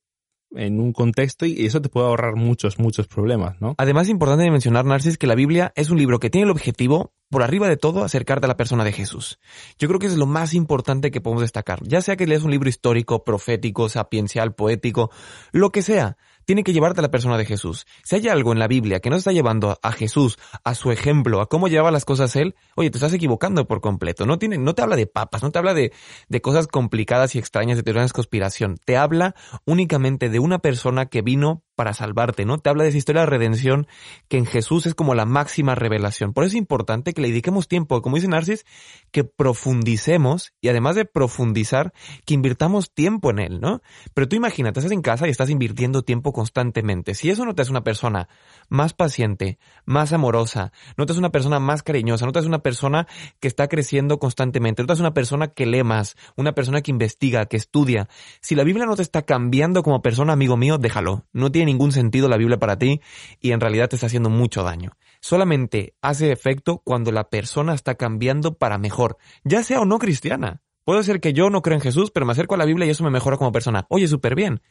en 0.56 0.80
un 0.80 0.94
contexto 0.94 1.46
y 1.46 1.66
eso 1.66 1.82
te 1.82 1.90
puede 1.90 2.08
ahorrar 2.08 2.36
muchos, 2.36 2.80
muchos 2.80 3.08
problemas, 3.08 3.60
¿no? 3.62 3.76
Además, 3.78 4.08
es 4.08 4.12
importante 4.12 4.50
mencionar, 4.50 4.86
Narcis, 4.86 5.18
que 5.18 5.28
la 5.28 5.36
Biblia 5.36 5.72
es 5.76 5.90
un 5.90 5.98
libro 5.98 6.20
que 6.20 6.30
tiene 6.30 6.46
el 6.46 6.52
objetivo, 6.52 7.14
por 7.30 7.44
arriba 7.44 7.68
de 7.68 7.78
todo, 7.78 8.04
acercarte 8.04 8.46
a 8.46 8.48
la 8.48 8.58
persona 8.58 8.84
de 8.84 8.92
Jesús. 8.92 9.40
Yo 9.78 9.88
creo 9.88 10.00
que 10.00 10.08
es 10.08 10.18
lo 10.18 10.26
más 10.26 10.54
importante 10.54 11.12
que 11.12 11.22
podemos 11.22 11.42
destacar. 11.42 11.80
Ya 11.84 12.02
sea 12.02 12.16
que 12.16 12.26
leas 12.26 12.44
un 12.44 12.52
libro 12.52 12.70
histórico, 12.70 13.24
profético, 13.24 13.90
sapiencial, 13.90 14.56
poético, 14.56 15.12
lo 15.52 15.72
que 15.72 15.84
sea, 15.84 16.18
tiene 16.50 16.64
que 16.64 16.74
llevarte 16.74 17.00
a 17.00 17.04
la 17.04 17.12
persona 17.12 17.38
de 17.38 17.46
Jesús. 17.46 17.86
Si 18.04 18.16
hay 18.16 18.28
algo 18.28 18.54
en 18.54 18.58
la 18.58 18.68
Biblia 18.68 19.02
que 19.02 19.12
no 19.12 19.18
está 19.18 19.32
llevando 19.32 19.78
a 19.84 19.92
Jesús, 19.92 20.40
a 20.64 20.74
su 20.74 20.92
ejemplo, 20.92 21.42
a 21.42 21.46
cómo 21.48 21.68
llevaba 21.68 21.92
las 21.92 22.06
cosas 22.06 22.36
él, 22.36 22.56
oye, 22.74 22.90
te 22.90 22.98
estás 22.98 23.14
equivocando 23.14 23.68
por 23.68 23.82
completo. 23.82 24.26
No 24.26 24.40
tiene, 24.40 24.58
no 24.58 24.74
te 24.74 24.82
habla 24.82 24.96
de 24.96 25.06
papas, 25.06 25.44
no 25.44 25.52
te 25.52 25.60
habla 25.60 25.76
de, 25.76 25.94
de 26.28 26.42
cosas 26.42 26.66
complicadas 26.66 27.36
y 27.36 27.38
extrañas 27.38 27.78
de 27.78 27.84
teorías 27.84 28.08
de 28.08 28.14
conspiración. 28.14 28.78
Te 28.84 28.98
habla 28.98 29.36
únicamente 29.66 30.30
de 30.30 30.40
una 30.40 30.58
persona 30.58 31.06
que 31.06 31.22
vino 31.22 31.62
para 31.80 31.94
salvarte, 31.94 32.44
¿no? 32.44 32.58
Te 32.58 32.70
habla 32.70 32.84
de 32.84 32.90
esa 32.90 32.98
historia 32.98 33.22
de 33.22 33.28
redención 33.28 33.88
que 34.28 34.36
en 34.36 34.46
Jesús 34.46 34.86
es 34.86 34.96
como 34.96 35.16
la 35.16 35.24
máxima 35.24 35.76
revelación. 35.76 36.34
Por 36.34 36.44
eso 36.44 36.50
es 36.50 36.58
importante 36.58 37.14
que 37.14 37.22
le 37.22 37.30
dediquemos 37.30 37.70
tiempo, 37.70 38.02
como 38.02 38.18
dice 38.18 38.28
Narcis, 38.28 38.66
que 39.12 39.24
profundicemos 39.24 40.52
y 40.60 40.68
además 40.68 40.98
de 40.98 41.06
profundizar, 41.06 41.94
que 42.26 42.34
invirtamos 42.34 42.94
tiempo 42.94 43.30
en 43.30 43.40
él, 43.40 43.62
¿no? 43.62 43.82
Pero 44.14 44.28
tú 44.28 44.36
imagínate, 44.36 44.82
estás 44.82 44.92
en 44.92 45.02
casa 45.02 45.26
y 45.28 45.32
estás 45.32 45.50
invirtiendo 45.50 46.02
tiempo 46.02 46.34
constantemente. 46.34 47.14
Si 47.14 47.30
eso 47.30 47.46
no 47.46 47.56
te 47.56 47.62
hace 47.62 47.72
una 47.72 47.86
persona 47.86 48.28
más 48.68 48.94
paciente, 48.94 49.58
más 49.86 50.12
amorosa, 50.12 50.74
no 50.98 51.06
te 51.06 51.14
hace 51.14 51.20
una 51.20 51.32
persona 51.32 51.62
más 51.62 51.82
cariñosa, 51.82 52.26
no 52.26 52.34
te 52.34 52.40
hace 52.40 52.50
una 52.50 52.60
persona 52.60 53.08
que 53.40 53.48
está 53.48 53.70
creciendo 53.70 54.20
constantemente, 54.20 54.84
no 54.84 54.88
te 54.88 54.92
hace 54.92 55.02
una 55.02 55.14
persona 55.14 55.48
que 55.48 55.66
lee 55.66 55.84
más, 55.84 56.18
una 56.36 56.52
persona 56.52 56.82
que 56.82 56.92
investiga, 56.92 57.46
que 57.46 57.56
estudia. 57.56 58.10
Si 58.42 58.56
la 58.56 58.66
Biblia 58.66 58.86
no 58.86 58.98
te 58.98 59.02
está 59.02 59.22
cambiando 59.22 59.82
como 59.82 60.02
persona, 60.02 60.34
amigo 60.34 60.58
mío, 60.58 60.78
déjalo. 60.78 61.24
No 61.32 61.54
tiene 61.54 61.69
ningún 61.70 61.92
sentido 61.92 62.28
la 62.28 62.38
Biblia 62.38 62.60
para 62.60 62.78
ti 62.78 63.02
y 63.40 63.52
en 63.52 63.60
realidad 63.60 63.90
te 63.90 63.96
está 63.96 64.08
haciendo 64.08 64.30
mucho 64.30 64.64
daño. 64.64 64.92
Solamente 65.22 65.96
hace 66.02 66.32
efecto 66.32 66.82
cuando 66.84 67.12
la 67.12 67.30
persona 67.30 67.74
está 67.74 67.96
cambiando 67.96 68.58
para 68.58 68.78
mejor, 68.78 69.18
ya 69.44 69.64
sea 69.64 69.82
o 69.82 69.86
no 69.86 70.00
cristiana. 70.00 70.62
Puede 70.90 71.04
ser 71.04 71.22
que 71.22 71.34
yo 71.34 71.52
no 71.52 71.62
creo 71.62 71.76
en 71.76 71.82
Jesús, 71.82 72.10
pero 72.10 72.26
me 72.26 72.32
acerco 72.32 72.56
a 72.56 72.58
la 72.58 72.66
Biblia 72.66 72.88
y 72.88 72.90
eso 72.90 73.04
me 73.04 73.12
mejora 73.12 73.38
como 73.38 73.52
persona. 73.52 73.86
Oye, 73.90 74.08
súper 74.08 74.34
bien. 74.34 74.64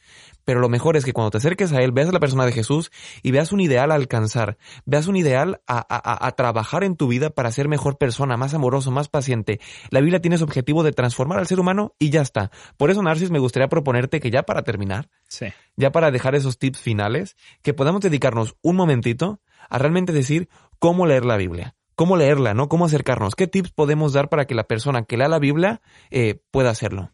Pero 0.43 0.59
lo 0.59 0.67
mejor 0.67 0.97
es 0.97 1.05
que 1.05 1.13
cuando 1.13 1.31
te 1.31 1.37
acerques 1.37 1.71
a 1.71 1.81
Él, 1.81 1.93
veas 1.93 2.09
a 2.09 2.11
la 2.11 2.19
persona 2.19 2.45
de 2.45 2.51
Jesús 2.51 2.91
y 3.23 3.31
veas 3.31 3.53
un 3.53 3.61
ideal 3.61 3.89
a 3.89 3.95
alcanzar, 3.95 4.57
veas 4.83 5.07
un 5.07 5.15
ideal 5.15 5.61
a, 5.65 5.77
a, 5.77 6.27
a, 6.27 6.31
trabajar 6.33 6.83
en 6.83 6.97
tu 6.97 7.07
vida 7.07 7.29
para 7.29 7.53
ser 7.53 7.69
mejor 7.69 7.97
persona, 7.97 8.35
más 8.35 8.53
amoroso, 8.53 8.91
más 8.91 9.07
paciente. 9.07 9.61
La 9.91 10.01
Biblia 10.01 10.19
tiene 10.19 10.35
ese 10.35 10.43
objetivo 10.43 10.83
de 10.83 10.91
transformar 10.91 11.39
al 11.39 11.47
ser 11.47 11.61
humano 11.61 11.95
y 11.99 12.09
ya 12.09 12.19
está. 12.19 12.51
Por 12.75 12.91
eso, 12.91 13.01
Narcis, 13.01 13.31
me 13.31 13.39
gustaría 13.39 13.69
proponerte 13.69 14.19
que 14.19 14.29
ya 14.29 14.43
para 14.43 14.63
terminar, 14.63 15.09
sí. 15.29 15.45
ya 15.77 15.93
para 15.93 16.11
dejar 16.11 16.35
esos 16.35 16.59
tips 16.59 16.81
finales, 16.81 17.37
que 17.61 17.73
podamos 17.73 18.01
dedicarnos 18.01 18.57
un 18.61 18.75
momentito 18.75 19.39
a 19.69 19.77
realmente 19.77 20.11
decir 20.11 20.49
cómo 20.79 21.05
leer 21.05 21.23
la 21.23 21.37
Biblia 21.37 21.77
cómo 21.99 22.15
leerla, 22.15 22.53
¿no? 22.53 22.69
Cómo 22.69 22.85
acercarnos. 22.85 23.35
¿Qué 23.35 23.45
tips 23.45 23.71
podemos 23.71 24.13
dar 24.13 24.29
para 24.29 24.45
que 24.45 24.55
la 24.55 24.69
persona 24.69 25.03
que 25.03 25.17
lea 25.17 25.27
la 25.27 25.37
Biblia 25.37 25.81
eh, 26.11 26.39
pueda 26.49 26.69
hacerlo? 26.69 27.11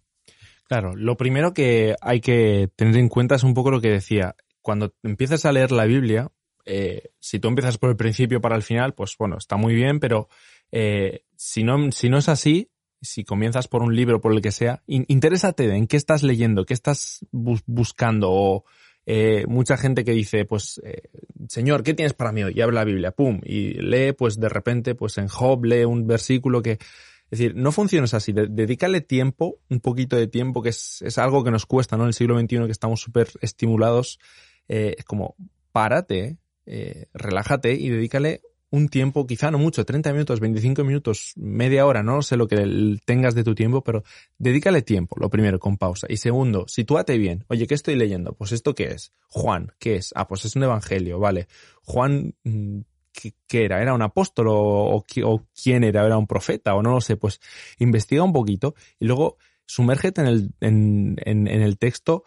Claro, 0.67 0.95
lo 0.95 1.17
primero 1.17 1.55
que 1.55 1.95
hay 2.01 2.21
que 2.21 2.69
tener 2.75 2.95
en 2.97 3.09
cuenta 3.09 3.33
es 3.33 3.43
un 3.43 3.55
poco 3.55 3.71
lo 3.71 3.81
que 3.81 3.89
decía. 3.89 4.35
Cuando 4.61 4.93
empiezas 5.01 5.43
a 5.45 5.51
leer 5.51 5.71
la 5.71 5.85
Biblia, 5.85 6.31
eh, 6.65 7.09
si 7.19 7.39
tú 7.39 7.47
empiezas 7.47 7.79
por 7.79 7.89
el 7.89 7.95
principio 7.95 8.41
para 8.41 8.55
el 8.55 8.61
final, 8.61 8.93
pues 8.93 9.15
bueno, 9.17 9.39
está 9.39 9.57
muy 9.57 9.73
bien, 9.73 9.99
pero 9.99 10.29
eh, 10.71 11.23
si, 11.35 11.63
no, 11.63 11.91
si 11.91 12.07
no 12.09 12.19
es 12.19 12.29
así, 12.29 12.69
si 13.01 13.23
comienzas 13.23 13.67
por 13.67 13.81
un 13.81 13.95
libro, 13.95 14.21
por 14.21 14.33
el 14.33 14.41
que 14.41 14.51
sea, 14.51 14.83
in, 14.85 15.03
interésate 15.07 15.67
en 15.75 15.87
qué 15.87 15.97
estás 15.97 16.21
leyendo, 16.21 16.63
qué 16.63 16.75
estás 16.75 17.25
bus 17.31 17.63
buscando 17.65 18.29
o 18.31 18.65
eh, 19.05 19.45
mucha 19.47 19.77
gente 19.77 20.03
que 20.03 20.11
dice, 20.11 20.45
pues, 20.45 20.81
eh, 20.83 21.03
Señor, 21.47 21.83
¿qué 21.83 21.93
tienes 21.93 22.13
para 22.13 22.31
mí 22.31 22.43
hoy? 22.43 22.53
Y 22.55 22.61
abre 22.61 22.75
la 22.75 22.83
Biblia, 22.83 23.11
pum, 23.11 23.39
y 23.43 23.73
lee, 23.73 24.13
pues 24.13 24.39
de 24.39 24.49
repente, 24.49 24.95
pues 24.95 25.17
en 25.17 25.27
Job 25.27 25.65
lee 25.65 25.85
un 25.85 26.07
versículo 26.07 26.61
que 26.61 26.71
Es 26.71 27.39
decir, 27.39 27.55
no 27.55 27.71
funciones 27.71 28.13
así. 28.13 28.33
Dedícale 28.33 29.01
tiempo, 29.01 29.59
un 29.69 29.79
poquito 29.79 30.15
de 30.15 30.27
tiempo, 30.27 30.61
que 30.61 30.69
es, 30.69 31.01
es 31.01 31.17
algo 31.17 31.43
que 31.43 31.51
nos 31.51 31.65
cuesta, 31.65 31.97
¿no? 31.97 32.03
En 32.03 32.09
el 32.09 32.13
siglo 32.13 32.39
XXI 32.39 32.65
que 32.65 32.71
estamos 32.71 33.01
súper 33.01 33.29
estimulados. 33.41 34.19
Eh, 34.67 34.95
es 34.97 35.05
como, 35.05 35.35
párate, 35.71 36.37
eh, 36.65 37.07
relájate 37.13 37.73
y 37.73 37.89
dedícale 37.89 38.41
un 38.75 38.89
tiempo, 38.89 39.25
quizá 39.25 39.51
no 39.51 39.57
mucho, 39.57 39.85
30 39.85 40.11
minutos, 40.11 40.41
25 40.41 40.83
minutos, 40.83 41.31
media 41.37 41.85
hora, 41.85 42.03
no 42.03 42.21
sé 42.21 42.35
lo 42.35 42.47
que 42.47 42.97
tengas 43.05 43.33
de 43.33 43.45
tu 43.45 43.55
tiempo, 43.55 43.81
pero 43.81 44.03
dedícale 44.37 44.81
tiempo, 44.81 45.15
lo 45.17 45.29
primero, 45.29 45.59
con 45.59 45.77
pausa. 45.77 46.07
Y 46.09 46.17
segundo, 46.17 46.65
sitúate 46.67 47.17
bien. 47.17 47.45
Oye, 47.47 47.67
¿qué 47.67 47.73
estoy 47.73 47.95
leyendo? 47.95 48.33
Pues 48.33 48.51
esto 48.51 48.75
qué 48.75 48.91
es? 48.91 49.13
Juan, 49.29 49.71
¿qué 49.79 49.95
es? 49.95 50.11
Ah, 50.15 50.27
pues 50.27 50.43
es 50.43 50.57
un 50.57 50.63
evangelio, 50.63 51.19
vale. 51.19 51.47
Juan, 51.83 52.35
mm, 52.43 52.79
¿qué, 53.47 53.63
era? 53.63 53.81
¿Era 53.81 53.93
un 53.93 54.01
apóstol 54.01 54.47
o, 54.49 55.05
quién 55.63 55.85
era? 55.85 56.05
¿Era 56.05 56.17
un 56.17 56.27
profeta 56.27 56.75
o 56.75 56.83
no 56.83 56.91
lo 56.91 57.01
sé? 57.01 57.15
Pues 57.15 57.39
investiga 57.79 58.23
un 58.23 58.33
poquito 58.33 58.75
y 58.99 59.05
luego 59.05 59.37
sumérgete 59.65 60.19
en 60.19 60.27
el, 60.27 60.51
en, 60.59 61.15
en, 61.23 61.47
el 61.47 61.77
texto 61.77 62.25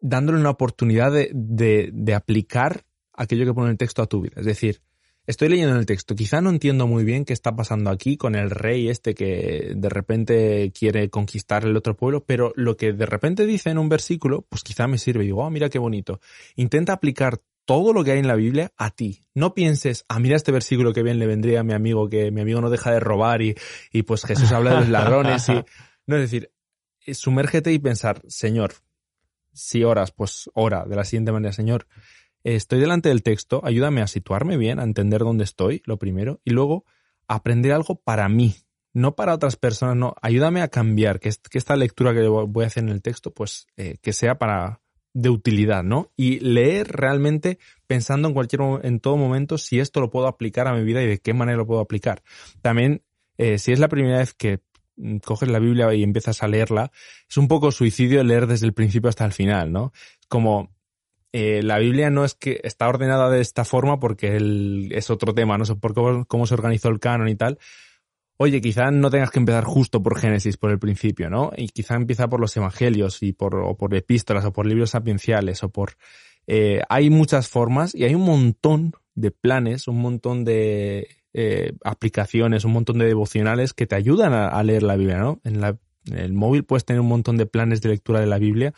dándole 0.00 0.40
una 0.40 0.50
oportunidad 0.50 1.12
de, 1.12 1.30
de, 1.34 1.90
de 1.92 2.14
aplicar 2.14 2.86
aquello 3.12 3.44
que 3.44 3.54
pone 3.54 3.70
el 3.70 3.76
texto 3.76 4.00
a 4.00 4.06
tu 4.06 4.22
vida. 4.22 4.36
Es 4.36 4.46
decir, 4.46 4.80
Estoy 5.24 5.48
leyendo 5.48 5.78
el 5.78 5.86
texto, 5.86 6.16
quizá 6.16 6.40
no 6.40 6.50
entiendo 6.50 6.88
muy 6.88 7.04
bien 7.04 7.24
qué 7.24 7.32
está 7.32 7.54
pasando 7.54 7.90
aquí 7.90 8.16
con 8.16 8.34
el 8.34 8.50
rey 8.50 8.88
este 8.88 9.14
que 9.14 9.72
de 9.76 9.88
repente 9.88 10.72
quiere 10.76 11.10
conquistar 11.10 11.64
el 11.64 11.76
otro 11.76 11.96
pueblo, 11.96 12.24
pero 12.24 12.52
lo 12.56 12.76
que 12.76 12.92
de 12.92 13.06
repente 13.06 13.46
dice 13.46 13.70
en 13.70 13.78
un 13.78 13.88
versículo, 13.88 14.44
pues 14.48 14.64
quizá 14.64 14.88
me 14.88 14.98
sirve 14.98 15.22
y 15.22 15.26
digo, 15.26 15.44
oh, 15.44 15.50
mira 15.50 15.68
qué 15.68 15.78
bonito. 15.78 16.20
Intenta 16.56 16.94
aplicar 16.94 17.40
todo 17.64 17.92
lo 17.92 18.02
que 18.02 18.10
hay 18.10 18.18
en 18.18 18.26
la 18.26 18.34
Biblia 18.34 18.72
a 18.76 18.90
ti. 18.90 19.24
No 19.32 19.54
pienses, 19.54 20.04
ah, 20.08 20.18
mira 20.18 20.34
este 20.34 20.50
versículo 20.50 20.92
que 20.92 21.04
bien 21.04 21.20
le 21.20 21.28
vendría 21.28 21.60
a 21.60 21.62
mi 21.62 21.72
amigo, 21.72 22.08
que 22.08 22.32
mi 22.32 22.40
amigo 22.40 22.60
no 22.60 22.70
deja 22.70 22.90
de 22.90 22.98
robar 22.98 23.42
y, 23.42 23.54
y 23.92 24.02
pues 24.02 24.24
Jesús 24.24 24.50
habla 24.50 24.70
de 24.72 24.80
los 24.80 24.88
ladrones 24.88 25.48
y... 25.48 25.52
No, 26.04 26.16
es 26.16 26.22
decir, 26.22 26.50
sumérgete 27.12 27.72
y 27.72 27.78
pensar, 27.78 28.22
Señor, 28.26 28.74
si 29.52 29.84
oras, 29.84 30.10
pues 30.10 30.50
ora 30.52 30.84
de 30.84 30.96
la 30.96 31.04
siguiente 31.04 31.30
manera, 31.30 31.52
Señor, 31.52 31.86
estoy 32.44 32.80
delante 32.80 33.08
del 33.08 33.22
texto, 33.22 33.60
ayúdame 33.64 34.02
a 34.02 34.06
situarme 34.06 34.56
bien, 34.56 34.78
a 34.78 34.84
entender 34.84 35.20
dónde 35.20 35.44
estoy, 35.44 35.82
lo 35.84 35.98
primero, 35.98 36.40
y 36.44 36.50
luego 36.50 36.84
aprender 37.28 37.72
algo 37.72 37.96
para 37.96 38.28
mí, 38.28 38.56
no 38.92 39.14
para 39.14 39.34
otras 39.34 39.56
personas, 39.56 39.96
no, 39.96 40.14
ayúdame 40.22 40.62
a 40.62 40.68
cambiar, 40.68 41.20
que, 41.20 41.28
esta 41.28 41.76
lectura 41.76 42.14
que 42.14 42.26
voy 42.26 42.64
a 42.64 42.66
hacer 42.66 42.82
en 42.82 42.90
el 42.90 43.02
texto, 43.02 43.32
pues 43.32 43.66
eh, 43.76 43.96
que 44.02 44.12
sea 44.12 44.38
para 44.38 44.82
de 45.14 45.28
utilidad, 45.28 45.84
¿no? 45.84 46.10
Y 46.16 46.40
leer 46.40 46.88
realmente 46.88 47.58
pensando 47.86 48.28
en 48.28 48.34
cualquier 48.34 48.62
en 48.82 49.00
todo 49.00 49.16
momento 49.16 49.58
si 49.58 49.78
esto 49.78 50.00
lo 50.00 50.10
puedo 50.10 50.26
aplicar 50.26 50.66
a 50.68 50.74
mi 50.74 50.84
vida 50.84 51.02
y 51.02 51.06
de 51.06 51.18
qué 51.18 51.34
manera 51.34 51.58
lo 51.58 51.66
puedo 51.66 51.80
aplicar. 51.80 52.22
También, 52.62 53.02
eh, 53.36 53.58
si 53.58 53.72
es 53.72 53.78
la 53.78 53.88
primera 53.88 54.18
vez 54.18 54.32
que 54.32 54.60
mm, 54.96 55.18
coges 55.18 55.50
la 55.50 55.58
Biblia 55.58 55.92
y 55.94 56.02
empiezas 56.02 56.42
a 56.42 56.48
leerla, 56.48 56.92
es 57.28 57.36
un 57.36 57.48
poco 57.48 57.72
suicidio 57.72 58.24
leer 58.24 58.46
desde 58.46 58.66
el 58.66 58.72
principio 58.72 59.10
hasta 59.10 59.24
el 59.24 59.32
final, 59.32 59.70
¿no? 59.70 59.92
Como 60.28 60.71
eh, 61.32 61.62
la 61.62 61.78
Biblia 61.78 62.10
no 62.10 62.24
es 62.24 62.34
que 62.34 62.60
está 62.62 62.88
ordenada 62.88 63.30
de 63.30 63.40
esta 63.40 63.64
forma 63.64 63.98
porque 63.98 64.36
es 64.90 65.10
otro 65.10 65.32
tema, 65.34 65.56
no 65.56 65.64
sé 65.64 65.74
por 65.76 65.94
cómo, 66.26 66.46
se 66.46 66.54
organizó 66.54 66.90
el 66.90 67.00
canon 67.00 67.28
y 67.28 67.36
tal. 67.36 67.58
Oye, 68.36 68.60
quizá 68.60 68.90
no 68.90 69.10
tengas 69.10 69.30
que 69.30 69.38
empezar 69.38 69.64
justo 69.64 70.02
por 70.02 70.18
Génesis, 70.18 70.56
por 70.56 70.70
el 70.70 70.78
principio, 70.78 71.30
¿no? 71.30 71.52
Y 71.56 71.68
quizá 71.68 71.94
empieza 71.94 72.28
por 72.28 72.40
los 72.40 72.56
evangelios 72.56 73.22
y 73.22 73.32
por, 73.32 73.54
o 73.54 73.76
por 73.76 73.94
epístolas 73.94 74.44
o 74.44 74.52
por 74.52 74.66
libros 74.66 74.90
sapienciales 74.90 75.62
o 75.62 75.70
por... 75.70 75.96
Eh, 76.46 76.82
hay 76.88 77.08
muchas 77.08 77.48
formas 77.48 77.94
y 77.94 78.04
hay 78.04 78.14
un 78.14 78.24
montón 78.24 78.92
de 79.14 79.30
planes, 79.30 79.86
un 79.86 80.00
montón 80.00 80.44
de 80.44 81.08
eh, 81.32 81.72
aplicaciones, 81.84 82.64
un 82.64 82.72
montón 82.72 82.98
de 82.98 83.06
devocionales 83.06 83.74
que 83.74 83.86
te 83.86 83.94
ayudan 83.94 84.34
a, 84.34 84.62
leer 84.64 84.82
la 84.82 84.96
Biblia, 84.96 85.18
¿no? 85.18 85.40
En, 85.44 85.62
en 85.62 86.18
el 86.18 86.32
móvil 86.32 86.64
puedes 86.64 86.84
tener 86.84 87.00
un 87.00 87.08
montón 87.08 87.36
de 87.36 87.46
planes 87.46 87.80
de 87.80 87.90
lectura 87.90 88.18
de 88.20 88.26
la 88.26 88.38
Biblia 88.38 88.74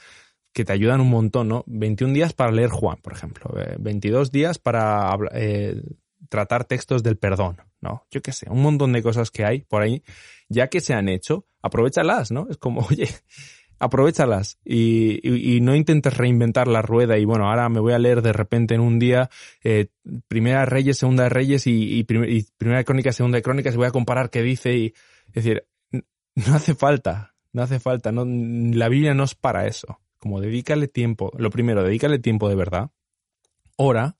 que 0.55 0.65
te 0.65 0.73
ayudan 0.73 1.01
un 1.01 1.11
montón, 1.11 1.49
¿no? 1.49 1.65
21 1.67 2.15
días 2.15 2.33
para 2.33 2.53
leer 2.53 2.71
Juan, 2.71 2.97
por 3.03 3.13
ejemplo. 3.13 3.53
22 3.79 4.29
eh, 4.29 4.31
días 4.33 4.59
para 4.59 5.19
eh, 5.33 5.83
tratar 6.29 6.65
textos 6.65 7.03
del 7.03 7.19
perdón, 7.19 7.57
¿no? 7.81 8.07
Yo 8.11 8.23
qué 8.23 8.33
sé, 8.33 8.47
un 8.49 8.63
montón 8.63 8.93
de 8.93 9.03
cosas 9.03 9.33
que 9.33 9.45
hay 9.45 9.63
por 9.63 9.83
ahí, 9.83 10.03
ya 10.49 10.69
que 10.69 10.81
se 10.81 10.95
han 10.95 11.09
hecho, 11.09 11.45
aprovechalas, 11.61 12.31
¿no? 12.31 12.47
Es 12.49 12.57
como, 12.57 12.83
oye, 12.91 13.09
aprovechalas 13.81 14.59
y, 14.65 15.19
y, 15.29 15.61
no 15.61 15.75
intentes 15.75 16.17
reinventar 16.17 16.69
la 16.69 16.83
rueda 16.83 17.19
y 17.19 17.25
bueno, 17.25 17.51
ahora 17.51 17.69
me 17.69 17.81
voy 17.81 17.93
a 17.93 17.99
leer 17.99 18.23
de 18.23 18.33
repente 18.33 18.77
en 18.77 18.81
un 18.81 19.01
día 19.01 19.31
eh, 19.65 19.89
Primera 20.29 20.65
Reyes, 20.67 20.99
Segunda 20.99 21.25
de 21.25 21.31
Reyes 21.31 21.67
y, 21.67 21.99
y, 21.99 22.05
Primera 22.05 22.85
Crónica, 22.85 23.13
Segunda 23.13 23.37
de 23.37 23.43
Crónicas 23.43 23.75
y 23.75 23.77
voy 23.77 23.89
a 23.89 23.91
comparar 23.91 24.31
qué 24.31 24.43
dice 24.43 24.73
y 24.77 24.95
es 25.33 25.45
decir, 25.45 25.67
no 25.91 26.55
hace 26.55 26.77
falta, 26.77 27.35
no 27.53 27.63
hace 27.63 27.81
falta, 27.81 28.13
no, 28.13 28.25
la 28.25 28.89
Biblia 28.89 29.15
no 29.15 29.25
es 29.25 29.35
para 29.35 29.67
eso 29.67 29.99
como 30.25 30.41
dedícale 30.41 30.89
tiempo, 30.89 31.31
lo 31.37 31.51
primero, 31.51 31.83
dedícale 31.83 32.19
tiempo 32.19 32.49
de 32.49 32.55
verdad, 32.55 32.89
ora 33.77 34.17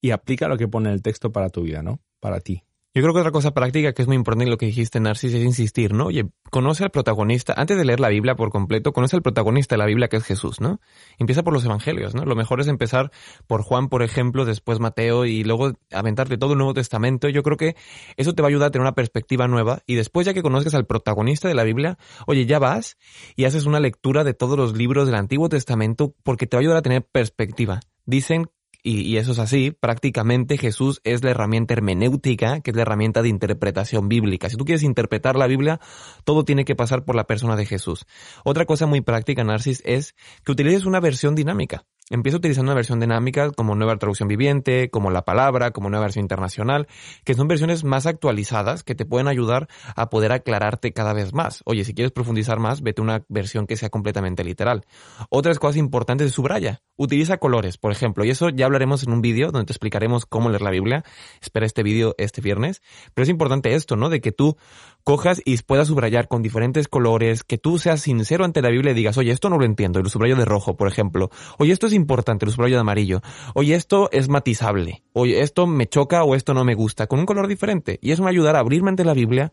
y 0.00 0.10
aplica 0.10 0.48
lo 0.48 0.58
que 0.58 0.66
pone 0.66 0.92
el 0.92 1.02
texto 1.02 1.30
para 1.30 1.50
tu 1.50 1.62
vida, 1.62 1.84
¿no? 1.84 2.00
Para 2.18 2.40
ti. 2.40 2.64
Yo 2.96 3.02
creo 3.02 3.12
que 3.12 3.20
otra 3.20 3.30
cosa 3.30 3.52
práctica 3.52 3.92
que 3.92 4.00
es 4.00 4.08
muy 4.08 4.16
importante 4.16 4.44
en 4.44 4.50
lo 4.50 4.56
que 4.56 4.64
dijiste, 4.64 5.00
Narcis, 5.00 5.34
es 5.34 5.44
insistir, 5.44 5.92
¿no? 5.92 6.06
Oye, 6.06 6.30
conoce 6.50 6.82
al 6.82 6.90
protagonista, 6.90 7.52
antes 7.54 7.76
de 7.76 7.84
leer 7.84 8.00
la 8.00 8.08
Biblia 8.08 8.36
por 8.36 8.48
completo, 8.48 8.94
conoce 8.94 9.16
al 9.16 9.20
protagonista 9.20 9.74
de 9.74 9.80
la 9.80 9.84
Biblia 9.84 10.08
que 10.08 10.16
es 10.16 10.24
Jesús, 10.24 10.62
¿no? 10.62 10.80
Empieza 11.18 11.42
por 11.42 11.52
los 11.52 11.62
evangelios, 11.66 12.14
¿no? 12.14 12.24
Lo 12.24 12.34
mejor 12.34 12.58
es 12.62 12.68
empezar 12.68 13.10
por 13.46 13.60
Juan, 13.60 13.90
por 13.90 14.02
ejemplo, 14.02 14.46
después 14.46 14.80
Mateo 14.80 15.26
y 15.26 15.44
luego 15.44 15.74
aventarte 15.92 16.38
todo 16.38 16.52
el 16.52 16.58
Nuevo 16.58 16.72
Testamento. 16.72 17.28
Yo 17.28 17.42
creo 17.42 17.58
que 17.58 17.76
eso 18.16 18.32
te 18.32 18.40
va 18.40 18.48
a 18.48 18.48
ayudar 18.48 18.68
a 18.68 18.70
tener 18.70 18.84
una 18.84 18.94
perspectiva 18.94 19.46
nueva 19.46 19.82
y 19.84 19.96
después 19.96 20.24
ya 20.24 20.32
que 20.32 20.40
conozcas 20.40 20.72
al 20.72 20.86
protagonista 20.86 21.48
de 21.48 21.54
la 21.54 21.64
Biblia, 21.64 21.98
oye, 22.26 22.46
ya 22.46 22.58
vas 22.58 22.96
y 23.34 23.44
haces 23.44 23.66
una 23.66 23.78
lectura 23.78 24.24
de 24.24 24.32
todos 24.32 24.56
los 24.56 24.74
libros 24.74 25.04
del 25.04 25.16
Antiguo 25.16 25.50
Testamento 25.50 26.14
porque 26.22 26.46
te 26.46 26.56
va 26.56 26.60
a 26.60 26.62
ayudar 26.62 26.78
a 26.78 26.82
tener 26.82 27.04
perspectiva. 27.04 27.80
Dicen 28.06 28.46
y, 28.88 29.16
eso 29.16 29.32
es 29.32 29.40
así, 29.40 29.72
prácticamente 29.72 30.58
Jesús 30.58 31.00
es 31.02 31.24
la 31.24 31.30
herramienta 31.30 31.74
hermenéutica, 31.74 32.60
que 32.60 32.70
es 32.70 32.76
la 32.76 32.82
herramienta 32.82 33.20
de 33.20 33.28
interpretación 33.28 34.08
bíblica. 34.08 34.48
Si 34.48 34.56
tú 34.56 34.64
quieres 34.64 34.84
interpretar 34.84 35.34
la 35.34 35.48
Biblia, 35.48 35.80
todo 36.24 36.44
tiene 36.44 36.64
que 36.64 36.76
pasar 36.76 37.04
por 37.04 37.16
la 37.16 37.26
persona 37.26 37.56
de 37.56 37.66
Jesús. 37.66 38.06
Otra 38.44 38.64
cosa 38.64 38.86
muy 38.86 39.00
práctica, 39.00 39.42
Narcis, 39.42 39.82
es 39.84 40.14
que 40.44 40.52
utilices 40.52 40.86
una 40.86 41.00
versión 41.00 41.34
dinámica. 41.34 41.84
Empieza 42.08 42.38
utilizando 42.38 42.70
una 42.70 42.76
versión 42.76 43.00
dinámica 43.00 43.50
como 43.50 43.74
nueva 43.74 43.96
traducción 43.96 44.28
viviente, 44.28 44.90
como 44.90 45.10
la 45.10 45.22
palabra, 45.22 45.72
como 45.72 45.90
nueva 45.90 46.04
versión 46.04 46.24
internacional, 46.24 46.86
que 47.24 47.34
son 47.34 47.48
versiones 47.48 47.82
más 47.82 48.06
actualizadas 48.06 48.84
que 48.84 48.94
te 48.94 49.04
pueden 49.04 49.26
ayudar 49.26 49.66
a 49.96 50.08
poder 50.08 50.30
aclararte 50.30 50.92
cada 50.92 51.12
vez 51.12 51.34
más. 51.34 51.62
Oye, 51.64 51.82
si 51.82 51.94
quieres 51.94 52.12
profundizar 52.12 52.60
más, 52.60 52.80
vete 52.82 53.00
a 53.00 53.04
una 53.04 53.24
versión 53.28 53.66
que 53.66 53.76
sea 53.76 53.90
completamente 53.90 54.44
literal. 54.44 54.84
Otras 55.30 55.58
cosas 55.58 55.78
importantes 55.78 56.28
de 56.28 56.32
subraya. 56.32 56.80
Utiliza 56.94 57.38
colores, 57.38 57.76
por 57.76 57.90
ejemplo, 57.90 58.24
y 58.24 58.30
eso 58.30 58.50
ya 58.50 58.66
hablaremos 58.66 59.02
en 59.02 59.12
un 59.12 59.20
vídeo 59.20 59.50
donde 59.50 59.66
te 59.66 59.72
explicaremos 59.72 60.26
cómo 60.26 60.48
leer 60.48 60.62
la 60.62 60.70
Biblia. 60.70 61.02
Espera 61.42 61.66
este 61.66 61.82
vídeo 61.82 62.14
este 62.18 62.40
viernes. 62.40 62.82
Pero 63.14 63.24
es 63.24 63.28
importante 63.28 63.74
esto, 63.74 63.96
¿no? 63.96 64.10
De 64.10 64.20
que 64.20 64.30
tú 64.30 64.56
cojas 65.02 65.42
y 65.44 65.56
puedas 65.58 65.88
subrayar 65.88 66.28
con 66.28 66.42
diferentes 66.42 66.88
colores, 66.88 67.42
que 67.42 67.58
tú 67.58 67.78
seas 67.78 68.00
sincero 68.00 68.44
ante 68.44 68.62
la 68.62 68.70
Biblia 68.70 68.92
y 68.92 68.94
digas, 68.94 69.18
oye, 69.18 69.32
esto 69.32 69.50
no 69.50 69.58
lo 69.58 69.64
entiendo, 69.64 69.98
y 69.98 70.04
lo 70.04 70.08
subrayo 70.08 70.36
de 70.36 70.44
rojo, 70.44 70.76
por 70.76 70.88
ejemplo. 70.88 71.30
Oye, 71.58 71.72
esto 71.72 71.86
es 71.86 71.95
importante, 71.96 72.46
lo 72.46 72.52
subrayo 72.52 72.76
de 72.76 72.80
amarillo. 72.80 73.20
Oye, 73.54 73.74
esto 73.74 74.08
es 74.12 74.28
matizable. 74.28 75.02
Oye, 75.12 75.40
esto 75.40 75.66
me 75.66 75.86
choca 75.86 76.22
o 76.24 76.34
esto 76.34 76.54
no 76.54 76.64
me 76.64 76.74
gusta, 76.74 77.06
con 77.06 77.18
un 77.18 77.26
color 77.26 77.48
diferente. 77.48 77.98
Y 78.02 78.12
eso 78.12 78.22
me 78.22 78.30
ayudará 78.30 78.58
a 78.58 78.60
abrirme 78.60 78.90
ante 78.90 79.04
la 79.04 79.14
Biblia 79.14 79.52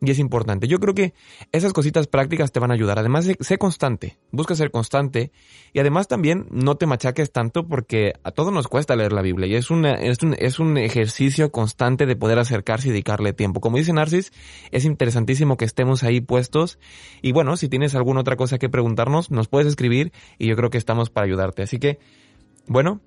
y 0.00 0.10
es 0.10 0.18
importante. 0.18 0.66
Yo 0.66 0.78
creo 0.78 0.94
que 0.94 1.12
esas 1.52 1.72
cositas 1.72 2.06
prácticas 2.06 2.52
te 2.52 2.60
van 2.60 2.70
a 2.70 2.74
ayudar. 2.74 2.98
Además, 2.98 3.28
sé 3.38 3.58
constante, 3.58 4.18
busca 4.30 4.54
ser 4.54 4.70
constante 4.70 5.30
y 5.72 5.80
además 5.80 6.08
también 6.08 6.46
no 6.50 6.76
te 6.76 6.86
machaques 6.86 7.30
tanto 7.32 7.66
porque 7.66 8.14
a 8.24 8.30
todos 8.30 8.52
nos 8.52 8.66
cuesta 8.66 8.96
leer 8.96 9.12
la 9.12 9.22
Biblia 9.22 9.46
y 9.46 9.54
es, 9.56 9.70
una, 9.70 9.92
es, 9.94 10.22
un, 10.22 10.34
es 10.38 10.58
un 10.58 10.78
ejercicio 10.78 11.52
constante 11.52 12.06
de 12.06 12.16
poder 12.16 12.38
acercarse 12.38 12.88
y 12.88 12.92
dedicarle 12.92 13.34
tiempo. 13.34 13.60
Como 13.60 13.76
dice 13.76 13.92
Narcis, 13.92 14.32
es 14.70 14.84
interesantísimo 14.86 15.58
que 15.58 15.66
estemos 15.66 16.02
ahí 16.02 16.20
puestos 16.20 16.78
y 17.20 17.32
bueno, 17.32 17.56
si 17.56 17.68
tienes 17.68 17.94
alguna 17.94 18.20
otra 18.20 18.36
cosa 18.36 18.58
que 18.58 18.70
preguntarnos, 18.70 19.30
nos 19.30 19.48
puedes 19.48 19.68
escribir 19.68 20.12
y 20.38 20.48
yo 20.48 20.56
creo 20.56 20.70
que 20.70 20.78
estamos 20.78 21.10
para 21.10 21.26
ayudarte. 21.26 21.62
Así 21.62 21.78
que, 21.78 21.98
bueno, 22.66 23.02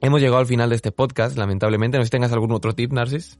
hemos 0.00 0.20
llegado 0.20 0.38
al 0.38 0.46
final 0.46 0.70
de 0.70 0.76
este 0.76 0.92
podcast, 0.92 1.36
lamentablemente. 1.36 1.98
No 1.98 2.04
sé 2.04 2.06
si 2.06 2.10
tengas 2.10 2.32
algún 2.32 2.52
otro 2.52 2.72
tip, 2.74 2.92
Narcis. 2.92 3.38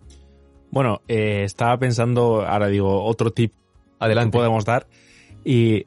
Bueno, 0.71 1.03
eh, 1.09 1.43
estaba 1.45 1.79
pensando, 1.79 2.47
ahora 2.47 2.68
digo, 2.68 3.05
otro 3.05 3.33
tip 3.33 3.53
adelante 3.99 4.39
podemos 4.39 4.64
dar 4.64 4.87
y, 5.45 5.87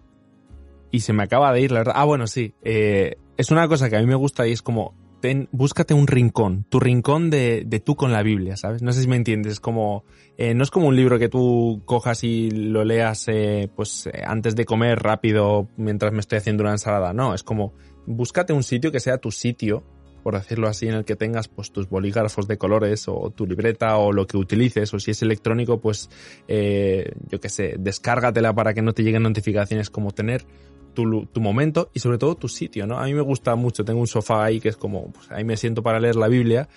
y 0.91 0.99
se 0.99 1.13
me 1.13 1.23
acaba 1.23 1.53
de 1.53 1.61
ir, 1.61 1.71
la 1.71 1.79
verdad. 1.79 1.95
Ah, 1.97 2.05
bueno, 2.05 2.27
sí. 2.27 2.53
Eh, 2.63 3.15
es 3.37 3.51
una 3.51 3.67
cosa 3.67 3.89
que 3.89 3.97
a 3.97 3.99
mí 3.99 4.05
me 4.05 4.15
gusta 4.15 4.47
y 4.47 4.51
es 4.51 4.61
como, 4.61 4.93
ten, 5.21 5.47
búscate 5.51 5.93
un 5.93 6.05
rincón, 6.05 6.65
tu 6.69 6.79
rincón 6.79 7.29
de, 7.29 7.63
de 7.65 7.79
tú 7.79 7.95
con 7.95 8.11
la 8.11 8.23
Biblia, 8.23 8.57
¿sabes? 8.57 8.81
No 8.81 8.91
sé 8.91 9.01
si 9.01 9.07
me 9.07 9.15
entiendes, 9.15 9.53
es 9.53 9.59
como, 9.59 10.03
eh, 10.37 10.53
no 10.53 10.63
es 10.63 10.69
como 10.69 10.87
un 10.87 10.95
libro 10.95 11.17
que 11.17 11.29
tú 11.29 11.81
cojas 11.85 12.23
y 12.23 12.51
lo 12.51 12.83
leas, 12.83 13.27
eh, 13.29 13.69
pues, 13.75 14.09
antes 14.25 14.55
de 14.55 14.65
comer 14.65 14.99
rápido 14.99 15.69
mientras 15.77 16.11
me 16.11 16.19
estoy 16.19 16.39
haciendo 16.39 16.63
una 16.63 16.73
ensalada, 16.73 17.13
no, 17.13 17.33
es 17.33 17.41
como, 17.41 17.73
búscate 18.05 18.51
un 18.51 18.63
sitio 18.63 18.91
que 18.91 18.99
sea 18.99 19.17
tu 19.17 19.31
sitio 19.31 19.83
por 20.23 20.35
decirlo 20.35 20.67
así, 20.67 20.87
en 20.87 20.95
el 20.95 21.05
que 21.05 21.15
tengas 21.15 21.49
pues 21.49 21.71
tus 21.71 21.89
bolígrafos 21.89 22.47
de 22.47 22.57
colores 22.57 23.07
o 23.07 23.29
tu 23.35 23.45
libreta 23.45 23.97
o 23.97 24.13
lo 24.13 24.25
que 24.25 24.37
utilices, 24.37 24.93
o 24.93 24.99
si 24.99 25.11
es 25.11 25.21
electrónico, 25.21 25.79
pues 25.79 26.09
eh, 26.47 27.11
yo 27.27 27.39
qué 27.39 27.49
sé, 27.49 27.75
descárgatela 27.77 28.53
para 28.53 28.73
que 28.73 28.81
no 28.81 28.93
te 28.93 29.03
lleguen 29.03 29.23
notificaciones 29.23 29.89
como 29.89 30.11
tener 30.11 30.45
tu, 30.93 31.25
tu, 31.25 31.41
momento 31.41 31.89
y 31.93 31.99
sobre 31.99 32.17
todo 32.17 32.35
tu 32.35 32.47
sitio, 32.47 32.87
¿no? 32.87 32.99
A 32.99 33.05
mí 33.05 33.13
me 33.13 33.21
gusta 33.21 33.55
mucho, 33.55 33.83
tengo 33.83 33.99
un 33.99 34.07
sofá 34.07 34.45
ahí 34.45 34.59
que 34.59 34.69
es 34.69 34.77
como, 34.77 35.11
pues 35.11 35.29
ahí 35.31 35.43
me 35.43 35.57
siento 35.57 35.83
para 35.83 35.99
leer 35.99 36.15
la 36.15 36.27
Biblia, 36.27 36.69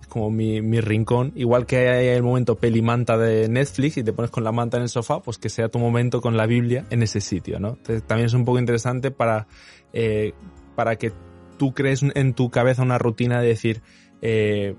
es 0.00 0.06
como 0.06 0.30
mi, 0.30 0.60
mi 0.60 0.80
rincón, 0.80 1.32
igual 1.34 1.66
que 1.66 1.88
hay 1.88 2.08
el 2.08 2.22
momento 2.22 2.56
pelimanta 2.56 3.16
de 3.16 3.48
Netflix 3.48 3.96
y 3.96 4.04
te 4.04 4.12
pones 4.12 4.30
con 4.30 4.44
la 4.44 4.52
manta 4.52 4.76
en 4.76 4.84
el 4.84 4.88
sofá, 4.88 5.20
pues 5.20 5.38
que 5.38 5.48
sea 5.48 5.68
tu 5.68 5.78
momento 5.78 6.20
con 6.20 6.36
la 6.36 6.46
Biblia 6.46 6.84
en 6.90 7.02
ese 7.02 7.20
sitio, 7.20 7.58
¿no? 7.58 7.78
También 8.06 8.26
es 8.26 8.34
un 8.34 8.44
poco 8.44 8.58
interesante 8.58 9.10
para, 9.10 9.46
eh, 9.92 10.34
para 10.76 10.96
que 10.96 11.12
tú 11.62 11.74
crees 11.74 12.02
en 12.02 12.34
tu 12.34 12.50
cabeza 12.50 12.82
una 12.82 12.98
rutina 12.98 13.40
de 13.40 13.46
decir, 13.46 13.82
eh, 14.20 14.74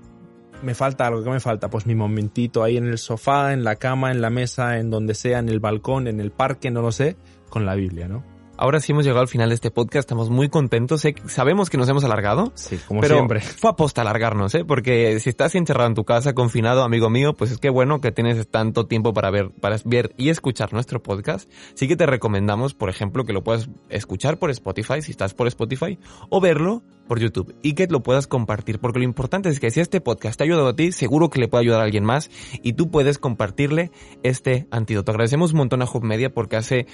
me 0.62 0.74
falta 0.74 1.06
algo, 1.06 1.24
¿qué 1.24 1.30
me 1.30 1.40
falta? 1.40 1.70
Pues 1.70 1.86
mi 1.86 1.94
momentito 1.94 2.62
ahí 2.62 2.76
en 2.76 2.84
el 2.84 2.98
sofá, 2.98 3.54
en 3.54 3.64
la 3.64 3.76
cama, 3.76 4.10
en 4.10 4.20
la 4.20 4.28
mesa, 4.28 4.76
en 4.76 4.90
donde 4.90 5.14
sea, 5.14 5.38
en 5.38 5.48
el 5.48 5.60
balcón, 5.60 6.08
en 6.08 6.20
el 6.20 6.30
parque, 6.30 6.70
no 6.70 6.82
lo 6.82 6.92
sé, 6.92 7.16
con 7.48 7.64
la 7.64 7.74
Biblia, 7.74 8.06
¿no? 8.06 8.22
Ahora 8.56 8.80
sí 8.80 8.92
hemos 8.92 9.04
llegado 9.04 9.20
al 9.20 9.28
final 9.28 9.48
de 9.48 9.56
este 9.56 9.70
podcast, 9.72 10.06
estamos 10.06 10.30
muy 10.30 10.48
contentos. 10.48 11.02
Sabemos 11.26 11.70
que 11.70 11.76
nos 11.76 11.88
hemos 11.88 12.04
alargado. 12.04 12.52
Sí, 12.54 12.78
como 12.86 13.00
pero 13.00 13.16
siempre. 13.16 13.40
Fue 13.40 13.70
aposta 13.70 14.02
alargarnos, 14.02 14.54
¿eh? 14.54 14.64
Porque 14.64 15.18
si 15.18 15.30
estás 15.30 15.54
encerrado 15.56 15.88
en 15.88 15.94
tu 15.94 16.04
casa, 16.04 16.34
confinado, 16.34 16.84
amigo 16.84 17.10
mío, 17.10 17.34
pues 17.34 17.50
es 17.50 17.58
que 17.58 17.68
bueno 17.68 18.00
que 18.00 18.12
tienes 18.12 18.46
tanto 18.48 18.86
tiempo 18.86 19.12
para 19.12 19.30
ver, 19.30 19.50
para 19.50 19.76
ver 19.84 20.14
y 20.16 20.28
escuchar 20.28 20.72
nuestro 20.72 21.02
podcast. 21.02 21.50
Sí 21.74 21.88
que 21.88 21.96
te 21.96 22.06
recomendamos, 22.06 22.74
por 22.74 22.90
ejemplo, 22.90 23.24
que 23.24 23.32
lo 23.32 23.42
puedas 23.42 23.68
escuchar 23.88 24.38
por 24.38 24.50
Spotify, 24.50 25.02
si 25.02 25.10
estás 25.10 25.34
por 25.34 25.48
Spotify, 25.48 25.98
o 26.30 26.40
verlo 26.40 26.82
por 27.06 27.20
YouTube 27.20 27.54
y 27.62 27.74
que 27.74 27.86
lo 27.86 28.02
puedas 28.02 28.26
compartir, 28.26 28.78
porque 28.78 28.98
lo 28.98 29.04
importante 29.04 29.48
es 29.48 29.60
que 29.60 29.70
si 29.70 29.80
este 29.80 30.00
podcast 30.00 30.38
te 30.38 30.44
ha 30.44 30.46
ayudado 30.46 30.68
a 30.68 30.76
ti, 30.76 30.92
seguro 30.92 31.28
que 31.30 31.38
le 31.38 31.48
puede 31.48 31.64
ayudar 31.64 31.80
a 31.80 31.84
alguien 31.84 32.04
más 32.04 32.30
y 32.62 32.74
tú 32.74 32.90
puedes 32.90 33.18
compartirle 33.18 33.90
este 34.22 34.66
antídoto. 34.70 35.10
Agradecemos 35.12 35.52
un 35.52 35.58
montón 35.58 35.82
a 35.82 35.86
Hub 35.86 36.02
Media 36.02 36.32
porque 36.32 36.56
hace 36.56 36.86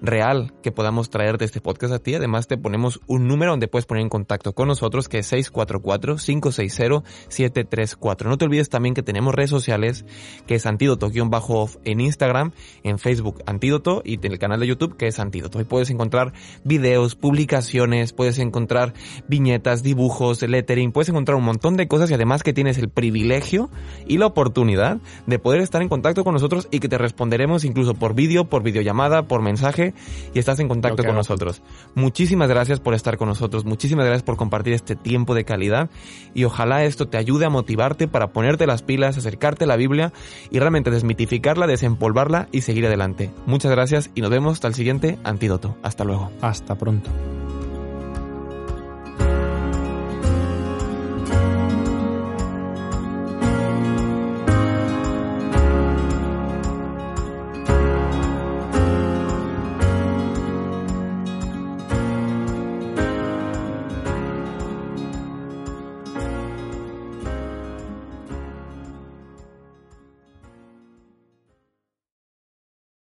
real 0.00 0.54
que 0.62 0.72
podamos 0.72 1.10
traerte 1.10 1.44
este 1.44 1.60
podcast 1.60 1.92
a 1.92 1.98
ti. 1.98 2.14
Además 2.14 2.46
te 2.46 2.56
ponemos 2.56 3.00
un 3.06 3.26
número 3.26 3.50
donde 3.52 3.68
puedes 3.68 3.84
poner 3.86 4.02
en 4.02 4.08
contacto 4.08 4.54
con 4.54 4.68
nosotros 4.68 5.06
que 5.08 5.18
es 5.18 5.30
644-560-734. 5.32 8.24
No 8.26 8.38
te 8.38 8.46
olvides 8.46 8.70
también 8.70 8.94
que 8.94 9.02
tenemos 9.02 9.34
redes 9.34 9.50
sociales 9.50 10.06
que 10.46 10.54
es 10.54 10.64
antídoto-off 10.66 11.76
en 11.84 12.00
Instagram, 12.00 12.52
en 12.82 12.98
Facebook 12.98 13.42
Antídoto 13.46 14.00
y 14.04 14.14
en 14.14 14.32
el 14.32 14.38
canal 14.38 14.60
de 14.60 14.66
YouTube 14.66 14.96
que 14.96 15.08
es 15.08 15.18
Antídoto. 15.18 15.58
Ahí 15.58 15.64
puedes 15.64 15.90
encontrar 15.90 16.32
videos, 16.64 17.16
publicaciones, 17.16 18.12
puedes 18.12 18.38
encontrar 18.38 18.94
viñetas 19.28 19.57
dibujos, 19.82 20.42
lettering, 20.42 20.92
puedes 20.92 21.08
encontrar 21.08 21.36
un 21.36 21.44
montón 21.44 21.76
de 21.76 21.88
cosas 21.88 22.10
y 22.10 22.14
además 22.14 22.42
que 22.42 22.52
tienes 22.52 22.78
el 22.78 22.88
privilegio 22.88 23.70
y 24.06 24.18
la 24.18 24.26
oportunidad 24.26 24.98
de 25.26 25.38
poder 25.38 25.60
estar 25.60 25.82
en 25.82 25.88
contacto 25.88 26.24
con 26.24 26.34
nosotros 26.34 26.68
y 26.70 26.80
que 26.80 26.88
te 26.88 26.98
responderemos 26.98 27.64
incluso 27.64 27.94
por 27.94 28.14
vídeo, 28.14 28.46
por 28.46 28.62
videollamada, 28.62 29.22
por 29.22 29.42
mensaje 29.42 29.94
y 30.34 30.38
estás 30.38 30.60
en 30.60 30.68
contacto 30.68 31.02
okay. 31.02 31.06
con 31.06 31.16
nosotros. 31.16 31.62
Muchísimas 31.94 32.48
gracias 32.48 32.80
por 32.80 32.94
estar 32.94 33.16
con 33.18 33.28
nosotros, 33.28 33.64
muchísimas 33.64 34.06
gracias 34.06 34.22
por 34.22 34.36
compartir 34.36 34.72
este 34.72 34.96
tiempo 34.96 35.34
de 35.34 35.44
calidad 35.44 35.90
y 36.34 36.44
ojalá 36.44 36.84
esto 36.84 37.08
te 37.08 37.18
ayude 37.18 37.46
a 37.46 37.50
motivarte 37.50 38.08
para 38.08 38.28
ponerte 38.28 38.66
las 38.66 38.82
pilas, 38.82 39.18
acercarte 39.18 39.64
a 39.64 39.68
la 39.68 39.76
Biblia 39.76 40.12
y 40.50 40.58
realmente 40.58 40.90
desmitificarla, 40.90 41.66
desempolvarla 41.66 42.48
y 42.52 42.62
seguir 42.62 42.86
adelante. 42.86 43.30
Muchas 43.46 43.70
gracias 43.70 44.10
y 44.14 44.20
nos 44.20 44.30
vemos 44.30 44.54
hasta 44.54 44.68
el 44.68 44.74
siguiente 44.74 45.18
antídoto. 45.24 45.76
Hasta 45.82 46.04
luego. 46.04 46.30
Hasta 46.40 46.74
pronto. 46.76 47.10